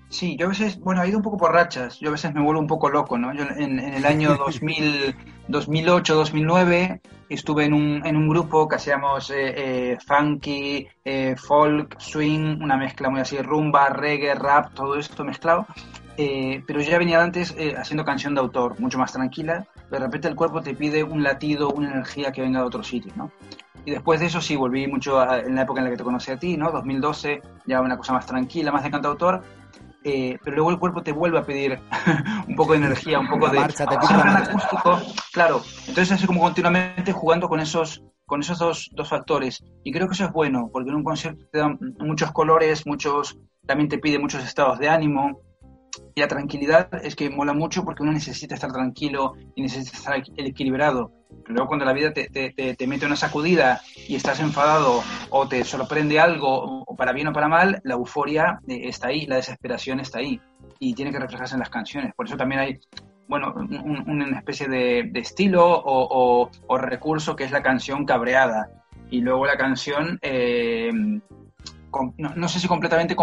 Sí, 0.09 0.35
yo 0.37 0.45
a 0.45 0.49
veces, 0.49 0.79
bueno, 0.79 1.03
he 1.03 1.09
ido 1.09 1.17
un 1.17 1.23
poco 1.23 1.37
por 1.37 1.51
rachas, 1.51 1.99
yo 1.99 2.09
a 2.09 2.11
veces 2.11 2.33
me 2.33 2.41
vuelvo 2.41 2.61
un 2.61 2.67
poco 2.67 2.89
loco, 2.89 3.17
¿no? 3.17 3.33
Yo 3.33 3.43
en, 3.43 3.79
en 3.79 3.93
el 3.95 4.05
año 4.05 4.35
2000, 4.37 5.15
2008, 5.47 6.15
2009 6.15 7.01
estuve 7.29 7.65
en 7.65 7.73
un, 7.73 8.05
en 8.05 8.15
un 8.15 8.29
grupo 8.29 8.67
que 8.67 8.75
hacíamos 8.75 9.29
eh, 9.29 9.53
eh, 9.91 9.97
funky, 10.05 10.87
eh, 11.03 11.35
folk, 11.37 11.99
swing, 11.99 12.61
una 12.61 12.77
mezcla 12.77 13.09
muy 13.09 13.21
así, 13.21 13.37
rumba, 13.37 13.89
reggae, 13.89 14.35
rap, 14.35 14.73
todo 14.73 14.95
esto 14.95 15.23
mezclado. 15.23 15.67
Pero 16.17 16.79
yo 16.79 16.89
ya 16.89 16.97
venía 16.97 17.21
antes 17.21 17.53
haciendo 17.77 18.05
canción 18.05 18.33
de 18.35 18.39
autor, 18.39 18.79
mucho 18.79 18.97
más 18.97 19.11
tranquila. 19.11 19.67
De 19.91 19.99
repente 19.99 20.29
el 20.29 20.35
cuerpo 20.35 20.61
te 20.61 20.73
pide 20.73 21.03
un 21.03 21.21
latido, 21.23 21.69
una 21.69 21.91
energía 21.91 22.31
que 22.31 22.41
venga 22.41 22.61
de 22.61 22.65
otro 22.65 22.83
sitio, 22.83 23.11
¿no? 23.17 23.31
Y 23.83 23.91
después 23.91 24.21
de 24.21 24.27
eso 24.27 24.39
sí, 24.39 24.55
volví 24.55 24.87
mucho 24.87 25.21
en 25.31 25.55
la 25.55 25.63
época 25.63 25.81
en 25.81 25.85
la 25.85 25.91
que 25.91 25.97
te 25.97 26.03
conocí 26.05 26.31
a 26.31 26.39
ti, 26.39 26.55
¿no? 26.55 26.71
2012, 26.71 27.41
ya 27.67 27.81
una 27.81 27.97
cosa 27.97 28.13
más 28.13 28.25
tranquila, 28.25 28.71
más 28.71 28.83
de 28.83 28.91
cantautor. 28.91 29.43
Eh, 30.07 30.37
pero 30.43 30.57
luego 30.57 30.69
el 30.69 30.77
cuerpo 30.77 31.01
te 31.01 31.11
vuelve 31.11 31.39
a 31.39 31.43
pedir 31.43 31.79
un 32.47 32.55
poco 32.55 32.73
de 32.73 32.77
energía, 32.77 33.19
un 33.19 33.27
poco 33.27 33.47
La 33.47 33.53
de... 33.53 33.59
marcha, 33.59 33.87
te 33.87 33.95
acústico, 33.95 35.01
claro. 35.33 35.63
Entonces 35.87 36.11
así 36.11 36.27
como 36.27 36.41
continuamente 36.41 37.11
jugando 37.11 37.49
con 37.49 37.59
esos 37.59 38.03
con 38.27 38.41
esos 38.41 38.59
dos, 38.59 38.89
dos 38.93 39.09
factores. 39.09 39.63
Y 39.83 39.91
creo 39.91 40.07
que 40.07 40.13
eso 40.13 40.25
es 40.25 40.31
bueno, 40.31 40.69
porque 40.71 40.89
en 40.89 40.95
un 40.95 41.03
concierto 41.03 41.45
te 41.51 41.57
dan 41.57 41.79
muchos 41.99 42.31
colores, 42.31 42.85
muchos 42.85 43.39
también 43.65 43.89
te 43.89 43.97
pide 43.97 44.19
muchos 44.19 44.43
estados 44.43 44.77
de 44.77 44.89
ánimo. 44.89 45.39
Y 46.15 46.21
la 46.21 46.27
tranquilidad 46.27 46.89
es 47.03 47.15
que 47.15 47.29
mola 47.29 47.53
mucho 47.53 47.83
porque 47.83 48.03
uno 48.03 48.11
necesita 48.11 48.55
estar 48.55 48.71
tranquilo 48.71 49.33
y 49.55 49.61
necesita 49.61 49.97
estar 49.97 50.15
equi- 50.17 50.33
equilibrado. 50.37 51.11
Pero 51.29 51.53
luego 51.55 51.67
cuando 51.67 51.85
la 51.85 51.93
vida 51.93 52.13
te, 52.13 52.27
te, 52.29 52.51
te, 52.51 52.75
te 52.75 52.87
mete 52.87 53.05
una 53.05 53.15
sacudida 53.15 53.81
y 54.07 54.15
estás 54.15 54.39
enfadado 54.39 55.03
o 55.29 55.47
te 55.47 55.63
sorprende 55.63 56.19
algo, 56.19 56.83
o 56.85 56.95
para 56.95 57.11
bien 57.11 57.27
o 57.27 57.33
para 57.33 57.47
mal, 57.47 57.81
la 57.83 57.95
euforia 57.95 58.59
eh, 58.67 58.81
está 58.87 59.07
ahí, 59.09 59.25
la 59.25 59.35
desesperación 59.35 59.99
está 59.99 60.19
ahí. 60.19 60.39
Y 60.79 60.93
tiene 60.93 61.11
que 61.11 61.19
reflejarse 61.19 61.55
en 61.55 61.59
las 61.59 61.69
canciones. 61.69 62.13
Por 62.15 62.25
eso 62.27 62.37
también 62.37 62.61
hay, 62.61 62.79
bueno, 63.27 63.53
un- 63.55 63.75
un- 64.07 64.09
una 64.09 64.37
especie 64.39 64.67
de, 64.67 65.09
estilo 65.15 65.63
o, 65.85 66.49
recurso 66.77 67.35
que 67.35 67.43
es 67.43 67.51
la 67.51 67.61
canción 67.63 68.05
cabreada. 68.05 68.69
Y 69.11 69.21
luego 69.21 69.45
la 69.45 69.57
canción... 69.57 70.17
eh, 70.21 70.91
no, 72.17 72.47
sé 72.47 72.59
si 72.59 72.67
completamente 72.67 73.15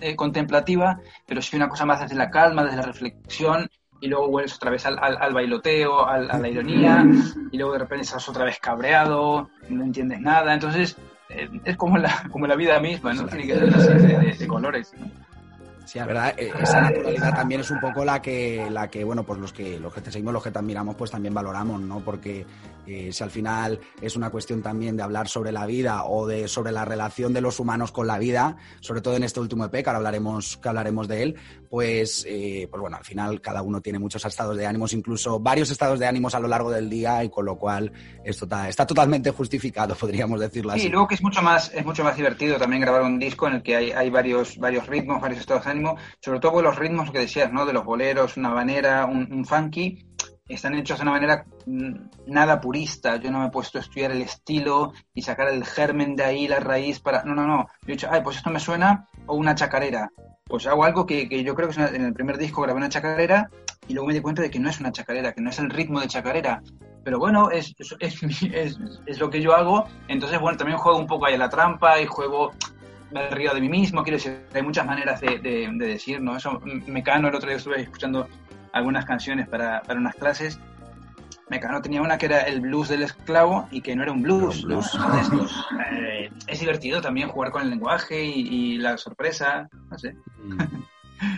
eh, 0.00 0.16
contemplativa, 0.16 0.98
pero 1.26 1.42
sí 1.42 1.56
una 1.56 1.68
cosa 1.68 1.86
más 1.86 2.00
desde 2.00 2.14
la 2.16 2.30
calma, 2.30 2.64
desde 2.64 2.76
la 2.78 2.82
reflexión, 2.82 3.68
y 4.00 4.08
luego 4.08 4.28
vuelves 4.28 4.54
otra 4.56 4.70
vez 4.70 4.86
al, 4.86 4.98
al- 4.98 5.34
bailoteo, 5.34 6.06
al- 6.06 6.30
a 6.30 6.38
la 6.38 6.48
ironía, 6.48 7.06
y 7.52 7.58
luego 7.58 7.74
de 7.74 7.80
repente 7.80 8.04
estás 8.04 8.28
otra 8.28 8.44
vez 8.44 8.58
cabreado, 8.58 9.50
no 9.68 9.84
entiendes 9.84 10.20
nada, 10.20 10.54
entonces 10.54 10.96
eh, 11.28 11.48
es 11.64 11.76
como 11.76 11.98
la, 11.98 12.24
como 12.30 12.46
la 12.46 12.56
vida 12.56 12.80
misma, 12.80 13.12
¿no? 13.12 13.26
Tiene 13.26 13.46
que 13.46 13.54
ser 13.54 13.74
así 13.74 14.06
de, 14.06 14.36
de- 14.38 14.46
colores. 14.48 14.92
Sí, 15.84 15.98
la 15.98 16.06
verdad, 16.06 16.34
eh, 16.36 16.52
esa 16.62 16.80
naturalidad 16.80 17.34
también 17.34 17.62
es 17.62 17.70
un 17.70 17.80
poco 17.80 18.04
la 18.04 18.22
que, 18.22 18.68
la 18.70 18.88
que 18.88 19.02
bueno, 19.02 19.24
pues 19.24 19.40
los 19.40 19.52
que, 19.52 19.80
los 19.80 19.92
que 19.92 20.00
te 20.00 20.12
seguimos, 20.12 20.32
los 20.32 20.42
que 20.42 20.52
te 20.52 20.58
admiramos, 20.58 20.94
pues 20.94 21.10
también 21.10 21.34
valoramos, 21.34 21.80
¿no? 21.80 21.98
Porque 22.00 22.46
eh, 22.86 23.10
si 23.12 23.22
al 23.22 23.30
final 23.30 23.80
es 24.00 24.16
una 24.16 24.30
cuestión 24.30 24.62
también 24.62 24.96
de 24.96 25.02
hablar 25.02 25.28
sobre 25.28 25.52
la 25.52 25.66
vida 25.66 26.04
o 26.04 26.26
de 26.26 26.48
sobre 26.48 26.72
la 26.72 26.84
relación 26.84 27.32
de 27.32 27.40
los 27.40 27.60
humanos 27.60 27.92
con 27.92 28.06
la 28.06 28.18
vida, 28.18 28.56
sobre 28.80 29.00
todo 29.00 29.16
en 29.16 29.24
este 29.24 29.40
último 29.40 29.64
EP, 29.64 29.72
que 29.72 29.88
ahora 29.88 29.98
hablaremos, 29.98 30.56
que 30.56 30.68
hablaremos 30.68 31.08
de 31.08 31.22
él, 31.22 31.36
pues, 31.68 32.24
eh, 32.28 32.66
pues 32.70 32.80
bueno, 32.80 32.96
al 32.96 33.04
final 33.04 33.40
cada 33.40 33.62
uno 33.62 33.80
tiene 33.80 33.98
muchos 33.98 34.24
estados 34.24 34.56
de 34.56 34.66
ánimos, 34.66 34.92
incluso 34.92 35.38
varios 35.40 35.70
estados 35.70 35.98
de 35.98 36.06
ánimos 36.06 36.34
a 36.34 36.40
lo 36.40 36.48
largo 36.48 36.70
del 36.70 36.90
día, 36.90 37.22
y 37.24 37.30
con 37.30 37.44
lo 37.44 37.56
cual 37.56 37.92
esto 38.24 38.44
está, 38.44 38.68
está 38.68 38.86
totalmente 38.86 39.30
justificado, 39.30 39.94
podríamos 40.00 40.40
decirlo 40.40 40.72
Sí, 40.72 40.78
así. 40.80 40.86
y 40.88 40.90
luego 40.90 41.06
que 41.08 41.14
es 41.14 41.22
mucho 41.22 41.42
más, 41.42 41.70
es 41.74 41.84
mucho 41.84 42.04
más 42.04 42.16
divertido 42.16 42.56
también 42.58 42.82
grabar 42.82 43.02
un 43.02 43.18
disco 43.18 43.46
en 43.46 43.54
el 43.54 43.62
que 43.62 43.76
hay, 43.76 43.90
hay 43.92 44.10
varios, 44.10 44.58
varios 44.58 44.86
ritmos, 44.86 45.20
varios 45.20 45.40
estados 45.40 45.64
de 45.64 45.70
ánimo, 45.70 45.96
sobre 46.20 46.40
todo 46.40 46.60
los 46.62 46.76
ritmos 46.76 47.10
que 47.10 47.18
decías, 47.20 47.52
¿no? 47.52 47.66
De 47.66 47.72
los 47.72 47.84
boleros, 47.84 48.36
una 48.36 48.50
banera, 48.50 49.06
un, 49.06 49.32
un 49.32 49.44
funky, 49.44 50.06
están 50.54 50.74
hechos 50.74 50.98
de 50.98 51.02
una 51.02 51.12
manera 51.12 51.44
mm, 51.66 51.92
nada 52.26 52.60
purista. 52.60 53.16
Yo 53.16 53.30
no 53.30 53.40
me 53.40 53.46
he 53.46 53.50
puesto 53.50 53.78
a 53.78 53.80
estudiar 53.80 54.10
el 54.12 54.22
estilo 54.22 54.92
y 55.14 55.22
sacar 55.22 55.48
el 55.48 55.64
germen 55.64 56.16
de 56.16 56.24
ahí, 56.24 56.48
la 56.48 56.60
raíz 56.60 57.00
para... 57.00 57.22
No, 57.24 57.34
no, 57.34 57.46
no. 57.46 57.66
Yo 57.82 57.88
he 57.88 57.92
dicho, 57.92 58.08
ay, 58.10 58.20
pues 58.22 58.36
esto 58.36 58.50
me 58.50 58.60
suena 58.60 59.06
o 59.26 59.34
una 59.36 59.54
chacarera. 59.54 60.10
Pues 60.44 60.66
hago 60.66 60.84
algo 60.84 61.06
que, 61.06 61.28
que 61.28 61.44
yo 61.44 61.54
creo 61.54 61.68
que 61.68 61.80
es 61.80 61.94
en 61.94 62.04
el 62.04 62.12
primer 62.12 62.36
disco 62.36 62.62
grabé 62.62 62.78
una 62.78 62.88
chacarera 62.88 63.48
y 63.86 63.94
luego 63.94 64.08
me 64.08 64.14
di 64.14 64.20
cuenta 64.20 64.42
de 64.42 64.50
que 64.50 64.58
no 64.58 64.68
es 64.68 64.80
una 64.80 64.90
chacarera, 64.92 65.32
que 65.32 65.40
no 65.40 65.50
es 65.50 65.58
el 65.60 65.70
ritmo 65.70 66.00
de 66.00 66.08
chacarera. 66.08 66.60
Pero 67.04 67.18
bueno, 67.18 67.50
es, 67.50 67.74
es, 67.78 67.96
es, 68.52 68.78
es- 69.06 69.18
lo 69.20 69.30
que 69.30 69.40
yo 69.40 69.54
hago. 69.54 69.86
Entonces, 70.08 70.40
bueno, 70.40 70.58
también 70.58 70.78
juego 70.78 70.98
un 70.98 71.06
poco 71.06 71.26
ahí 71.26 71.34
a 71.34 71.38
la 71.38 71.48
trampa 71.48 72.00
y 72.00 72.06
juego, 72.06 72.52
me 73.12 73.30
río 73.30 73.54
de 73.54 73.60
mí 73.60 73.68
mismo. 73.68 74.02
Quiero 74.02 74.16
decir, 74.18 74.44
hay 74.52 74.62
muchas 74.62 74.84
maneras 74.86 75.20
de, 75.20 75.38
de- 75.38 75.68
de 75.72 75.86
decir, 75.86 76.20
¿no? 76.20 76.36
Eso, 76.36 76.60
M- 76.64 76.82
Mecano, 76.88 77.28
el 77.28 77.34
otro 77.34 77.48
día 77.48 77.56
estuve 77.58 77.80
escuchando 77.82 78.28
algunas 78.72 79.04
canciones 79.04 79.48
para, 79.48 79.82
para 79.82 80.00
unas 80.00 80.14
clases. 80.14 80.58
Mecano 81.48 81.82
tenía 81.82 82.00
una 82.00 82.16
que 82.16 82.26
era 82.26 82.42
el 82.42 82.60
blues 82.60 82.88
del 82.88 83.02
esclavo 83.02 83.68
y 83.72 83.80
que 83.80 83.96
no 83.96 84.04
era 84.04 84.12
un 84.12 84.22
blues. 84.22 84.64
¿no? 84.64 84.80
Entonces, 84.80 85.50
eh, 85.90 86.30
es 86.46 86.60
divertido 86.60 87.00
también 87.00 87.28
jugar 87.28 87.50
con 87.50 87.62
el 87.62 87.70
lenguaje 87.70 88.22
y, 88.24 88.74
y 88.74 88.78
la 88.78 88.96
sorpresa, 88.96 89.68
no 89.90 89.98
sé. 89.98 90.14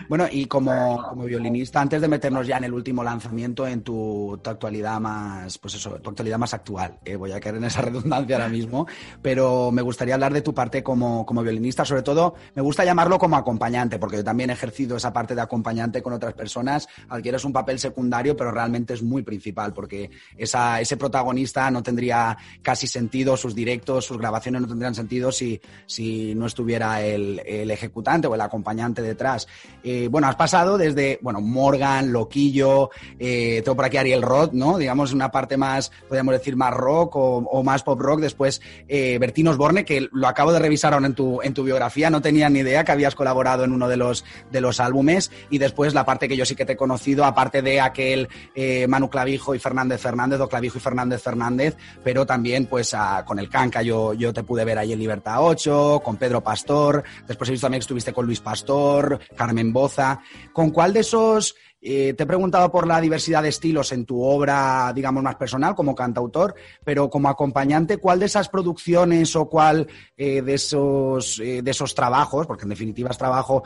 Bueno, 0.07 0.25
y 0.31 0.45
como, 0.45 1.01
como 1.09 1.25
violinista, 1.25 1.81
antes 1.81 2.01
de 2.01 2.07
meternos 2.07 2.47
ya 2.47 2.57
en 2.57 2.65
el 2.65 2.73
último 2.73 3.03
lanzamiento, 3.03 3.67
en 3.67 3.81
tu, 3.81 4.39
tu 4.41 4.49
actualidad 4.49 4.99
más, 4.99 5.57
pues 5.57 5.75
eso, 5.75 5.91
tu 6.01 6.09
actualidad 6.09 6.37
más 6.37 6.53
actual, 6.53 6.99
eh, 7.05 7.15
voy 7.15 7.31
a 7.31 7.39
caer 7.39 7.55
en 7.55 7.65
esa 7.65 7.81
redundancia 7.83 8.35
ahora 8.35 8.49
mismo, 8.49 8.87
pero 9.21 9.71
me 9.71 9.81
gustaría 9.81 10.13
hablar 10.13 10.33
de 10.33 10.41
tu 10.41 10.53
parte 10.53 10.83
como, 10.83 11.25
como 11.25 11.43
violinista, 11.43 11.85
sobre 11.85 12.03
todo 12.03 12.35
me 12.55 12.61
gusta 12.61 12.85
llamarlo 12.85 13.17
como 13.17 13.35
acompañante, 13.35 13.99
porque 13.99 14.17
yo 14.17 14.23
también 14.23 14.49
he 14.49 14.53
ejercido 14.53 14.97
esa 14.97 15.11
parte 15.11 15.35
de 15.35 15.41
acompañante 15.41 16.01
con 16.01 16.13
otras 16.13 16.33
personas, 16.33 16.87
al 17.09 17.21
que 17.21 17.29
eres 17.29 17.43
un 17.43 17.53
papel 17.53 17.79
secundario, 17.79 18.35
pero 18.37 18.51
realmente 18.51 18.93
es 18.93 19.03
muy 19.03 19.23
principal, 19.23 19.73
porque 19.73 20.09
esa, 20.37 20.79
ese 20.79 20.97
protagonista 20.97 21.69
no 21.71 21.83
tendría 21.83 22.37
casi 22.61 22.87
sentido, 22.87 23.37
sus 23.37 23.55
directos, 23.55 24.05
sus 24.05 24.17
grabaciones 24.17 24.61
no 24.61 24.67
tendrían 24.67 24.95
sentido 24.95 25.31
si, 25.31 25.59
si 25.85 26.35
no 26.35 26.45
estuviera 26.45 27.01
el, 27.01 27.41
el 27.45 27.71
ejecutante 27.71 28.27
o 28.27 28.35
el 28.35 28.41
acompañante 28.41 29.01
detrás. 29.01 29.47
Eh, 29.83 30.07
bueno, 30.09 30.27
has 30.27 30.35
pasado 30.35 30.77
desde, 30.77 31.19
bueno, 31.21 31.41
Morgan, 31.41 32.11
Loquillo, 32.13 32.89
eh, 33.19 33.61
tengo 33.63 33.75
por 33.75 33.85
aquí 33.85 33.97
Ariel 33.97 34.21
Roth, 34.21 34.53
¿no? 34.53 34.77
Digamos 34.77 35.13
una 35.13 35.29
parte 35.31 35.57
más, 35.57 35.91
podríamos 36.07 36.33
decir, 36.33 36.55
más 36.55 36.73
rock 36.73 37.15
o, 37.15 37.37
o 37.39 37.63
más 37.63 37.83
pop 37.83 37.99
rock. 37.99 38.21
Después, 38.21 38.61
eh, 38.87 39.17
Bertín 39.19 39.47
Osborne, 39.47 39.85
que 39.85 40.07
lo 40.11 40.27
acabo 40.27 40.51
de 40.53 40.59
revisar 40.59 40.93
ahora 40.93 41.07
en 41.07 41.15
tu, 41.15 41.41
en 41.41 41.53
tu 41.53 41.63
biografía, 41.63 42.09
no 42.09 42.21
tenía 42.21 42.49
ni 42.49 42.59
idea 42.59 42.83
que 42.83 42.91
habías 42.91 43.15
colaborado 43.15 43.63
en 43.63 43.73
uno 43.73 43.87
de 43.87 43.97
los, 43.97 44.23
de 44.51 44.61
los 44.61 44.79
álbumes. 44.79 45.31
Y 45.49 45.57
después 45.57 45.93
la 45.93 46.05
parte 46.05 46.27
que 46.27 46.37
yo 46.37 46.45
sí 46.45 46.55
que 46.55 46.65
te 46.65 46.73
he 46.73 46.77
conocido, 46.77 47.25
aparte 47.25 47.61
de 47.61 47.81
aquel 47.81 48.29
eh, 48.55 48.87
Manu 48.87 49.09
Clavijo 49.09 49.53
y 49.55 49.59
Fernández 49.59 49.99
Fernández, 50.01 50.39
o 50.39 50.47
Clavijo 50.47 50.77
y 50.77 50.81
Fernández 50.81 51.21
Fernández, 51.21 51.75
pero 52.03 52.25
también 52.25 52.67
pues 52.67 52.93
a- 52.93 53.25
con 53.25 53.39
el 53.39 53.49
Canca 53.49 53.81
yo, 53.81 54.13
yo 54.13 54.31
te 54.33 54.43
pude 54.43 54.63
ver 54.65 54.77
ahí 54.77 54.93
en 54.93 54.99
Libertad 54.99 55.37
8, 55.41 56.01
con 56.03 56.15
Pedro 56.17 56.41
Pastor, 56.41 57.03
después 57.27 57.49
he 57.49 57.51
visto 57.51 57.65
también 57.65 57.79
que 57.79 57.83
estuviste 57.83 58.13
con 58.13 58.25
Luis 58.25 58.39
Pastor, 58.39 59.19
Carmen 59.35 59.72
Boza. 59.73 60.19
¿Con 60.53 60.69
cuál 60.69 60.93
de 60.93 61.01
esos, 61.01 61.55
eh, 61.85 62.13
te 62.13 62.23
he 62.23 62.25
preguntado 62.25 62.71
por 62.71 62.87
la 62.87 63.01
diversidad 63.01 63.43
de 63.43 63.49
estilos 63.49 63.91
en 63.91 64.05
tu 64.05 64.23
obra, 64.23 64.93
digamos, 64.95 65.21
más 65.21 65.35
personal 65.35 65.75
como 65.75 65.93
cantautor, 65.93 66.55
pero 66.85 67.09
como 67.09 67.27
acompañante, 67.27 67.97
¿cuál 67.97 68.19
de 68.19 68.27
esas 68.27 68.47
producciones 68.47 69.35
o 69.35 69.49
cuál 69.49 69.87
eh, 70.15 70.41
de, 70.41 70.53
esos, 70.53 71.39
eh, 71.39 71.61
de 71.61 71.71
esos 71.71 71.93
trabajos, 71.93 72.47
porque 72.47 72.63
en 72.63 72.69
definitiva 72.69 73.09
es 73.09 73.17
trabajo, 73.17 73.63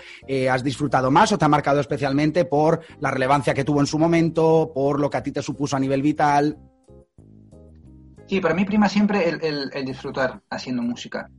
has 0.49 0.63
disfrutado 0.63 1.11
más 1.11 1.31
o 1.31 1.37
te 1.37 1.45
ha 1.45 1.47
marcado 1.47 1.79
especialmente 1.79 2.45
por 2.45 2.81
la 2.99 3.11
relevancia 3.11 3.53
que 3.53 3.63
tuvo 3.63 3.81
en 3.81 3.87
su 3.87 3.99
momento, 3.99 4.71
por 4.73 4.99
lo 4.99 5.11
que 5.11 5.17
a 5.17 5.23
ti 5.23 5.31
te 5.31 5.43
supuso 5.43 5.75
a 5.75 5.79
nivel 5.79 6.01
vital? 6.01 6.57
Sí, 8.25 8.41
para 8.41 8.55
mí 8.55 8.65
prima 8.65 8.89
siempre 8.89 9.29
el 9.29 9.85
disfrutar 9.85 10.41
haciendo 10.49 10.81
música. 10.81 11.29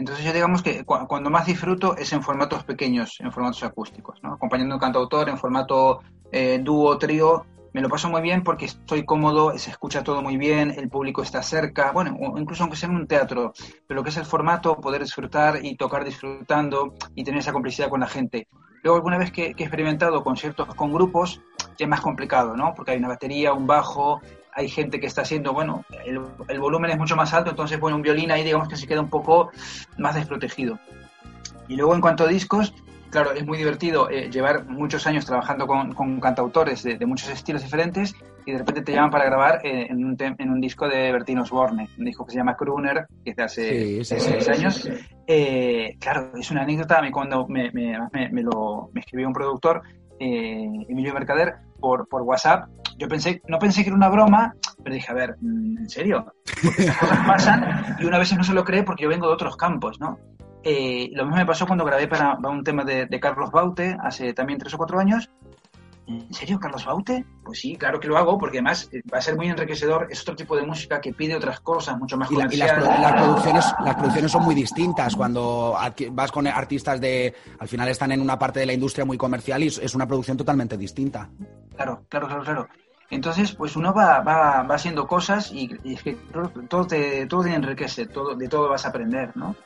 Entonces 0.00 0.24
yo 0.24 0.32
digamos 0.32 0.62
que 0.62 0.82
cu- 0.84 1.06
cuando 1.06 1.28
más 1.28 1.44
disfruto 1.44 1.94
es 1.94 2.10
en 2.14 2.22
formatos 2.22 2.64
pequeños, 2.64 3.18
en 3.20 3.30
formatos 3.30 3.62
acústicos, 3.62 4.18
¿no? 4.22 4.32
Acompañando 4.32 4.74
un 4.74 4.80
cantautor 4.80 5.28
en 5.28 5.36
formato 5.36 6.00
eh, 6.32 6.58
dúo, 6.62 6.96
trío, 6.96 7.44
me 7.74 7.82
lo 7.82 7.88
paso 7.90 8.08
muy 8.08 8.22
bien 8.22 8.42
porque 8.42 8.64
estoy 8.64 9.04
cómodo, 9.04 9.56
se 9.58 9.70
escucha 9.70 10.02
todo 10.02 10.22
muy 10.22 10.38
bien, 10.38 10.70
el 10.70 10.88
público 10.88 11.22
está 11.22 11.42
cerca, 11.42 11.92
bueno, 11.92 12.16
incluso 12.38 12.62
aunque 12.62 12.78
sea 12.78 12.88
en 12.88 12.96
un 12.96 13.06
teatro, 13.06 13.52
pero 13.86 14.00
lo 14.00 14.02
que 14.02 14.08
es 14.10 14.16
el 14.16 14.24
formato, 14.24 14.80
poder 14.80 15.02
disfrutar 15.02 15.60
y 15.62 15.76
tocar 15.76 16.02
disfrutando 16.04 16.94
y 17.14 17.22
tener 17.22 17.40
esa 17.40 17.52
complicidad 17.52 17.90
con 17.90 18.00
la 18.00 18.08
gente. 18.08 18.48
Luego 18.82 18.96
alguna 18.96 19.18
vez 19.18 19.30
que, 19.30 19.52
que 19.54 19.62
he 19.62 19.66
experimentado 19.66 20.24
conciertos 20.24 20.74
con 20.74 20.92
grupos, 20.92 21.42
ya 21.78 21.84
es 21.84 21.88
más 21.88 22.00
complicado, 22.00 22.56
¿no? 22.56 22.72
Porque 22.74 22.92
hay 22.92 22.98
una 22.98 23.08
batería, 23.08 23.52
un 23.52 23.66
bajo, 23.66 24.20
hay 24.54 24.68
gente 24.68 25.00
que 25.00 25.06
está 25.06 25.22
haciendo, 25.22 25.52
bueno, 25.52 25.84
el, 26.04 26.20
el 26.48 26.60
volumen 26.60 26.90
es 26.90 26.98
mucho 26.98 27.16
más 27.16 27.32
alto, 27.34 27.50
entonces, 27.50 27.78
bueno, 27.78 27.96
un 27.96 28.02
violín 28.02 28.30
ahí 28.30 28.42
digamos 28.44 28.68
que 28.68 28.76
se 28.76 28.86
queda 28.86 29.00
un 29.00 29.10
poco 29.10 29.50
más 29.98 30.14
desprotegido. 30.14 30.78
Y 31.68 31.76
luego 31.76 31.94
en 31.94 32.00
cuanto 32.00 32.24
a 32.24 32.26
discos, 32.26 32.74
claro, 33.10 33.32
es 33.32 33.46
muy 33.46 33.58
divertido 33.58 34.10
eh, 34.10 34.28
llevar 34.30 34.66
muchos 34.66 35.06
años 35.06 35.24
trabajando 35.24 35.66
con, 35.66 35.94
con 35.94 36.20
cantautores 36.20 36.82
de, 36.82 36.96
de 36.96 37.06
muchos 37.06 37.28
estilos 37.28 37.62
diferentes 37.62 38.14
y 38.46 38.52
de 38.52 38.58
repente 38.58 38.82
te 38.82 38.92
llaman 38.92 39.10
para 39.10 39.24
grabar 39.26 39.60
eh, 39.64 39.86
en, 39.90 40.04
un 40.04 40.16
en 40.18 40.50
un 40.50 40.60
disco 40.60 40.88
de 40.88 41.12
Bertín 41.12 41.38
Osborne, 41.38 41.88
un 41.98 42.04
disco 42.04 42.24
que 42.24 42.32
se 42.32 42.38
llama 42.38 42.56
Crooner, 42.56 43.06
que 43.24 43.30
es 43.30 43.36
de 43.36 43.42
hace 43.42 44.04
Sí, 44.04 44.04
seis 44.04 44.44
sí, 44.44 44.50
años. 44.50 44.74
sí. 44.76 44.90
Eh, 45.26 45.96
claro, 46.00 46.32
es 46.38 46.50
una 46.50 46.62
anécdota. 46.62 46.98
A 46.98 47.02
mí 47.02 47.10
cuando 47.10 47.46
me, 47.46 47.70
me, 47.72 47.96
me, 48.12 48.30
me 48.30 48.42
lo, 48.42 48.90
me 48.92 49.00
escribió 49.00 49.28
un 49.28 49.34
productor, 49.34 49.82
eh, 50.18 50.66
Emilio 50.88 51.14
Mercader, 51.14 51.54
por, 51.78 52.08
por 52.08 52.22
WhatsApp, 52.22 52.68
yo 52.98 53.08
pensé, 53.08 53.40
no 53.48 53.58
pensé 53.58 53.82
que 53.82 53.88
era 53.88 53.96
una 53.96 54.08
broma, 54.08 54.54
pero 54.82 54.94
dije, 54.94 55.10
a 55.10 55.14
ver, 55.14 55.36
mm, 55.40 55.78
¿en 55.78 55.88
serio? 55.90 56.32
Porque 56.62 56.82
esas 56.82 56.96
cosas 56.98 57.18
pasan 57.26 57.96
y 57.98 58.04
una 58.04 58.18
vez 58.18 58.36
no 58.36 58.44
se 58.44 58.54
lo 58.54 58.64
cree 58.64 58.82
porque 58.82 59.04
yo 59.04 59.08
vengo 59.08 59.26
de 59.26 59.34
otros 59.34 59.56
campos, 59.56 59.98
¿no? 60.00 60.18
Eh, 60.62 61.08
lo 61.14 61.24
mismo 61.24 61.36
me 61.38 61.46
pasó 61.46 61.66
cuando 61.66 61.84
grabé 61.84 62.06
para, 62.06 62.36
para 62.36 62.50
un 62.54 62.62
tema 62.62 62.84
de, 62.84 63.06
de 63.06 63.20
Carlos 63.20 63.50
Baute 63.50 63.96
hace 64.02 64.34
también 64.34 64.58
tres 64.58 64.74
o 64.74 64.78
cuatro 64.78 64.98
años. 64.98 65.30
¿En 66.06 66.34
serio, 66.34 66.58
Carlos 66.58 66.84
Baute? 66.84 67.24
Pues 67.44 67.60
sí, 67.60 67.76
claro 67.76 68.00
que 68.00 68.08
lo 68.08 68.18
hago, 68.18 68.36
porque 68.36 68.58
además 68.58 68.88
eh, 68.92 69.00
va 69.14 69.18
a 69.18 69.22
ser 69.22 69.36
muy 69.36 69.46
enriquecedor. 69.48 70.08
Es 70.10 70.20
otro 70.22 70.34
tipo 70.34 70.56
de 70.56 70.62
música 70.66 71.00
que 71.00 71.12
pide 71.14 71.36
otras 71.36 71.60
cosas, 71.60 71.96
mucho 71.98 72.16
más 72.16 72.28
Y, 72.32 72.36
la- 72.36 72.48
y 72.52 72.56
las, 72.56 72.82
las 73.00 73.12
producciones, 73.22 73.64
las 73.84 73.94
producciones 73.94 74.32
son 74.32 74.42
muy 74.44 74.54
distintas 74.56 75.14
cuando 75.14 75.76
vas 76.10 76.32
con 76.32 76.46
artistas 76.48 77.00
de, 77.00 77.32
al 77.60 77.68
final 77.68 77.88
están 77.88 78.10
en 78.10 78.20
una 78.20 78.36
parte 78.38 78.58
de 78.58 78.66
la 78.66 78.72
industria 78.72 79.04
muy 79.04 79.16
comercial 79.16 79.62
y 79.62 79.68
es 79.68 79.94
una 79.94 80.06
producción 80.06 80.36
totalmente 80.36 80.76
distinta. 80.76 81.30
Claro, 81.76 82.04
claro, 82.08 82.26
claro, 82.26 82.42
claro. 82.44 82.68
Entonces, 83.10 83.52
pues 83.52 83.74
uno 83.74 83.92
va, 83.92 84.20
va, 84.20 84.62
va 84.62 84.74
haciendo 84.74 85.06
cosas 85.06 85.50
y, 85.52 85.68
y 85.82 85.94
es 85.94 86.02
que 86.02 86.14
todo, 86.68 86.86
te, 86.86 87.26
todo 87.26 87.42
te 87.42 87.52
enriquece, 87.52 88.06
todo, 88.06 88.36
de 88.36 88.48
todo 88.48 88.68
vas 88.68 88.86
a 88.86 88.90
aprender, 88.90 89.36
¿no? 89.36 89.56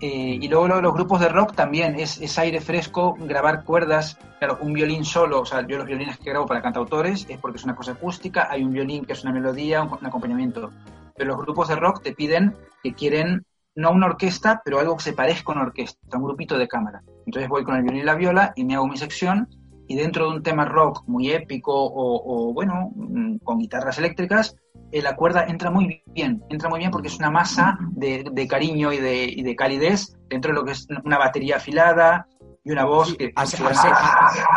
Eh, 0.00 0.38
y 0.40 0.48
luego 0.48 0.68
lo 0.68 0.80
los 0.82 0.92
grupos 0.92 1.20
de 1.20 1.28
rock 1.28 1.54
también 1.54 1.98
es, 1.98 2.20
es 2.20 2.38
aire 2.38 2.60
fresco, 2.60 3.16
grabar 3.18 3.64
cuerdas, 3.64 4.18
claro, 4.38 4.58
un 4.60 4.74
violín 4.74 5.04
solo, 5.06 5.40
o 5.40 5.46
sea, 5.46 5.66
yo 5.66 5.78
los 5.78 5.86
violines 5.86 6.18
que 6.18 6.30
grabo 6.30 6.46
para 6.46 6.60
cantautores 6.60 7.24
es 7.30 7.38
porque 7.38 7.56
es 7.56 7.64
una 7.64 7.74
cosa 7.74 7.92
acústica, 7.92 8.46
hay 8.50 8.62
un 8.62 8.72
violín 8.72 9.06
que 9.06 9.14
es 9.14 9.24
una 9.24 9.32
melodía, 9.32 9.82
un, 9.82 9.90
un 9.98 10.06
acompañamiento, 10.06 10.70
pero 11.16 11.30
los 11.30 11.38
grupos 11.38 11.68
de 11.68 11.76
rock 11.76 12.02
te 12.02 12.12
piden 12.12 12.54
que 12.82 12.92
quieren 12.92 13.46
no 13.74 13.90
una 13.90 14.06
orquesta, 14.06 14.60
pero 14.64 14.78
algo 14.78 14.96
que 14.96 15.02
se 15.02 15.12
parezca 15.14 15.52
a 15.52 15.54
una 15.56 15.64
orquesta, 15.64 16.16
un 16.18 16.24
grupito 16.24 16.58
de 16.58 16.68
cámara. 16.68 17.02
Entonces 17.24 17.48
voy 17.48 17.64
con 17.64 17.76
el 17.76 17.82
violín 17.82 18.02
y 18.02 18.04
la 18.04 18.14
viola 18.14 18.52
y 18.54 18.64
me 18.64 18.74
hago 18.74 18.86
mi 18.86 18.96
sección 18.96 19.48
y 19.88 19.96
dentro 19.96 20.30
de 20.30 20.36
un 20.36 20.42
tema 20.42 20.64
rock 20.64 21.02
muy 21.06 21.30
épico 21.30 21.72
o, 21.74 22.52
bueno, 22.52 22.92
mm, 22.94 23.38
con 23.38 23.58
guitarras 23.58 23.98
eléctricas, 23.98 24.56
eh, 24.92 25.02
la 25.02 25.16
cuerda 25.16 25.46
entra 25.46 25.70
muy 25.70 26.02
bien, 26.06 26.42
entra 26.48 26.68
muy 26.68 26.78
bien 26.78 26.90
porque 26.90 27.08
es 27.08 27.18
una 27.18 27.30
masa 27.30 27.78
de, 27.90 28.24
de 28.30 28.48
cariño 28.48 28.92
y 28.92 28.98
de, 28.98 29.24
y 29.24 29.42
de 29.42 29.56
calidez 29.56 30.16
dentro 30.28 30.52
de 30.52 30.58
lo 30.58 30.64
que 30.64 30.72
es 30.72 30.86
una 31.04 31.18
batería 31.18 31.56
afilada 31.56 32.28
y 32.66 32.72
una 32.72 32.84
voz 32.84 33.14
que... 33.16 33.32
As- 33.36 33.54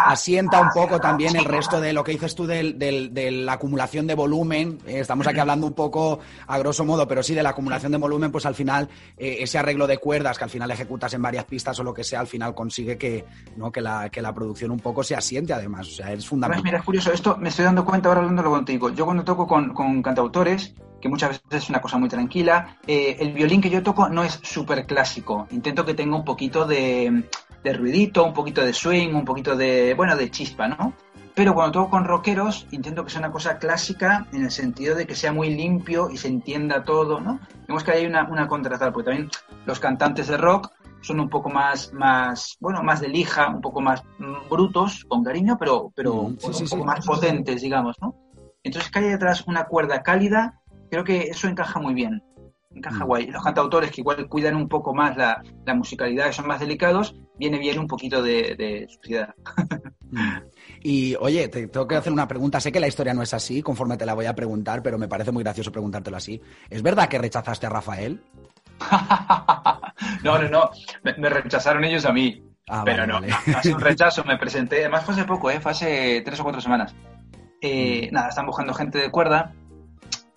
asienta 0.06 0.60
un 0.62 0.70
poco 0.74 1.00
también 1.00 1.36
el 1.36 1.46
resto 1.46 1.80
de 1.80 1.94
lo 1.94 2.04
que 2.04 2.12
dices 2.14 2.34
tú 2.36 2.46
del- 2.48 2.78
del- 2.80 3.14
de 3.14 3.30
la 3.32 3.54
acumulación 3.54 4.08
de 4.08 4.16
volumen. 4.16 4.80
Estamos 4.86 5.28
aquí 5.28 5.40
hablando 5.40 5.68
un 5.68 5.74
poco 5.74 6.20
a 6.48 6.58
grosso 6.58 6.84
modo, 6.86 7.08
pero 7.08 7.22
sí 7.22 7.34
de 7.36 7.44
la 7.44 7.50
acumulación 7.52 7.92
de 7.92 7.98
volumen, 8.00 8.32
pues 8.32 8.46
al 8.46 8.56
final 8.56 8.90
eh, 9.18 9.38
ese 9.42 9.58
arreglo 9.60 9.86
de 9.88 9.98
cuerdas 10.00 10.38
que 10.38 10.44
al 10.44 10.50
final 10.50 10.72
ejecutas 10.72 11.14
en 11.14 11.22
varias 11.22 11.46
pistas 11.46 11.80
o 11.80 11.84
lo 11.84 11.94
que 11.94 12.04
sea, 12.04 12.20
al 12.20 12.28
final 12.28 12.56
consigue 12.56 12.98
que, 12.98 13.26
¿no? 13.58 13.72
que, 13.72 13.82
la, 13.82 14.10
que 14.10 14.22
la 14.22 14.34
producción 14.34 14.72
un 14.72 14.80
poco 14.80 15.04
se 15.04 15.16
asiente 15.16 15.54
además. 15.54 15.88
O 15.88 15.92
sea, 15.92 16.12
es 16.12 16.28
fundamental. 16.28 16.64
mira, 16.64 16.78
es 16.80 16.84
curioso, 16.84 17.12
esto 17.14 17.38
me 17.38 17.50
estoy 17.50 17.66
dando 17.66 17.86
cuenta 17.86 18.10
ahora 18.10 18.22
hablándolo 18.22 18.50
contigo. 18.50 18.90
Yo 18.90 19.06
cuando 19.06 19.24
toco 19.24 19.46
con, 19.48 19.74
con 19.74 20.02
cantautores, 20.02 20.74
que 21.00 21.10
muchas 21.10 21.30
veces 21.30 21.64
es 21.64 21.70
una 21.70 21.80
cosa 21.82 21.98
muy 21.98 22.10
tranquila, 22.10 22.78
eh, 22.88 23.18
el 23.20 23.34
violín 23.34 23.62
que 23.62 23.70
yo 23.70 23.84
toco 23.84 24.10
no 24.10 24.24
es 24.24 24.40
súper 24.44 24.86
clásico. 24.86 25.48
Intento 25.52 25.86
que 25.86 25.94
tenga 25.94 26.16
un 26.16 26.26
poquito 26.26 26.66
de, 26.66 27.24
de 27.64 27.74
ruidito, 27.74 28.24
un 28.24 28.34
poquito 28.34 28.64
de 28.64 28.74
swing, 28.74 29.14
un 29.14 29.26
poquito 29.26 29.56
de, 29.56 29.94
bueno, 29.96 30.16
de 30.16 30.30
chispa, 30.32 30.68
¿no? 30.68 30.94
Pero 31.36 31.54
cuando 31.54 31.72
toco 31.72 31.92
con 31.92 32.06
rockeros, 32.06 32.68
intento 32.72 33.04
que 33.04 33.12
sea 33.12 33.20
una 33.20 33.32
cosa 33.32 33.58
clásica 33.60 34.28
en 34.34 34.44
el 34.44 34.52
sentido 34.52 34.96
de 34.96 35.08
que 35.08 35.16
sea 35.16 35.32
muy 35.32 35.54
limpio 35.56 36.10
y 36.10 36.18
se 36.18 36.28
entienda 36.28 36.84
todo, 36.84 37.22
¿no? 37.22 37.40
Vemos 37.68 37.84
que 37.84 37.92
hay 37.92 38.06
una, 38.06 38.28
una 38.30 38.48
porque 38.48 39.04
también 39.04 39.30
los 39.66 39.80
cantantes 39.80 40.28
de 40.28 40.38
rock 40.38 40.72
son 41.02 41.20
un 41.20 41.30
poco 41.30 41.50
más, 41.50 41.94
más, 41.94 42.58
bueno, 42.60 42.84
más 42.84 43.00
de 43.00 43.08
lija, 43.08 43.48
un 43.50 43.62
poco 43.62 43.80
más 43.80 44.04
mm, 44.18 44.50
brutos, 44.50 45.06
con 45.08 45.24
cariño, 45.24 45.56
pero, 45.58 45.92
pero 45.96 46.24
Mm, 46.24 46.32
sí, 46.32 46.38
bueno, 46.42 46.54
sí, 46.58 46.64
un 46.64 46.70
poco 46.70 46.82
sí. 46.82 46.88
más 46.88 47.06
potentes, 47.06 47.62
digamos, 47.62 47.96
¿no? 48.02 48.16
Entonces 48.64 48.92
que 48.92 49.00
haya 49.00 49.10
detrás 49.12 49.48
una 49.48 49.66
cuerda 49.66 50.04
cálida, 50.04 50.60
creo 50.92 51.04
que 51.04 51.22
eso 51.22 51.48
encaja 51.48 51.80
muy 51.80 51.94
bien. 51.94 52.22
Encaja 52.80 53.04
Mm. 53.04 53.08
guay. 53.08 53.28
Los 53.28 53.44
cantautores 53.44 53.92
que 53.92 54.02
igual 54.02 54.28
cuidan 54.28 54.56
un 54.56 54.68
poco 54.68 54.94
más 54.94 55.16
la, 55.16 55.42
la 55.66 55.74
musicalidad, 55.76 56.28
que 56.28 56.34
son 56.34 56.48
más 56.48 56.60
delicados, 56.60 57.16
viene 57.38 57.58
bien 57.60 57.78
un 57.80 57.88
poquito 57.88 58.22
de, 58.24 58.56
de 58.58 58.88
suciedad. 58.90 59.34
Mm. 60.12 60.38
Y 60.82 61.14
oye, 61.20 61.50
te 61.50 61.68
tengo 61.68 61.86
que 61.86 61.98
hacer 61.98 62.14
una 62.14 62.26
pregunta. 62.26 62.62
Sé 62.62 62.72
que 62.72 62.80
la 62.80 62.88
historia 62.88 63.14
no 63.14 63.22
es 63.22 63.34
así, 63.34 63.62
conforme 63.62 63.98
te 63.98 64.06
la 64.06 64.14
voy 64.14 64.28
a 64.28 64.34
preguntar, 64.34 64.82
pero 64.82 64.98
me 64.98 65.10
parece 65.10 65.30
muy 65.34 65.44
gracioso 65.44 65.74
preguntártelo 65.74 66.16
así. 66.16 66.42
¿Es 66.70 66.82
verdad 66.82 67.10
que 67.10 67.18
rechazaste 67.18 67.66
a 67.66 67.70
Rafael? 67.70 68.24
no, 70.24 70.38
no, 70.42 70.50
no. 70.50 70.70
Me, 71.04 71.14
me 71.18 71.30
rechazaron 71.30 71.84
ellos 71.84 72.06
a 72.06 72.14
mí. 72.14 72.42
Ah, 72.70 72.84
pero 72.86 73.00
vale, 73.08 73.14
no, 73.14 73.20
vale. 73.20 73.34
ha 73.58 73.62
sido 73.62 73.76
un 73.76 73.82
rechazo. 73.92 74.24
Me 74.24 74.38
presenté, 74.38 74.80
además 74.80 75.04
fue 75.04 75.14
hace 75.16 75.26
poco, 75.26 75.52
¿eh? 75.52 75.60
fue 75.60 75.72
hace 75.72 76.22
tres 76.24 76.40
o 76.40 76.44
cuatro 76.44 76.62
semanas. 76.62 76.96
Eh, 77.62 78.08
Nada, 78.14 78.30
están 78.30 78.46
buscando 78.46 78.74
gente 78.74 79.00
de 79.00 79.12
cuerda. 79.12 79.54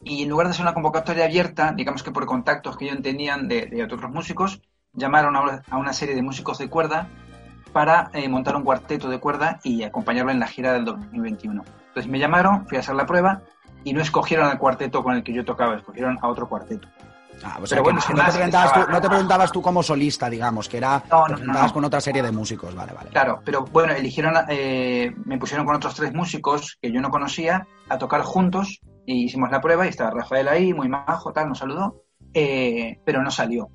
Y 0.04 0.22
en 0.24 0.28
lugar 0.30 0.48
de 0.48 0.54
ser 0.54 0.62
una 0.62 0.74
convocatoria 0.74 1.24
abierta, 1.26 1.72
digamos 1.76 2.02
que 2.02 2.10
por 2.10 2.26
contactos 2.26 2.76
que 2.76 2.86
ellos 2.86 3.02
tenían 3.02 3.48
de, 3.48 3.66
de 3.66 3.84
otros 3.84 4.10
músicos, 4.10 4.60
llamaron 4.94 5.36
a 5.36 5.40
una, 5.42 5.62
a 5.70 5.76
una 5.78 5.92
serie 5.92 6.14
de 6.14 6.22
músicos 6.22 6.58
de 6.58 6.68
cuerda 6.68 7.06
para 7.72 8.10
eh, 8.12 8.28
montar 8.28 8.56
un 8.56 8.64
cuarteto 8.64 9.08
de 9.08 9.18
cuerda 9.18 9.58
y 9.62 9.82
acompañarlo 9.82 10.30
en 10.32 10.40
la 10.40 10.46
gira 10.46 10.72
del 10.72 10.84
2021. 10.84 11.62
Entonces 11.88 12.10
me 12.10 12.18
llamaron, 12.18 12.66
fui 12.66 12.76
a 12.76 12.80
hacer 12.80 12.94
la 12.94 13.06
prueba 13.06 13.42
y 13.84 13.92
no 13.92 14.00
escogieron 14.02 14.46
al 14.48 14.58
cuarteto 14.58 15.02
con 15.02 15.14
el 15.14 15.22
que 15.22 15.32
yo 15.32 15.44
tocaba, 15.44 15.76
escogieron 15.76 16.18
a 16.20 16.28
otro 16.28 16.48
cuarteto. 16.48 16.88
Ah, 17.44 17.58
o 17.60 17.66
sea, 17.66 17.76
Pero 17.76 17.82
que 17.82 17.82
bueno, 17.82 17.96
no, 18.00 18.02
sin 18.06 18.16
no 18.16 18.22
te 18.24 18.44
estaba- 18.44 18.84
tú, 18.86 18.90
no 18.92 19.00
te 19.46 19.52
tú 19.52 19.62
como 19.62 19.82
solista, 19.82 20.28
digamos, 20.30 20.68
que 20.68 20.76
era 20.76 21.02
No, 21.10 21.20
no, 21.20 21.24
te 21.26 21.30
no, 21.32 21.36
presentabas 21.38 21.66
no. 21.68 21.72
con 21.74 21.84
otra 21.86 22.00
serie 22.00 22.22
de 22.22 22.30
músicos, 22.30 22.74
vale, 22.74 22.92
vale. 22.92 23.10
Claro, 23.10 23.40
pero 23.44 23.64
bueno, 23.64 23.92
eligieron, 23.94 24.34
eh, 24.48 25.12
me 25.24 25.38
pusieron 25.38 25.66
con 25.66 25.74
otros 25.74 25.94
tres 25.94 26.12
músicos 26.14 26.78
que 26.80 26.92
yo 26.92 27.00
no 27.00 27.10
conocía 27.10 27.66
a 27.88 27.98
tocar 27.98 28.22
juntos 28.22 28.80
y 29.06 29.24
hicimos 29.24 29.50
la 29.50 29.60
prueba 29.60 29.86
y 29.86 29.90
estaba 29.90 30.10
Rafael 30.10 30.48
ahí, 30.48 30.72
muy 30.74 30.88
majo, 30.88 31.32
tal, 31.32 31.48
nos 31.48 31.58
saludó, 31.58 32.02
eh, 32.34 32.98
pero 33.04 33.22
no 33.22 33.30
salió. 33.30 33.68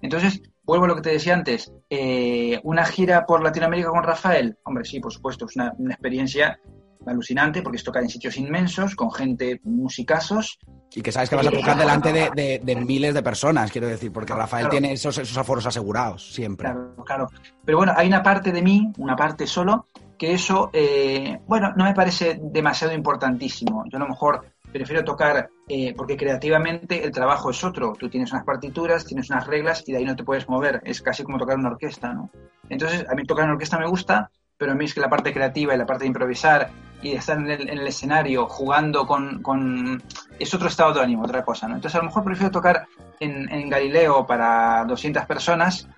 Entonces, 0.00 0.42
vuelvo 0.64 0.84
a 0.86 0.88
lo 0.88 0.96
que 0.96 1.02
te 1.02 1.10
decía 1.10 1.34
antes, 1.34 1.72
eh, 1.90 2.60
una 2.64 2.84
gira 2.84 3.24
por 3.26 3.42
Latinoamérica 3.42 3.90
con 3.90 4.02
Rafael, 4.02 4.56
hombre, 4.64 4.84
sí, 4.84 4.98
por 5.00 5.12
supuesto, 5.12 5.46
es 5.46 5.56
una, 5.56 5.72
una 5.78 5.94
experiencia 5.94 6.58
alucinante 7.06 7.62
porque 7.62 7.78
es 7.78 7.84
tocar 7.84 8.02
en 8.02 8.08
sitios 8.08 8.36
inmensos, 8.36 8.94
con 8.94 9.10
gente 9.12 9.60
musicazos, 9.64 10.58
Y 10.94 11.02
que 11.02 11.10
sabes 11.10 11.28
que 11.30 11.36
vas 11.36 11.46
a 11.46 11.50
tocar 11.50 11.76
delante 11.76 12.12
de, 12.12 12.30
de- 12.30 12.60
de 12.62 12.76
miles 12.76 13.12
de 13.14 13.22
personas, 13.22 13.72
quiero 13.72 13.88
decir, 13.88 14.12
porque 14.12 14.32
Rafael 14.34 14.64
Claro. 14.66 14.70
tiene 14.70 14.92
esos, 14.92 15.16
esos 15.18 15.36
aforos 15.36 15.66
asegurados, 15.66 16.32
siempre. 16.32 16.66
Claro, 16.66 16.94
claro. 17.04 17.28
Pero 17.64 17.78
bueno, 17.78 17.92
hay 17.96 18.06
una 18.08 18.22
parte 18.22 18.52
de 18.52 18.62
mí, 18.62 18.92
una 18.98 19.16
parte 19.16 19.46
solo, 19.46 19.86
que 20.18 20.32
eso, 20.32 20.70
eh, 20.72 21.40
bueno, 21.48 21.72
no 21.76 21.84
me 21.84 21.94
parece 21.94 22.38
demasiado 22.40 22.94
importantísimo. 22.94 23.84
Yo 23.90 23.96
a 23.96 24.00
lo 24.00 24.08
mejor 24.08 24.44
prefiero 24.72 25.04
tocar, 25.04 25.50
eh, 25.68 25.94
porque 25.96 26.16
creativamente 26.16 27.04
el 27.04 27.10
trabajo 27.12 27.50
es 27.50 27.62
otro. 27.62 27.92
Tú 27.98 28.08
tienes 28.08 28.32
unas 28.32 28.44
partituras, 28.44 29.04
tienes 29.04 29.30
unas 29.30 29.46
reglas 29.46 29.84
y 29.86 29.92
de 29.92 29.98
ahí 29.98 30.04
no 30.04 30.16
te 30.16 30.24
puedes 30.24 30.48
mover. 30.48 30.80
Es 30.84 31.02
casi 31.02 31.22
como 31.22 31.38
tocar 31.38 31.56
una 31.58 31.70
orquesta, 31.70 32.12
¿no? 32.12 32.30
Entonces, 32.68 33.06
a 33.08 33.14
mí 33.14 33.24
tocar 33.24 33.44
en 33.44 33.52
orquesta 33.52 33.78
me 33.78 33.86
gusta, 33.86 34.30
pero 34.56 34.72
a 34.72 34.74
mí 34.74 34.84
es 34.84 34.94
que 34.94 35.00
la 35.00 35.10
parte 35.10 35.32
creativa 35.32 35.74
y 35.74 35.78
la 35.78 35.86
parte 35.86 36.04
de 36.04 36.08
improvisar 36.08 36.70
y 37.02 37.10
de 37.10 37.16
estar 37.16 37.36
en 37.36 37.50
el, 37.50 37.68
en 37.68 37.78
el 37.78 37.86
escenario 37.86 38.46
jugando 38.46 39.06
con, 39.06 39.42
con- 39.42 40.02
es 40.38 40.54
otro 40.54 40.68
estado 40.68 40.94
de 40.94 41.00
ánimo, 41.02 41.24
otra 41.24 41.44
cosa, 41.44 41.66
¿no? 41.68 41.74
Entonces, 41.74 41.96
a 41.96 41.98
lo 42.02 42.06
mejor 42.06 42.24
prefiero 42.24 42.50
tocar 42.52 42.86
en, 43.20 43.50
en 43.52 43.68
Galileo 43.68 44.24
para 44.26 44.84
200 44.84 45.26
personas 45.26 45.88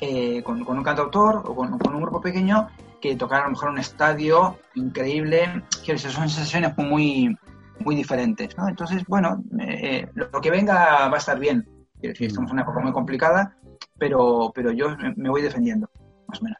eh, 0.00 0.42
con, 0.42 0.64
con 0.64 0.78
un 0.78 0.84
cantautor 0.84 1.42
o 1.44 1.54
con, 1.54 1.78
con 1.78 1.94
un 1.94 2.00
grupo 2.02 2.20
pequeño 2.20 2.68
que 3.00 3.14
tocar 3.16 3.42
a 3.42 3.44
lo 3.44 3.50
mejor 3.50 3.70
un 3.70 3.78
estadio 3.78 4.58
increíble. 4.74 5.62
Quiero 5.84 5.98
decir, 6.00 6.10
son 6.10 6.28
sensaciones 6.28 6.76
muy, 6.78 7.36
muy 7.84 7.94
diferentes, 7.94 8.56
¿no? 8.56 8.68
Entonces, 8.68 9.04
bueno, 9.06 9.42
eh, 9.60 10.06
lo, 10.14 10.28
lo 10.30 10.40
que 10.40 10.50
venga 10.50 11.08
va 11.08 11.14
a 11.14 11.18
estar 11.18 11.38
bien. 11.38 11.66
Quiero 12.00 12.12
decir, 12.12 12.28
estamos 12.28 12.50
en 12.50 12.54
una 12.54 12.62
época 12.62 12.80
muy 12.80 12.92
complicada, 12.92 13.56
pero, 13.98 14.52
pero 14.54 14.72
yo 14.72 14.96
me 15.16 15.30
voy 15.30 15.42
defendiendo, 15.42 15.88
más 16.26 16.40
o 16.40 16.44
menos. 16.44 16.58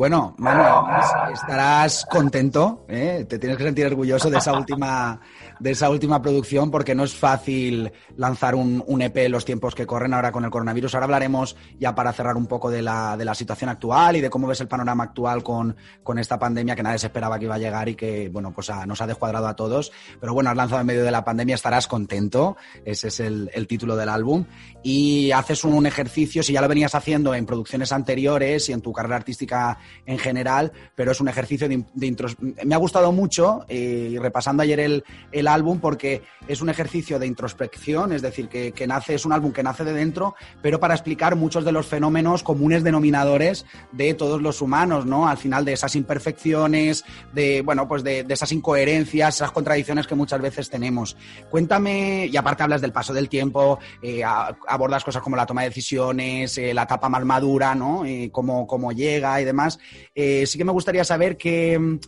Bueno, 0.00 0.34
Manu, 0.38 0.62
además, 0.62 1.12
estarás 1.30 2.06
contento, 2.06 2.86
¿eh? 2.88 3.26
te 3.28 3.38
tienes 3.38 3.58
que 3.58 3.64
sentir 3.64 3.84
orgulloso 3.84 4.30
de 4.30 4.38
esa 4.38 4.54
última, 4.54 5.20
de 5.58 5.72
esa 5.72 5.90
última 5.90 6.22
producción, 6.22 6.70
porque 6.70 6.94
no 6.94 7.04
es 7.04 7.14
fácil 7.14 7.92
lanzar 8.16 8.54
un, 8.54 8.82
EP 9.02 9.14
en 9.18 9.32
los 9.32 9.44
tiempos 9.44 9.74
que 9.74 9.86
corren 9.86 10.14
ahora 10.14 10.32
con 10.32 10.42
el 10.42 10.50
coronavirus. 10.50 10.94
Ahora 10.94 11.04
hablaremos 11.04 11.54
ya 11.78 11.94
para 11.94 12.14
cerrar 12.14 12.38
un 12.38 12.46
poco 12.46 12.70
de 12.70 12.80
la, 12.80 13.18
de 13.18 13.26
la 13.26 13.34
situación 13.34 13.68
actual 13.68 14.16
y 14.16 14.22
de 14.22 14.30
cómo 14.30 14.46
ves 14.46 14.62
el 14.62 14.68
panorama 14.68 15.04
actual 15.04 15.42
con, 15.42 15.76
con 16.02 16.18
esta 16.18 16.38
pandemia 16.38 16.74
que 16.74 16.82
nadie 16.82 16.98
se 16.98 17.08
esperaba 17.08 17.38
que 17.38 17.44
iba 17.44 17.56
a 17.56 17.58
llegar 17.58 17.86
y 17.90 17.94
que, 17.94 18.30
bueno, 18.30 18.54
pues 18.54 18.70
nos 18.86 19.02
ha 19.02 19.06
descuadrado 19.06 19.48
a 19.48 19.54
todos. 19.54 19.92
Pero 20.18 20.32
bueno, 20.32 20.48
has 20.48 20.56
lanzado 20.56 20.80
en 20.80 20.86
medio 20.86 21.04
de 21.04 21.10
la 21.10 21.26
pandemia, 21.26 21.56
estarás 21.56 21.86
contento. 21.86 22.56
Ese 22.86 23.08
es 23.08 23.20
el, 23.20 23.50
el 23.52 23.66
título 23.66 23.96
del 23.96 24.08
álbum. 24.08 24.46
Y 24.82 25.30
haces 25.32 25.62
un 25.62 25.84
ejercicio, 25.84 26.42
si 26.42 26.54
ya 26.54 26.62
lo 26.62 26.68
venías 26.68 26.94
haciendo 26.94 27.34
en 27.34 27.44
producciones 27.44 27.92
anteriores 27.92 28.66
y 28.70 28.72
en 28.72 28.80
tu 28.80 28.94
carrera 28.94 29.16
artística 29.16 29.78
en 30.06 30.18
general, 30.18 30.72
pero 30.94 31.12
es 31.12 31.20
un 31.20 31.28
ejercicio 31.28 31.68
de, 31.68 31.84
de 31.94 32.36
Me 32.64 32.74
ha 32.74 32.78
gustado 32.78 33.12
mucho, 33.12 33.64
eh, 33.68 34.10
y 34.12 34.18
repasando 34.18 34.62
ayer 34.62 34.80
el, 34.80 35.04
el 35.32 35.48
álbum, 35.48 35.80
porque 35.80 36.22
es 36.48 36.60
un 36.60 36.68
ejercicio 36.68 37.18
de 37.18 37.26
introspección, 37.26 38.12
es 38.12 38.22
decir, 38.22 38.48
que, 38.48 38.72
que 38.72 38.86
nace, 38.86 39.14
es 39.14 39.24
un 39.24 39.32
álbum 39.32 39.52
que 39.52 39.62
nace 39.62 39.84
de 39.84 39.92
dentro, 39.92 40.34
pero 40.62 40.80
para 40.80 40.94
explicar 40.94 41.36
muchos 41.36 41.64
de 41.64 41.72
los 41.72 41.86
fenómenos 41.86 42.42
comunes 42.42 42.84
denominadores 42.84 43.66
de 43.92 44.14
todos 44.14 44.40
los 44.42 44.60
humanos, 44.60 45.06
¿no? 45.06 45.28
Al 45.28 45.38
final 45.38 45.64
de 45.64 45.72
esas 45.72 45.96
imperfecciones, 45.96 47.04
de, 47.32 47.62
bueno, 47.62 47.88
pues 47.88 48.04
de, 48.04 48.24
de 48.24 48.34
esas 48.34 48.52
incoherencias, 48.52 49.36
esas 49.36 49.50
contradicciones 49.50 50.06
que 50.06 50.14
muchas 50.14 50.40
veces 50.40 50.70
tenemos. 50.70 51.16
Cuéntame, 51.50 52.26
y 52.26 52.36
aparte 52.36 52.62
hablas 52.62 52.80
del 52.80 52.92
paso 52.92 53.12
del 53.12 53.28
tiempo, 53.28 53.78
eh, 54.02 54.22
abordas 54.22 55.04
cosas 55.04 55.22
como 55.22 55.36
la 55.36 55.46
toma 55.46 55.62
de 55.62 55.68
decisiones, 55.70 56.56
eh, 56.58 56.72
la 56.72 56.84
etapa 56.84 57.08
más 57.08 57.24
madura, 57.24 57.74
¿no? 57.74 58.04
Eh, 58.04 58.30
cómo, 58.32 58.66
cómo 58.66 58.92
llega 58.92 59.40
y 59.40 59.44
demás. 59.44 59.78
Eh, 60.14 60.46
sí 60.46 60.58
que 60.58 60.64
me 60.64 60.72
gustaría 60.72 61.04
saber 61.04 61.36
que 61.36 61.78
mm, 61.78 61.98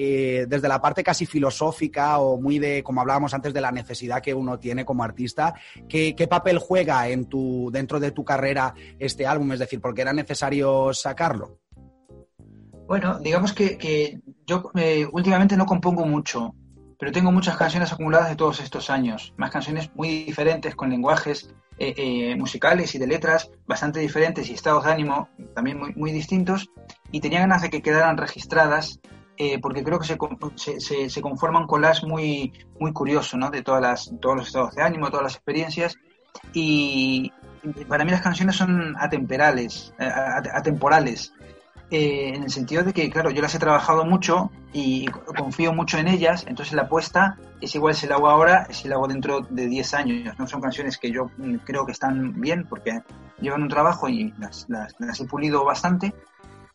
eh, 0.00 0.46
desde 0.48 0.68
la 0.68 0.80
parte 0.80 1.02
casi 1.02 1.26
filosófica 1.26 2.20
o 2.20 2.40
muy 2.40 2.60
de, 2.60 2.84
como 2.84 3.00
hablábamos 3.00 3.34
antes, 3.34 3.52
de 3.52 3.60
la 3.60 3.72
necesidad 3.72 4.22
que 4.22 4.32
uno 4.32 4.56
tiene 4.56 4.84
como 4.84 5.02
artista, 5.02 5.54
¿qué, 5.88 6.14
papel 6.30 6.58
juega 6.58 7.08
en 7.08 7.24
tu, 7.24 7.68
dentro 7.72 7.98
de 7.98 8.12
tu 8.12 8.24
carrera 8.24 8.72
este 9.00 9.26
álbum? 9.26 9.50
Es 9.50 9.58
decir, 9.58 9.80
¿por 9.80 9.94
qué 9.94 10.02
era 10.02 10.12
necesario 10.12 10.94
sacarlo? 10.94 11.58
Bueno, 12.86 13.18
digamos 13.18 13.52
que, 13.52 13.76
que 13.76 14.20
yo 14.46 14.70
eh, 14.76 15.04
últimamente 15.10 15.56
no 15.56 15.66
compongo 15.66 16.06
mucho, 16.06 16.54
pero 16.96 17.10
tengo 17.10 17.32
muchas 17.32 17.56
canciones 17.56 17.92
acumuladas 17.92 18.28
de 18.28 18.36
todos 18.36 18.60
estos 18.60 18.90
años, 18.90 19.34
más 19.36 19.50
canciones 19.50 19.90
muy 19.96 20.22
diferentes, 20.22 20.76
con 20.76 20.90
lenguajes 20.90 21.52
eh, 21.78 21.94
eh, 21.96 22.36
musicales 22.36 22.94
y 22.94 22.98
de 22.98 23.06
letras 23.06 23.50
bastante 23.66 24.00
diferentes 24.00 24.48
y 24.48 24.54
estados 24.54 24.84
de 24.84 24.92
ánimo 24.92 25.28
también 25.54 25.78
muy, 25.78 25.94
muy 25.94 26.12
distintos, 26.12 26.70
y 27.12 27.20
tenía 27.20 27.40
ganas 27.40 27.62
de 27.62 27.70
que 27.70 27.82
quedaran 27.82 28.16
registradas, 28.16 29.00
eh, 29.36 29.58
porque 29.60 29.84
creo 29.84 29.98
que 29.98 30.06
se, 30.06 30.18
se, 30.56 30.80
se, 30.80 31.10
se 31.10 31.20
conforma 31.22 31.60
un 31.60 31.66
collage 31.66 32.06
muy, 32.06 32.52
muy 32.80 32.92
curioso, 32.92 33.36
¿no? 33.36 33.50
De 33.50 33.62
todas 33.62 33.80
las, 33.80 34.12
todos 34.20 34.36
los 34.36 34.46
estados 34.48 34.74
de 34.74 34.82
ánimo, 34.82 35.10
todas 35.10 35.24
las 35.24 35.34
experiencias, 35.36 35.96
y 36.52 37.32
para 37.88 38.04
mí 38.04 38.10
las 38.10 38.22
canciones 38.22 38.56
son 38.56 38.94
atemperales, 38.98 39.92
at- 39.98 40.48
atemporales, 40.54 41.32
eh, 41.90 42.32
en 42.34 42.42
el 42.42 42.50
sentido 42.50 42.82
de 42.84 42.92
que, 42.92 43.08
claro, 43.10 43.30
yo 43.30 43.40
las 43.42 43.54
he 43.54 43.58
trabajado 43.58 44.04
mucho 44.04 44.50
y 44.72 45.06
confío 45.06 45.72
mucho 45.72 45.98
en 45.98 46.08
ellas, 46.08 46.44
entonces 46.46 46.74
la 46.74 46.82
apuesta 46.82 47.36
es 47.60 47.74
igual 47.74 47.94
si 47.94 48.06
la 48.06 48.16
hago 48.16 48.28
ahora, 48.28 48.66
si 48.70 48.88
la 48.88 48.96
hago 48.96 49.08
dentro 49.08 49.40
de 49.40 49.66
10 49.66 49.94
años. 49.94 50.38
No 50.38 50.46
son 50.46 50.60
canciones 50.60 50.98
que 50.98 51.10
yo 51.10 51.30
mm, 51.38 51.56
creo 51.64 51.86
que 51.86 51.92
están 51.92 52.38
bien 52.40 52.66
porque 52.68 53.00
llevan 53.40 53.62
un 53.62 53.68
trabajo 53.68 54.08
y 54.08 54.32
las, 54.38 54.66
las- 54.68 55.20
he 55.20 55.24
pulido 55.24 55.64
bastante. 55.64 56.12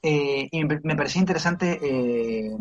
eh, 0.01 0.49
y 0.51 0.66
me, 0.66 0.95
parecía 0.95 1.20
interesante 1.22 1.80
eh, 1.82 2.51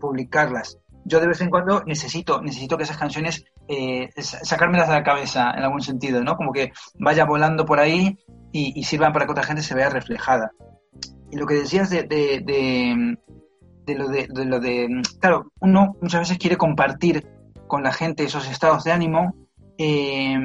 publicarlas. 0.00 0.78
Yo 1.04 1.20
de 1.20 1.28
vez 1.28 1.40
en 1.40 1.50
cuando 1.50 1.84
necesito, 1.84 2.42
necesito 2.42 2.76
que 2.76 2.82
esas 2.82 2.96
canciones 2.98 3.44
eh, 3.68 4.10
sa- 4.16 4.44
sacármelas 4.44 4.88
de 4.88 4.94
la 4.94 5.04
cabeza 5.04 5.52
en 5.56 5.62
algún 5.62 5.80
sentido, 5.80 6.22
¿no? 6.24 6.36
Como 6.36 6.52
que 6.52 6.72
vaya 6.98 7.24
volando 7.24 7.64
por 7.64 7.78
ahí 7.78 8.18
y 8.52 8.84
sirvan 8.84 9.12
para 9.12 9.26
que 9.26 9.32
otra 9.32 9.44
gente 9.44 9.62
se 9.62 9.74
vea 9.74 9.90
reflejada. 9.90 10.50
Y 11.30 11.36
lo 11.36 11.46
que 11.46 11.54
decías 11.54 11.90
de, 11.90 12.04
de, 12.04 12.42
de, 12.44 13.18
de 13.86 13.94
lo 13.94 14.08
de, 14.08 14.28
de 14.28 14.44
lo 14.44 14.60
de, 14.60 15.02
claro, 15.20 15.52
uno 15.60 15.96
muchas 16.00 16.20
veces 16.20 16.38
quiere 16.38 16.56
compartir 16.56 17.26
con 17.66 17.82
la 17.82 17.92
gente 17.92 18.24
esos 18.24 18.48
estados 18.48 18.84
de 18.84 18.92
ánimo 18.92 19.34
eh, 19.78 20.38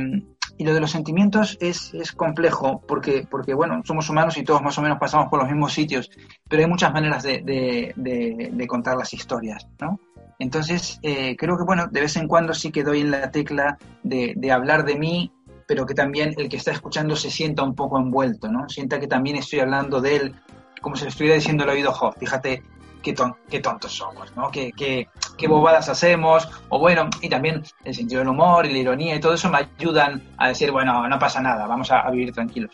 y 0.57 0.63
lo 0.63 0.73
de 0.73 0.79
los 0.79 0.91
sentimientos 0.91 1.57
es, 1.59 1.93
es 1.93 2.11
complejo 2.11 2.81
porque, 2.87 3.27
porque, 3.29 3.53
bueno, 3.53 3.81
somos 3.83 4.09
humanos 4.09 4.37
y 4.37 4.43
todos 4.43 4.61
más 4.61 4.77
o 4.77 4.81
menos 4.81 4.99
pasamos 4.99 5.27
por 5.29 5.39
los 5.39 5.49
mismos 5.49 5.73
sitios, 5.73 6.09
pero 6.47 6.61
hay 6.61 6.69
muchas 6.69 6.93
maneras 6.93 7.23
de, 7.23 8.65
contar 8.67 8.97
las 8.97 9.13
historias, 9.13 9.67
¿no? 9.79 9.99
Entonces, 10.37 10.99
eh, 11.03 11.35
creo 11.35 11.57
que, 11.57 11.63
bueno, 11.63 11.87
de 11.87 12.01
vez 12.01 12.15
en 12.15 12.27
cuando 12.27 12.53
sí 12.53 12.71
que 12.71 12.83
doy 12.83 13.01
en 13.01 13.11
la 13.11 13.31
tecla 13.31 13.77
de, 14.03 14.33
de 14.35 14.51
hablar 14.51 14.85
de 14.85 14.97
mí, 14.97 15.31
pero 15.71 15.85
que 15.85 15.93
también 15.93 16.33
el 16.35 16.49
que 16.49 16.57
está 16.57 16.71
escuchando 16.71 17.15
se 17.15 17.31
sienta 17.31 17.63
un 17.63 17.73
poco 17.73 17.97
envuelto, 17.97 18.49
¿no? 18.51 18.67
Sienta 18.67 18.99
que 18.99 19.07
también 19.07 19.37
estoy 19.37 19.61
hablando 19.61 20.01
de 20.01 20.17
él, 20.17 20.35
como 20.81 20.97
si 20.97 21.03
le 21.03 21.11
estuviera 21.11 21.35
diciendo 21.35 21.63
al 21.63 21.69
oído, 21.69 21.93
jo, 21.93 22.11
fíjate 22.11 22.61
qué, 23.01 23.13
ton- 23.13 23.37
qué 23.49 23.61
tontos 23.61 23.93
somos, 23.93 24.35
¿no? 24.35 24.51
Qué, 24.51 24.73
qué, 24.75 25.07
bobadas 25.47 25.87
hacemos, 25.87 26.45
o 26.67 26.77
bueno, 26.77 27.09
y 27.21 27.29
también 27.29 27.63
el 27.85 27.95
sentido 27.95 28.19
del 28.19 28.27
humor 28.27 28.65
y 28.65 28.73
la 28.73 28.79
ironía 28.79 29.15
y 29.15 29.21
todo 29.21 29.33
eso 29.33 29.49
me 29.49 29.59
ayudan 29.59 30.21
a 30.37 30.49
decir, 30.49 30.71
bueno, 30.71 31.07
no 31.07 31.17
pasa 31.17 31.39
nada, 31.39 31.65
vamos 31.67 31.89
a, 31.89 32.11
vivir 32.11 32.33
tranquilos. 32.33 32.71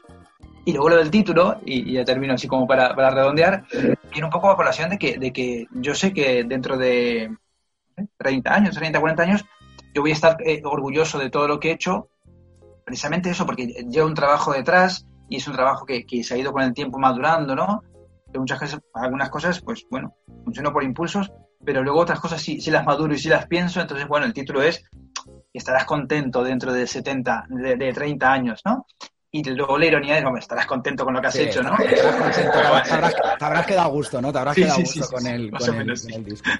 Y 0.65 0.71
luego 0.71 0.89
lo 0.89 0.97
del 0.97 1.11
título, 1.11 1.59
y, 1.65 1.93
ya 1.93 2.03
termino 2.03 2.33
así 2.33 2.47
como 2.47 2.65
para, 2.65 2.95
para 2.95 3.11
redondear, 3.11 3.63
viene 4.11 4.25
un 4.25 4.31
poco 4.31 4.49
a 4.49 4.57
colación 4.57 4.89
de 4.89 4.97
que, 4.97 5.19
de 5.19 5.31
que 5.31 5.67
yo 5.71 5.93
sé 5.93 6.15
que 6.15 6.45
dentro 6.45 6.77
de 6.77 7.25
¿eh? 7.25 8.07
30 8.17 8.51
años, 8.55 8.75
30, 8.75 8.99
40 8.99 9.21
años, 9.21 9.45
yo 9.93 10.01
voy 10.01 10.09
a 10.09 10.15
estar 10.15 10.37
eh, 10.43 10.63
orgulloso 10.65 11.19
de 11.19 11.29
todo 11.29 11.47
lo 11.47 11.59
que 11.59 11.69
he 11.69 11.73
hecho, 11.73 12.09
precisamente 12.87 13.29
eso, 13.29 13.45
porque 13.45 13.67
lleva 13.89 14.07
un 14.07 14.13
trabajo 14.13 14.53
detrás 14.53 15.05
y 15.27 15.35
es 15.35 15.47
un 15.49 15.53
trabajo 15.53 15.85
que, 15.85 16.05
que 16.05 16.23
se 16.23 16.33
ha 16.33 16.37
ido 16.37 16.53
con 16.53 16.61
el 16.61 16.73
tiempo 16.73 16.97
madurando, 16.97 17.53
¿no? 17.53 17.83
Muchas 18.33 18.61
veces, 18.61 18.79
algunas 18.93 19.29
cosas, 19.29 19.59
pues 19.59 19.85
bueno, 19.91 20.15
funciono 20.45 20.71
por 20.71 20.85
impulsos, 20.85 21.29
pero 21.65 21.83
luego 21.83 21.99
otras 21.99 22.21
cosas 22.21 22.41
sí, 22.41 22.61
sí 22.61 22.71
las 22.71 22.85
maduro 22.85 23.13
y 23.13 23.17
sí 23.17 23.27
las 23.27 23.45
pienso, 23.45 23.81
entonces, 23.81 24.07
bueno, 24.07 24.25
el 24.25 24.31
título 24.31 24.61
es 24.61 24.85
estarás 25.51 25.83
contento 25.83 26.41
dentro 26.45 26.71
de 26.71 26.87
70, 26.87 27.47
de, 27.49 27.75
de 27.75 27.91
30 27.91 28.31
años, 28.31 28.61
¿no? 28.63 28.85
Y 29.29 29.43
luego 29.43 29.77
la 29.77 29.85
ironía 29.85 30.17
es, 30.19 30.25
hombre, 30.25 30.39
estarás 30.41 30.65
contento 30.65 31.03
con 31.03 31.13
lo 31.13 31.19
que 31.21 31.27
has 31.27 31.33
Sí, 31.33 31.41
hecho, 31.41 31.61
¿no? 31.61 31.75
te, 31.77 32.01
habrás, 32.01 33.15
te 33.37 33.45
habrás 33.45 33.65
quedado 33.65 33.87
a 33.87 33.91
gusto, 33.91 34.21
¿no? 34.21 34.31
Te 34.31 34.39
habrás 34.39 34.55
Sí, 34.55 34.61
quedado 34.63 34.79
a 34.81 34.85
sí, 34.85 34.99
gusto 34.99 35.15
con, 35.15 35.27
el, 35.27 35.51
con, 35.51 35.69
el, 35.69 35.75
menos, 35.75 36.01
con 36.01 36.09
sí. 36.11 36.15
el 36.15 36.23
disco. 36.23 36.49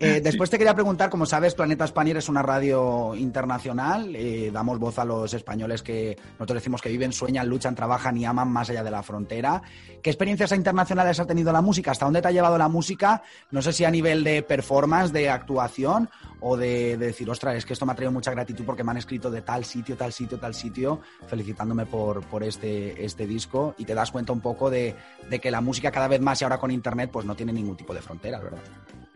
Eh, 0.00 0.20
después 0.22 0.48
te 0.48 0.58
quería 0.58 0.76
preguntar, 0.76 1.10
como 1.10 1.26
sabes, 1.26 1.56
Planeta 1.56 1.84
Spanier 1.84 2.18
es 2.18 2.28
una 2.28 2.40
radio 2.40 3.16
internacional. 3.16 4.14
eh, 4.14 4.48
damos 4.52 4.78
voz 4.78 4.96
a 5.00 5.04
los 5.04 5.34
españoles 5.34 5.82
que 5.82 6.16
nosotros 6.34 6.54
decimos 6.60 6.80
que 6.80 6.88
viven, 6.88 7.10
sueñan, 7.12 7.48
luchan, 7.48 7.74
trabajan 7.74 8.16
y 8.16 8.24
aman 8.24 8.48
más 8.48 8.70
allá 8.70 8.84
de 8.84 8.92
la 8.92 9.02
frontera. 9.02 9.60
¿Qué 10.00 10.08
experiencias 10.08 10.52
internacionales 10.52 11.18
ha 11.18 11.26
tenido 11.26 11.50
la 11.50 11.62
música? 11.62 11.90
¿Hasta 11.90 12.04
dónde 12.04 12.22
te 12.22 12.28
ha 12.28 12.30
llevado 12.30 12.56
la 12.56 12.68
música? 12.68 13.22
No 13.50 13.60
sé 13.60 13.72
si 13.72 13.84
a 13.84 13.90
nivel 13.90 14.22
de 14.22 14.44
performance, 14.44 15.12
de 15.12 15.30
actuación 15.30 16.08
o 16.38 16.56
de, 16.56 16.96
de 16.96 17.06
decir, 17.06 17.28
ostras, 17.28 17.56
es 17.56 17.66
que 17.66 17.72
esto 17.72 17.84
me 17.84 17.90
ha 17.90 17.96
traído 17.96 18.12
mucha 18.12 18.30
gratitud 18.30 18.64
porque 18.64 18.84
me 18.84 18.92
han 18.92 18.98
escrito 18.98 19.32
de 19.32 19.42
tal 19.42 19.64
sitio, 19.64 19.96
tal 19.96 20.12
sitio, 20.12 20.38
tal 20.38 20.54
sitio, 20.54 21.00
felicitándome 21.26 21.77
por, 21.86 22.24
por 22.26 22.42
este, 22.44 23.04
este 23.04 23.26
disco 23.26 23.74
y 23.78 23.84
te 23.84 23.94
das 23.94 24.10
cuenta 24.10 24.32
un 24.32 24.40
poco 24.40 24.70
de, 24.70 24.94
de 25.30 25.38
que 25.38 25.50
la 25.50 25.60
música 25.60 25.90
cada 25.90 26.08
vez 26.08 26.20
más 26.20 26.40
y 26.40 26.44
ahora 26.44 26.58
con 26.58 26.70
internet 26.70 27.10
pues 27.12 27.24
no 27.26 27.34
tiene 27.34 27.52
ningún 27.52 27.76
tipo 27.76 27.94
de 27.94 28.00
fronteras, 28.02 28.42
¿verdad? 28.42 28.60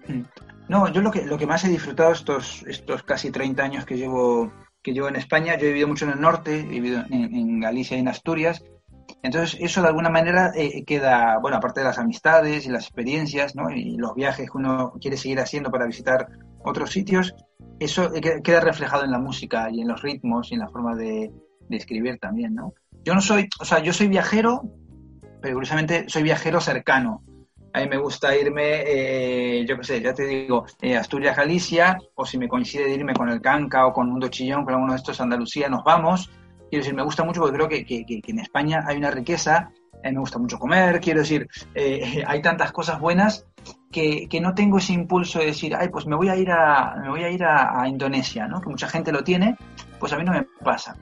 Mm. 0.08 0.22
No, 0.68 0.88
yo 0.92 1.02
lo 1.02 1.10
que, 1.10 1.24
lo 1.24 1.36
que 1.38 1.46
más 1.46 1.64
he 1.64 1.68
disfrutado 1.68 2.12
estos, 2.12 2.62
estos 2.66 3.02
casi 3.02 3.30
30 3.30 3.62
años 3.62 3.84
que 3.84 3.96
llevo, 3.96 4.52
que 4.82 4.92
llevo 4.92 5.08
en 5.08 5.16
España, 5.16 5.56
yo 5.56 5.64
he 5.66 5.68
vivido 5.68 5.88
mucho 5.88 6.04
en 6.06 6.12
el 6.12 6.20
norte, 6.20 6.60
he 6.60 6.62
vivido 6.62 7.02
en, 7.10 7.34
en 7.34 7.60
Galicia 7.60 7.96
y 7.96 8.00
en 8.00 8.08
Asturias, 8.08 8.64
entonces 9.22 9.58
eso 9.60 9.82
de 9.82 9.88
alguna 9.88 10.08
manera 10.08 10.52
eh, 10.54 10.84
queda, 10.84 11.38
bueno, 11.38 11.56
aparte 11.58 11.80
de 11.80 11.86
las 11.86 11.98
amistades 11.98 12.64
y 12.66 12.70
las 12.70 12.84
experiencias, 12.84 13.54
¿no? 13.54 13.70
Y 13.70 13.96
los 13.96 14.14
viajes 14.14 14.50
que 14.50 14.56
uno 14.56 14.92
quiere 15.00 15.16
seguir 15.16 15.40
haciendo 15.40 15.70
para 15.70 15.86
visitar 15.86 16.28
otros 16.64 16.90
sitios, 16.90 17.34
eso 17.78 18.12
eh, 18.14 18.20
que- 18.20 18.40
queda 18.42 18.60
reflejado 18.60 19.04
en 19.04 19.10
la 19.10 19.18
música 19.18 19.68
y 19.70 19.80
en 19.82 19.88
los 19.88 20.00
ritmos 20.00 20.50
y 20.50 20.54
en 20.54 20.60
la 20.60 20.68
forma 20.68 20.94
de, 20.96 21.30
de 21.68 21.76
escribir 21.76 22.18
también, 22.18 22.54
¿no? 22.54 22.72
Yo 23.04 23.14
no 23.14 23.20
soy, 23.20 23.48
o 23.60 23.64
sea, 23.64 23.80
yo 23.80 23.92
soy 23.92 24.08
viajero, 24.08 24.62
pero 25.40 25.54
curiosamente 25.54 26.04
soy 26.08 26.22
viajero 26.22 26.60
cercano. 26.60 27.22
A 27.74 27.80
mí 27.80 27.88
me 27.88 27.96
gusta 27.96 28.36
irme, 28.36 28.82
eh, 28.86 29.64
yo 29.66 29.78
qué 29.78 29.84
sé, 29.84 30.00
ya 30.02 30.12
te 30.12 30.26
digo, 30.26 30.66
eh, 30.82 30.96
Asturias, 30.96 31.36
Galicia, 31.36 31.98
o 32.14 32.26
si 32.26 32.36
me 32.36 32.46
coincide 32.48 32.84
de 32.84 32.94
irme 32.94 33.14
con 33.14 33.28
el 33.30 33.40
Canca 33.40 33.86
o 33.86 33.92
con 33.94 34.10
Mundo 34.10 34.28
Chillón, 34.28 34.64
con 34.64 34.74
alguno 34.74 34.92
de 34.92 34.98
estos 34.98 35.20
Andalucía, 35.20 35.68
nos 35.70 35.82
vamos. 35.82 36.30
Quiero 36.68 36.82
decir, 36.84 36.94
me 36.94 37.02
gusta 37.02 37.24
mucho 37.24 37.40
porque 37.40 37.56
creo 37.56 37.68
que, 37.68 37.84
que- 37.84 38.04
que- 38.04 38.20
en 38.30 38.38
España 38.40 38.84
hay 38.86 38.98
una 38.98 39.10
riqueza, 39.10 39.70
a 40.04 40.08
mí 40.08 40.12
me 40.14 40.20
gusta 40.20 40.38
mucho 40.38 40.58
comer, 40.58 41.00
quiero 41.00 41.20
decir, 41.20 41.48
eh, 41.74 42.22
hay 42.26 42.42
tantas 42.42 42.72
cosas 42.72 43.00
buenas 43.00 43.46
que, 43.90 44.26
que 44.28 44.40
no 44.40 44.54
tengo 44.54 44.76
ese 44.78 44.92
impulso 44.92 45.38
de 45.38 45.46
decir, 45.46 45.74
ay, 45.74 45.88
pues 45.88 46.06
me 46.06 46.16
voy 46.16 46.28
a 46.28 46.36
ir 46.36 46.50
a, 46.50 46.94
me 47.02 47.08
voy 47.08 47.24
a, 47.24 47.30
ir 47.30 47.42
a, 47.44 47.80
a 47.82 47.88
Indonesia, 47.88 48.46
¿no? 48.48 48.60
Que 48.60 48.68
mucha 48.68 48.88
gente 48.88 49.12
lo 49.12 49.24
tiene, 49.24 49.56
pues 49.98 50.12
a 50.12 50.18
mí 50.18 50.24
no 50.24 50.32
me 50.32 50.46
pasa. 50.62 50.96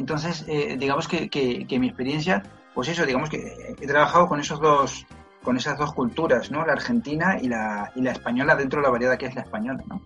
Entonces, 0.00 0.44
eh, 0.48 0.76
digamos 0.78 1.06
que, 1.06 1.28
que- 1.28 1.66
que 1.66 1.78
mi 1.78 1.86
experiencia, 1.88 2.42
pues 2.74 2.88
eso, 2.88 3.04
digamos 3.06 3.28
que 3.28 3.74
he 3.80 3.86
trabajado 3.86 4.26
con 4.28 4.40
esos 4.40 4.58
dos, 4.60 5.06
con 5.42 5.56
esas 5.58 5.76
dos 5.78 5.92
culturas, 5.92 6.50
¿no? 6.50 6.64
La 6.66 6.72
argentina 6.72 7.38
y 7.40 7.48
la, 7.48 7.92
y 7.94 8.00
la 8.00 8.12
española 8.12 8.56
dentro 8.56 8.80
de 8.80 8.86
la 8.86 8.90
variedad 8.90 9.18
que 9.18 9.26
es 9.26 9.34
la 9.34 9.42
española, 9.42 9.82
¿no? 9.88 10.00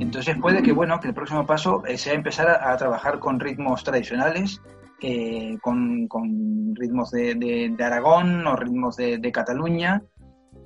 Entonces 0.00 0.36
puede 0.40 0.62
que, 0.62 0.72
bueno, 0.72 1.00
que 1.00 1.08
el 1.08 1.14
próximo 1.14 1.46
paso 1.46 1.82
eh, 1.86 1.96
sea 1.96 2.14
empezar 2.14 2.48
a, 2.48 2.72
a 2.72 2.76
trabajar 2.76 3.18
con 3.18 3.38
ritmos 3.40 3.82
tradicionales, 3.84 4.60
eh, 5.00 5.56
con, 5.62 6.06
con 6.08 6.74
ritmos 6.74 7.10
de, 7.10 7.34
de- 7.34 7.72
de 7.76 7.84
Aragón 7.84 8.46
o 8.46 8.56
ritmos 8.56 8.96
de, 8.96 9.18
de 9.18 9.32
Cataluña, 9.32 10.02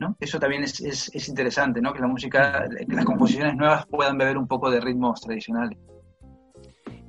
¿no? 0.01 0.17
Eso 0.19 0.39
también 0.41 0.65
es, 0.65 0.81
es- 0.81 1.11
es 1.15 1.29
interesante, 1.29 1.81
¿no? 1.81 1.93
Que 1.93 2.01
la 2.01 2.07
música, 2.09 2.65
que 2.89 2.95
las 2.97 3.05
composiciones 3.05 3.55
nuevas 3.57 3.87
puedan 3.87 4.17
beber 4.19 4.37
un 4.39 4.47
poco 4.49 4.71
de 4.71 4.81
ritmos 4.81 5.21
tradicionales. 5.21 5.79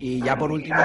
Y 0.02 0.24
ya 0.24 0.38
por 0.38 0.50
último, 0.52 0.78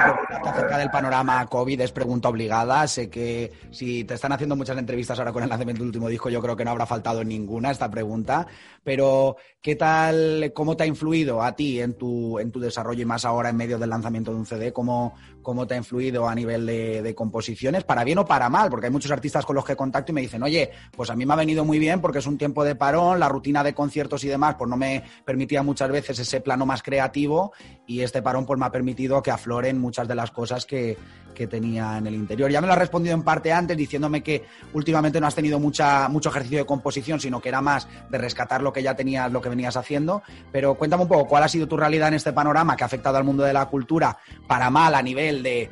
acerca 0.43 0.77
del 0.77 0.89
panorama 0.89 1.45
COVID 1.45 1.79
es 1.79 1.91
pregunta 1.93 2.27
obligada. 2.27 2.85
Sé 2.85 3.09
que 3.09 3.51
si 3.71 4.03
te 4.03 4.15
están 4.15 4.33
haciendo 4.33 4.57
muchas 4.57 4.77
entrevistas 4.77 5.17
ahora 5.17 5.31
con 5.31 5.41
el 5.41 5.49
lanzamiento 5.49 5.79
del 5.79 5.87
último 5.87 6.09
disco, 6.09 6.29
yo 6.29 6.41
creo 6.41 6.57
que 6.57 6.65
no 6.65 6.71
habrá 6.71 6.85
faltado 6.85 7.23
ninguna 7.23 7.71
esta 7.71 7.89
pregunta. 7.89 8.45
Pero, 8.83 9.37
¿qué 9.61 9.77
tal, 9.77 10.51
cómo 10.53 10.75
te 10.75 10.83
ha 10.83 10.87
influido 10.87 11.41
a 11.41 11.55
ti 11.55 11.79
en 11.79 11.93
tu, 11.93 12.39
en 12.39 12.51
tu 12.51 12.59
desarrollo 12.59 13.03
y 13.03 13.05
más 13.05 13.23
ahora 13.23 13.49
en 13.49 13.55
medio 13.55 13.79
del 13.79 13.89
lanzamiento 13.89 14.31
de 14.31 14.37
un 14.37 14.45
CD? 14.45 14.73
¿Cómo, 14.73 15.15
cómo 15.45 15.65
te 15.65 15.75
ha 15.75 15.77
influido 15.77 16.27
a 16.27 16.35
nivel 16.35 16.65
de, 16.65 17.01
de 17.01 17.15
composiciones? 17.15 17.85
Para 17.85 18.03
bien 18.03 18.17
o 18.17 18.25
para 18.25 18.49
mal, 18.49 18.69
porque 18.69 18.87
hay 18.87 18.91
muchos 18.91 19.11
artistas 19.11 19.45
con 19.45 19.55
los 19.55 19.63
que 19.63 19.77
contacto 19.77 20.11
y 20.11 20.15
me 20.15 20.21
dicen, 20.21 20.43
oye, 20.43 20.71
pues 20.91 21.09
a 21.09 21.15
mí 21.15 21.25
me 21.25 21.33
ha 21.33 21.37
venido 21.37 21.63
muy 21.63 21.79
bien 21.79 22.01
porque 22.01 22.19
es 22.19 22.27
un 22.27 22.37
tiempo 22.37 22.65
de 22.65 22.75
parón, 22.75 23.19
la 23.19 23.29
rutina 23.29 23.63
de 23.63 23.73
conciertos 23.73 24.23
y 24.25 24.27
demás, 24.27 24.55
pues 24.57 24.69
no 24.69 24.75
me 24.75 25.03
permitía 25.23 25.63
muchas 25.63 25.89
veces 25.89 26.19
ese 26.19 26.41
plano 26.41 26.65
más 26.65 26.83
creativo 26.83 27.53
y 27.87 28.01
este 28.01 28.21
parón 28.21 28.45
pues 28.45 28.59
me 28.59 28.65
ha 28.65 28.71
permitido 28.71 29.21
que 29.23 29.31
afloren 29.31 29.79
muchas 29.79 30.07
de 30.07 30.15
las 30.15 30.31
cosas 30.31 30.65
que, 30.65 30.97
que 31.35 31.45
tenía 31.45 31.97
en 31.97 32.07
el 32.07 32.15
interior. 32.15 32.49
Ya 32.49 32.61
me 32.61 32.67
lo 32.67 32.73
has 32.73 32.79
respondido 32.79 33.13
en 33.13 33.21
parte 33.21 33.53
antes 33.53 33.77
diciéndome 33.77 34.23
que 34.23 34.45
últimamente 34.73 35.21
no 35.21 35.27
has 35.27 35.35
tenido 35.35 35.59
mucha, 35.59 36.07
mucho 36.09 36.29
ejercicio 36.29 36.57
de 36.57 36.65
composición, 36.65 37.19
sino 37.19 37.39
que 37.39 37.49
era 37.49 37.61
más 37.61 37.87
de 38.09 38.17
rescatar 38.17 38.63
lo 38.63 38.73
que 38.73 38.81
ya 38.81 38.95
tenías, 38.95 39.31
lo 39.31 39.41
que 39.41 39.49
venías 39.49 39.77
haciendo. 39.77 40.23
Pero 40.51 40.75
cuéntame 40.75 41.03
un 41.03 41.09
poco, 41.09 41.27
¿cuál 41.27 41.43
ha 41.43 41.47
sido 41.47 41.67
tu 41.67 41.77
realidad 41.77 42.07
en 42.07 42.15
este 42.15 42.33
panorama 42.33 42.75
que 42.75 42.83
ha 42.83 42.87
afectado 42.87 43.17
al 43.17 43.23
mundo 43.23 43.43
de 43.43 43.53
la 43.53 43.67
cultura 43.67 44.17
para 44.47 44.69
mal 44.71 44.95
a 44.95 45.01
nivel 45.01 45.34
de, 45.43 45.69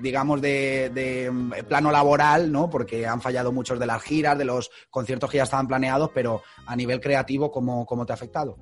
digamos, 0.00 0.40
de, 0.40 1.30
mm, 1.32 1.52
plano 1.68 1.90
laboral, 1.90 2.50
¿no? 2.50 2.68
Porque 2.70 3.06
han 3.06 3.20
fallado 3.20 3.52
muchos 3.52 3.78
de 3.78 3.86
las 3.86 4.02
giras, 4.02 4.36
de 4.38 4.44
los 4.44 4.70
conciertos 4.90 5.30
que 5.30 5.38
ya 5.38 5.44
estaban 5.44 5.66
planeados, 5.68 6.10
pero 6.14 6.42
a 6.66 6.76
nivel 6.76 7.00
creativo, 7.00 7.50
¿cómo, 7.50 7.84
cómo 7.86 8.04
te 8.06 8.12
ha 8.12 8.14
afectado? 8.14 8.56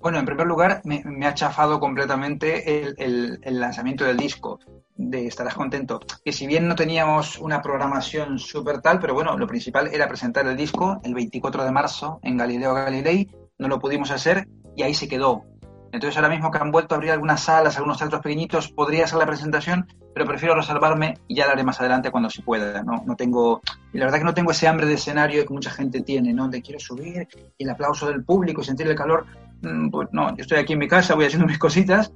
Bueno, 0.00 0.18
en 0.18 0.26
primer 0.26 0.46
lugar, 0.46 0.82
me, 0.84 1.02
ha 1.26 1.34
chafado 1.34 1.80
completamente 1.80 2.80
el, 2.82 2.94
el- 2.98 3.38
el 3.42 3.60
lanzamiento 3.60 4.04
del 4.04 4.16
disco, 4.16 4.60
de 4.94 5.26
Estarás 5.26 5.54
Contento. 5.54 6.00
Que 6.24 6.32
si 6.32 6.46
bien 6.46 6.68
no 6.68 6.74
teníamos 6.74 7.38
una 7.38 7.60
programación 7.60 8.38
súper 8.38 8.80
tal, 8.80 9.00
pero 9.00 9.14
bueno, 9.14 9.36
lo 9.36 9.46
principal 9.46 9.88
era 9.92 10.06
presentar 10.08 10.46
el 10.46 10.56
disco 10.56 11.00
el 11.02 11.12
24 11.14 11.64
de 11.64 11.72
marzo 11.72 12.20
en 12.22 12.36
Galileo 12.36 12.72
Galilei, 12.74 13.28
no 13.58 13.68
lo 13.68 13.78
pudimos 13.80 14.10
hacer 14.10 14.46
y 14.76 14.82
ahí 14.82 14.94
se 14.94 15.08
quedó. 15.08 15.44
Entonces 15.92 16.16
ahora 16.16 16.28
mismo 16.28 16.50
que 16.50 16.58
han 16.58 16.70
vuelto 16.72 16.94
a 16.94 16.96
abrir 16.96 17.12
algunas 17.12 17.40
salas, 17.42 17.76
algunos 17.76 17.98
teatros 17.98 18.20
pequeñitos, 18.20 18.68
podría 18.70 19.04
hacer 19.04 19.18
la 19.18 19.26
presentación, 19.26 19.86
pero 20.14 20.26
prefiero 20.26 20.54
reservarme 20.54 21.18
y 21.28 21.36
ya 21.36 21.46
la 21.46 21.52
haré 21.52 21.64
más 21.64 21.80
adelante 21.80 22.10
cuando 22.10 22.28
se 22.28 22.42
pueda. 22.42 22.82
No, 22.82 23.02
no 23.06 23.16
tengo, 23.16 23.62
y 23.92 23.98
la 23.98 24.04
verdad 24.06 24.18
que 24.18 24.24
no 24.24 24.34
tengo 24.34 24.50
ese 24.50 24.68
hambre 24.68 24.86
de 24.86 24.94
escenario 24.94 25.46
que 25.46 25.54
mucha 25.54 25.70
gente 25.70 26.02
tiene, 26.02 26.32
¿no? 26.34 26.48
De 26.48 26.60
quiero 26.60 26.78
subir 26.80 27.28
y 27.56 27.64
el 27.64 27.70
aplauso 27.70 28.08
del 28.08 28.24
público 28.24 28.60
y 28.60 28.64
sentir 28.64 28.86
el 28.88 28.94
calor. 28.96 29.26
Mm, 29.62 29.88
Pues 29.90 30.08
no, 30.12 30.30
yo 30.36 30.42
estoy 30.42 30.58
aquí 30.58 30.74
en 30.74 30.80
mi 30.80 30.88
casa, 30.88 31.14
voy 31.14 31.26
haciendo 31.26 31.46
mis 31.48 31.58
cositas. 31.58 32.12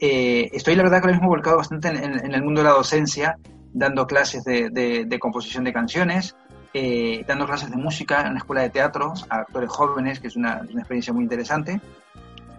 Eh, 0.00 0.48
estoy 0.52 0.74
la 0.74 0.82
verdad 0.82 0.98
que 0.98 1.06
ahora 1.06 1.12
mismo 1.16 1.28
volcado 1.28 1.56
bastante 1.58 1.88
en, 1.88 1.96
en- 1.96 2.24
en 2.26 2.34
el 2.34 2.42
mundo 2.42 2.60
de 2.62 2.68
la 2.68 2.74
docencia, 2.74 3.36
dando 3.72 4.06
clases 4.06 4.44
de, 4.44 4.70
de- 4.70 5.04
de 5.06 5.18
composición 5.18 5.64
de 5.64 5.72
canciones, 5.72 6.34
eh, 6.74 7.24
dando 7.26 7.46
clases 7.46 7.70
de 7.70 7.76
música 7.76 8.26
en 8.26 8.32
la 8.34 8.38
escuela 8.38 8.62
de 8.62 8.70
teatro 8.70 9.12
a 9.28 9.36
actores 9.40 9.70
jóvenes, 9.70 10.20
que 10.20 10.28
es 10.28 10.36
una, 10.36 10.62
una 10.70 10.80
experiencia 10.80 11.12
muy 11.12 11.22
interesante. 11.24 11.80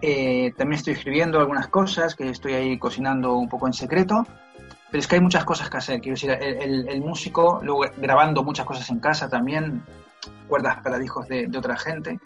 Eh, 0.00 0.52
también 0.56 0.78
estoy 0.78 0.94
escribiendo 0.94 1.38
algunas 1.38 1.68
cosas 1.68 2.14
que 2.14 2.28
estoy 2.28 2.52
ahí 2.54 2.78
cocinando 2.78 3.36
un 3.36 3.48
poco 3.48 3.66
en 3.66 3.72
secreto. 3.72 4.26
Pero 4.90 5.00
es 5.00 5.08
que 5.08 5.16
hay 5.16 5.20
muchas 5.20 5.44
cosas 5.44 5.68
que 5.70 5.76
hacer. 5.78 6.00
Quiero 6.00 6.14
decir, 6.14 6.30
el, 6.30 6.62
el- 6.62 6.88
el 6.88 7.00
músico, 7.00 7.60
luego 7.62 7.84
grabando 7.96 8.44
muchas 8.44 8.64
cosas 8.66 8.88
en 8.90 9.00
casa 9.00 9.28
también, 9.28 9.82
cuerdas 10.48 10.76
para 10.82 10.98
discos 10.98 11.26
de, 11.26 11.46
de 11.48 11.58
otra 11.58 11.76
gente. 11.76 12.18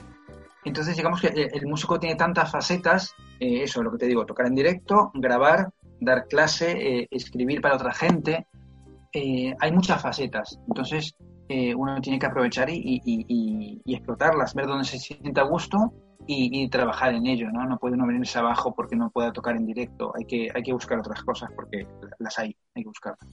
Entonces, 0.65 0.97
digamos 0.97 1.21
que 1.21 1.29
el, 1.29 1.49
el 1.55 1.67
músico 1.67 1.99
tiene 1.99 2.17
tantas 2.17 2.51
facetas, 2.51 3.15
eh, 3.41 3.63
eso, 3.63 3.83
lo 3.83 3.91
que 3.93 3.99
te 3.99 4.07
digo, 4.07 4.27
tocar 4.27 4.47
en 4.47 4.55
directo, 4.55 5.11
grabar, 5.15 5.71
dar 6.01 6.27
clase, 6.27 6.73
eh, 6.73 7.09
escribir 7.11 7.61
para 7.63 7.77
otra 7.77 7.95
gente. 7.95 8.47
Eh, 9.15 9.55
hay 9.61 9.73
muchas 9.73 10.03
facetas. 10.03 10.59
Entonces, 10.69 11.15
eh, 11.49 11.75
uno 11.75 11.99
tiene 12.03 12.19
que 12.19 12.27
aprovechar 12.27 12.69
y, 12.69 12.77
y- 12.77 13.01
y- 13.07 13.81
y- 13.83 13.95
explotarlas, 13.95 14.53
ver 14.55 14.67
dónde 14.67 14.85
se 14.85 14.99
sienta 14.99 15.41
a 15.41 15.45
gusto 15.45 15.95
y, 16.29 16.63
y 16.63 16.69
trabajar 16.69 17.15
en 17.15 17.27
ello, 17.27 17.51
¿no? 17.51 17.65
No 17.65 17.79
puede 17.79 17.95
uno 17.95 18.07
venirse 18.07 18.39
abajo 18.39 18.75
porque 18.75 18.95
no 18.95 19.11
pueda 19.11 19.33
tocar 19.33 19.57
en 19.57 19.65
directo. 19.65 20.13
Hay 20.15 20.27
que, 20.27 20.51
hay 20.55 20.63
que 20.63 20.75
buscar 20.75 20.99
otras 20.99 21.23
cosas 21.25 21.51
porque 21.57 21.87
las 22.19 22.39
hay, 22.39 22.55
hay 22.75 22.83
que 22.83 22.89
buscarlas. 22.89 23.27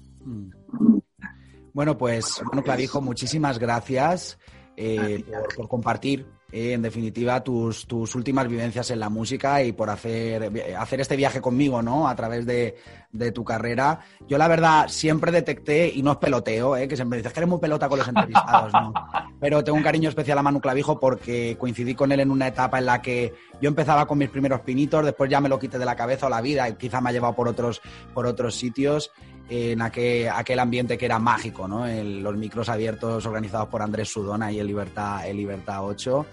Bueno, 1.74 1.98
pues, 1.98 2.42
bueno, 2.46 2.64
Clavijo, 2.64 3.02
muchísimas 3.02 3.60
gracias 3.60 4.40
eh, 4.78 5.26
por, 5.30 5.56
por 5.56 5.68
compartir 5.68 6.26
eh, 6.56 6.72
en 6.72 6.82
definitiva, 6.82 7.44
tus, 7.44 7.86
tus 7.86 8.16
últimas 8.16 8.48
vivencias 8.48 8.90
en 8.90 9.02
la 9.02 9.10
música 9.10 9.62
y 9.62 9.74
por 9.74 9.90
hacer, 9.90 10.50
hacer 10.80 11.02
este 11.02 11.18
viaje 11.18 11.42
conmigo, 11.42 11.82
¿no? 11.82 12.08
A 12.08 12.16
través 12.16 12.46
de, 12.46 12.78
de 13.12 13.34
tu 13.34 13.44
carrera. 13.44 14.00
Yo, 14.26 14.38
la 14.38 14.48
verdad, 14.48 14.88
siempre 14.88 15.34
detecté, 15.34 15.92
y 15.94 16.02
no 16.02 16.14
es 16.14 16.18
peloteo, 16.18 16.78
¿eh? 16.78 16.88
que 16.88 16.96
siempre 16.96 17.18
dices 17.18 17.34
que 17.34 17.42
eres 17.42 17.50
muy 17.50 17.60
pelota 17.60 17.90
con 17.90 18.00
los 18.00 18.08
entrevistados, 18.08 18.72
¿no? 18.72 18.94
Pero 19.42 19.66
tengo 19.66 19.78
un 19.78 19.84
cariño 19.84 20.08
especial 20.08 20.38
a 20.38 20.44
Manu 20.44 20.62
Clavijo 20.62 20.98
porque 20.98 21.58
coincidí 21.60 21.94
con 21.94 22.14
él 22.14 22.22
en 22.22 22.32
una 22.32 22.48
etapa 22.48 22.80
en 22.80 22.86
la 22.86 23.02
que 23.02 23.34
yo 23.62 23.68
empezaba 23.68 24.08
con 24.08 24.18
mis 24.18 24.30
primeros 24.30 24.62
pinitos, 24.62 25.04
después 25.04 25.30
ya 25.30 25.42
me 25.42 25.50
lo 25.50 25.60
quité 25.60 25.78
de 25.78 25.84
la 25.84 25.98
cabeza 25.98 26.28
o 26.28 26.30
la 26.30 26.40
vida, 26.40 26.70
y 26.70 26.76
quizá 26.76 27.02
me 27.02 27.10
ha 27.10 27.12
llevado 27.12 27.36
por 27.36 27.50
otros, 27.50 27.82
por 28.14 28.26
otros 28.26 28.56
sitios 28.56 29.12
en 29.50 29.82
aquel, 29.82 30.30
aquel 30.30 30.60
ambiente 30.60 30.98
que 30.98 31.06
era 31.06 31.20
mágico, 31.20 31.68
¿no? 31.68 31.86
En 31.88 32.24
los 32.24 32.36
micros 32.36 32.70
abiertos 32.70 33.26
organizados 33.26 33.68
por 33.68 33.82
Andrés 33.82 34.10
Sudona 34.10 34.52
y 34.52 34.60
el 34.60 34.68
Libertad, 34.68 35.28
el 35.28 35.38
Libertad 35.38 35.86
8 35.86 36.26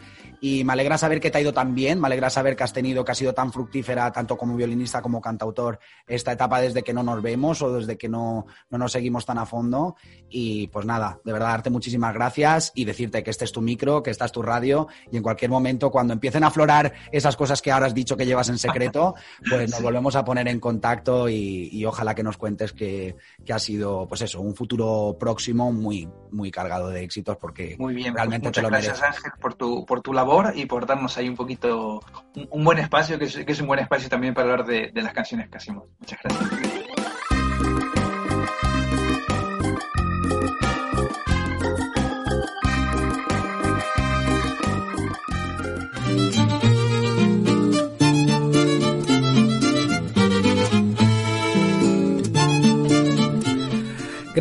y 0.44 0.64
me 0.64 0.72
alegra 0.72 0.98
saber 0.98 1.20
que 1.20 1.30
te 1.30 1.38
ha 1.38 1.40
ido 1.40 1.54
tan 1.54 1.72
bien, 1.72 2.00
me 2.00 2.08
alegra 2.08 2.28
saber 2.28 2.56
que 2.56 2.64
has 2.64 2.72
tenido, 2.72 3.04
que 3.04 3.12
ha 3.12 3.14
sido 3.14 3.32
tan 3.32 3.52
fructífera 3.52 4.10
tanto 4.10 4.36
como 4.36 4.56
violinista 4.56 5.00
como 5.00 5.20
cantautor 5.20 5.78
esta 6.04 6.32
etapa 6.32 6.60
desde 6.60 6.82
que 6.82 6.92
no 6.92 7.04
nos 7.04 7.22
vemos 7.22 7.62
o 7.62 7.72
desde 7.72 7.96
que 7.96 8.08
no, 8.08 8.46
no 8.68 8.76
nos 8.76 8.90
seguimos 8.90 9.24
tan 9.24 9.38
a 9.38 9.46
fondo. 9.46 9.94
Y 10.28 10.66
pues 10.66 10.84
nada, 10.84 11.20
de 11.24 11.32
verdad 11.32 11.46
darte 11.46 11.70
muchísimas 11.70 12.12
gracias 12.12 12.72
y 12.74 12.84
decirte 12.84 13.22
que 13.22 13.30
este 13.30 13.44
es 13.44 13.52
tu 13.52 13.60
micro, 13.60 14.02
que 14.02 14.10
esta 14.10 14.24
es 14.24 14.32
tu 14.32 14.42
radio 14.42 14.88
y 15.12 15.16
en 15.16 15.22
cualquier 15.22 15.48
momento 15.48 15.92
cuando 15.92 16.12
empiecen 16.12 16.42
a 16.42 16.48
aflorar 16.48 16.92
esas 17.12 17.36
cosas 17.36 17.62
que 17.62 17.70
ahora 17.70 17.86
has 17.86 17.94
dicho 17.94 18.16
que 18.16 18.26
llevas 18.26 18.48
en 18.48 18.58
secreto, 18.58 19.14
pues 19.48 19.70
nos 19.70 19.80
volvemos 19.80 20.16
a 20.16 20.24
poner 20.24 20.48
en 20.48 20.58
contacto 20.58 21.28
y, 21.28 21.84
ojalá 21.86 22.16
que 22.16 22.24
nos 22.24 22.36
cuentes 22.36 22.72
que, 22.72 23.14
que, 23.44 23.52
ha 23.52 23.60
sido, 23.60 24.08
pues 24.08 24.22
eso, 24.22 24.40
un 24.40 24.56
futuro 24.56 25.16
próximo 25.20 25.72
muy, 25.72 26.08
muy 26.32 26.50
cargado 26.50 26.88
de 26.88 27.04
éxitos 27.04 27.36
porque 27.36 27.76
muy 27.78 27.94
bien, 27.94 28.12
pues 28.12 28.16
realmente 28.16 28.48
muchas 28.48 28.60
te 28.60 28.62
lo 28.62 28.68
gracias 28.68 29.02
Ángel 29.02 29.32
por 29.40 29.54
tu, 29.54 29.84
por 29.84 30.00
tu 30.00 30.12
labor 30.12 30.31
y 30.54 30.66
por 30.66 30.86
darnos 30.86 31.16
ahí 31.18 31.28
un 31.28 31.36
poquito, 31.36 32.02
un, 32.50 32.64
buen 32.64 32.78
espacio, 32.78 33.18
que 33.18 33.24
es, 33.24 33.60
un 33.60 33.66
buen 33.66 33.80
espacio 33.80 34.08
también 34.08 34.34
para 34.34 34.50
hablar 34.50 34.66
de, 34.66 34.90
de 34.92 35.02
las 35.02 35.12
canciones 35.12 35.48
que 35.48 35.58
hacemos. 35.58 35.84
Muchas 35.98 36.18
gracias. 36.22 37.11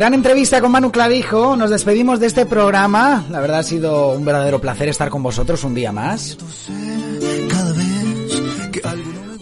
Gran 0.02 0.14
entrevista 0.14 0.60
con 0.60 0.72
Manu 0.72 0.90
Clavijo. 0.90 1.54
Nos 1.54 1.70
despedimos 1.70 2.18
de 2.18 2.26
este 2.26 2.44
programa. 2.44 3.24
La 3.30 3.38
verdad 3.38 3.60
ha 3.60 3.62
sido 3.62 4.08
un 4.08 4.24
verdadero 4.24 4.60
placer 4.60 4.88
estar 4.88 5.08
con 5.10 5.22
vosotros 5.22 5.62
un 5.62 5.74
día 5.74 5.92
más. 5.92 6.36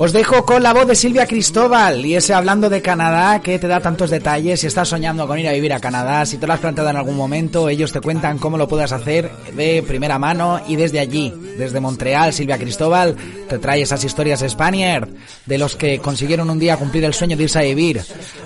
Os 0.02 0.14
dejo 0.14 0.46
con 0.46 0.62
la 0.62 0.72
voz 0.72 0.86
de 0.86 0.94
Silvia 0.94 1.26
Cristóbal 1.26 2.06
y 2.06 2.14
ese 2.14 2.32
hablando 2.32 2.70
de 2.70 2.80
Canadá 2.80 3.42
que 3.42 3.58
te 3.58 3.68
da 3.68 3.80
tantos 3.80 4.08
detalles. 4.08 4.60
Si 4.60 4.66
estás 4.66 4.88
soñando 4.88 5.28
con 5.28 5.38
ir 5.38 5.46
a 5.46 5.52
vivir 5.52 5.74
a 5.74 5.78
Canadá, 5.78 6.24
si 6.24 6.38
te 6.38 6.46
lo 6.46 6.54
has 6.54 6.60
planteado 6.60 6.88
en 6.88 6.96
algún 6.96 7.18
momento, 7.18 7.68
ellos 7.68 7.92
te 7.92 8.00
cuentan 8.00 8.38
cómo 8.38 8.56
lo 8.56 8.66
puedes 8.66 8.92
hacer 8.92 9.30
de 9.54 9.84
primera 9.86 10.18
mano 10.18 10.58
y 10.66 10.76
desde 10.76 11.00
allí, 11.00 11.34
desde 11.58 11.80
Montreal, 11.80 12.32
Silvia 12.32 12.56
Cristóbal 12.56 13.14
te 13.46 13.58
trae 13.58 13.82
esas 13.82 14.02
historias 14.02 14.42
Spaniard 14.48 15.06
de 15.44 15.58
los 15.58 15.76
que 15.76 15.98
consiguieron 15.98 16.48
un 16.48 16.58
día 16.58 16.78
cumplir 16.78 17.04
el 17.04 17.12
sueño 17.12 17.36
de 17.36 17.42
irse 17.42 17.58
a 17.58 17.62
vivir 17.62 18.00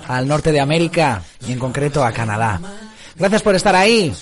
al 0.09 0.27
norte 0.27 0.51
de 0.51 0.59
América 0.59 1.21
y 1.47 1.53
en 1.53 1.59
concreto 1.59 2.03
a 2.03 2.11
Canadá. 2.11 2.59
Gracias 3.17 3.43
por 3.43 3.55
estar 3.55 3.77
ahí. 3.77 4.13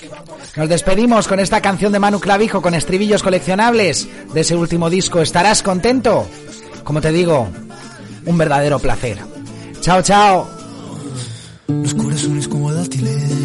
Nos 0.56 0.70
despedimos 0.70 1.28
con 1.28 1.40
esta 1.40 1.62
canción 1.62 1.92
de 1.94 1.98
Manu 1.98 2.20
Clavijo 2.20 2.62
con 2.62 2.76
estribillos 2.76 3.24
coleccionables 3.24 4.08
de 4.32 4.42
ese 4.42 4.56
último 4.56 4.92
disco. 4.92 5.20
¿Estarás 5.20 5.64
contento? 5.64 6.28
Como 6.84 7.02
te 7.02 7.12
digo, 7.12 7.48
un 8.26 8.38
verdadero 8.38 8.80
placer. 8.80 9.18
Chao, 9.82 10.02
chao. 10.02 10.48
Los 11.68 11.94
como 12.48 12.74
dátiles 12.74 13.43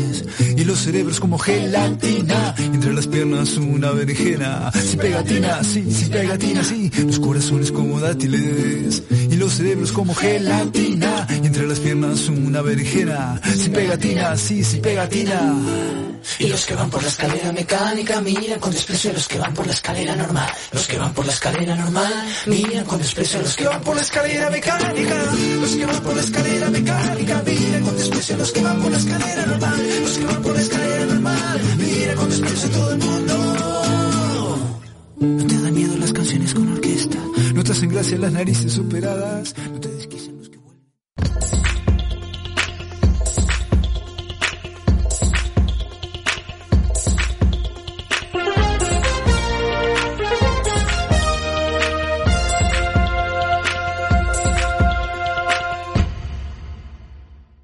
los 0.68 0.80
cerebros 0.80 1.18
como 1.18 1.38
gelatina. 1.38 2.54
Entre 2.58 2.92
las 2.92 3.06
piernas 3.06 3.56
una 3.56 3.90
berenjena. 3.90 4.70
Sin 4.72 4.98
pegatina, 4.98 5.64
sí, 5.64 5.90
sin 5.90 6.10
pegatina, 6.10 6.62
sí. 6.62 6.90
Los 7.06 7.18
corazones 7.18 7.72
como 7.72 7.98
dátiles 7.98 9.02
y 9.10 9.36
los 9.36 9.54
cerebros 9.54 9.92
como 9.92 10.14
gelatina. 10.14 11.26
Entre 11.30 11.66
las 11.66 11.80
piernas 11.80 12.28
una 12.28 12.60
berenjena. 12.60 13.40
Sin 13.56 13.72
pegatina, 13.72 14.36
sí, 14.36 14.62
sin 14.62 14.82
pegatina. 14.82 15.40
Y 16.38 16.48
los 16.48 16.66
que 16.66 16.74
van 16.74 16.90
por 16.90 17.02
la 17.02 17.08
escalera 17.08 17.52
mecánica 17.52 18.20
miran 18.20 18.60
con 18.60 18.72
desprecio 18.72 19.12
los 19.12 19.26
que 19.26 19.38
van 19.38 19.54
por 19.54 19.66
la 19.66 19.72
escalera 19.72 20.14
normal. 20.14 20.50
Los 20.72 20.86
que 20.86 20.98
van 20.98 21.14
por 21.14 21.26
la 21.26 21.32
escalera 21.32 21.74
normal 21.74 22.12
miran 22.46 22.84
con 22.84 22.98
desprecio 22.98 23.38
a 23.40 23.42
los 23.42 23.56
que 23.56 23.64
van 23.66 23.80
por 23.80 23.96
la 23.96 24.02
escalera 24.02 24.50
mecánica. 24.50 25.14
Los 25.60 25.76
que 25.76 25.86
van 25.86 26.02
por 26.02 26.14
la 26.14 26.20
escalera 26.20 26.70
mecánica 26.70 27.42
miran 27.46 27.82
con 27.82 27.96
desprecio 27.96 28.34
a 28.34 28.38
los 28.38 28.52
que 28.52 28.62
van 28.62 28.82
por 28.82 28.90
la 28.90 28.98
escalera 28.98 29.46
normal. 29.46 29.88
Los 30.02 30.18
que 30.18 30.24
van 30.24 30.42
la 30.58 30.62
escalera 30.62 31.06
normal 31.06 31.60
miran 31.78 32.16
con 32.16 32.28
desprecio 32.30 32.68
a 32.68 32.72
todo 32.72 32.90
el 32.92 32.98
mundo. 32.98 33.34
No 35.20 35.46
te 35.46 35.62
dan 35.62 35.74
miedo 35.74 35.96
las 35.98 36.12
canciones 36.12 36.52
con 36.54 36.72
orquesta. 36.72 37.18
No 37.54 37.62
te 37.62 37.72
hacen 37.72 37.88
gracia 37.88 38.18
las 38.18 38.32
narices 38.32 38.72
superadas. 38.72 39.54
No 39.72 39.80
te 39.80 39.88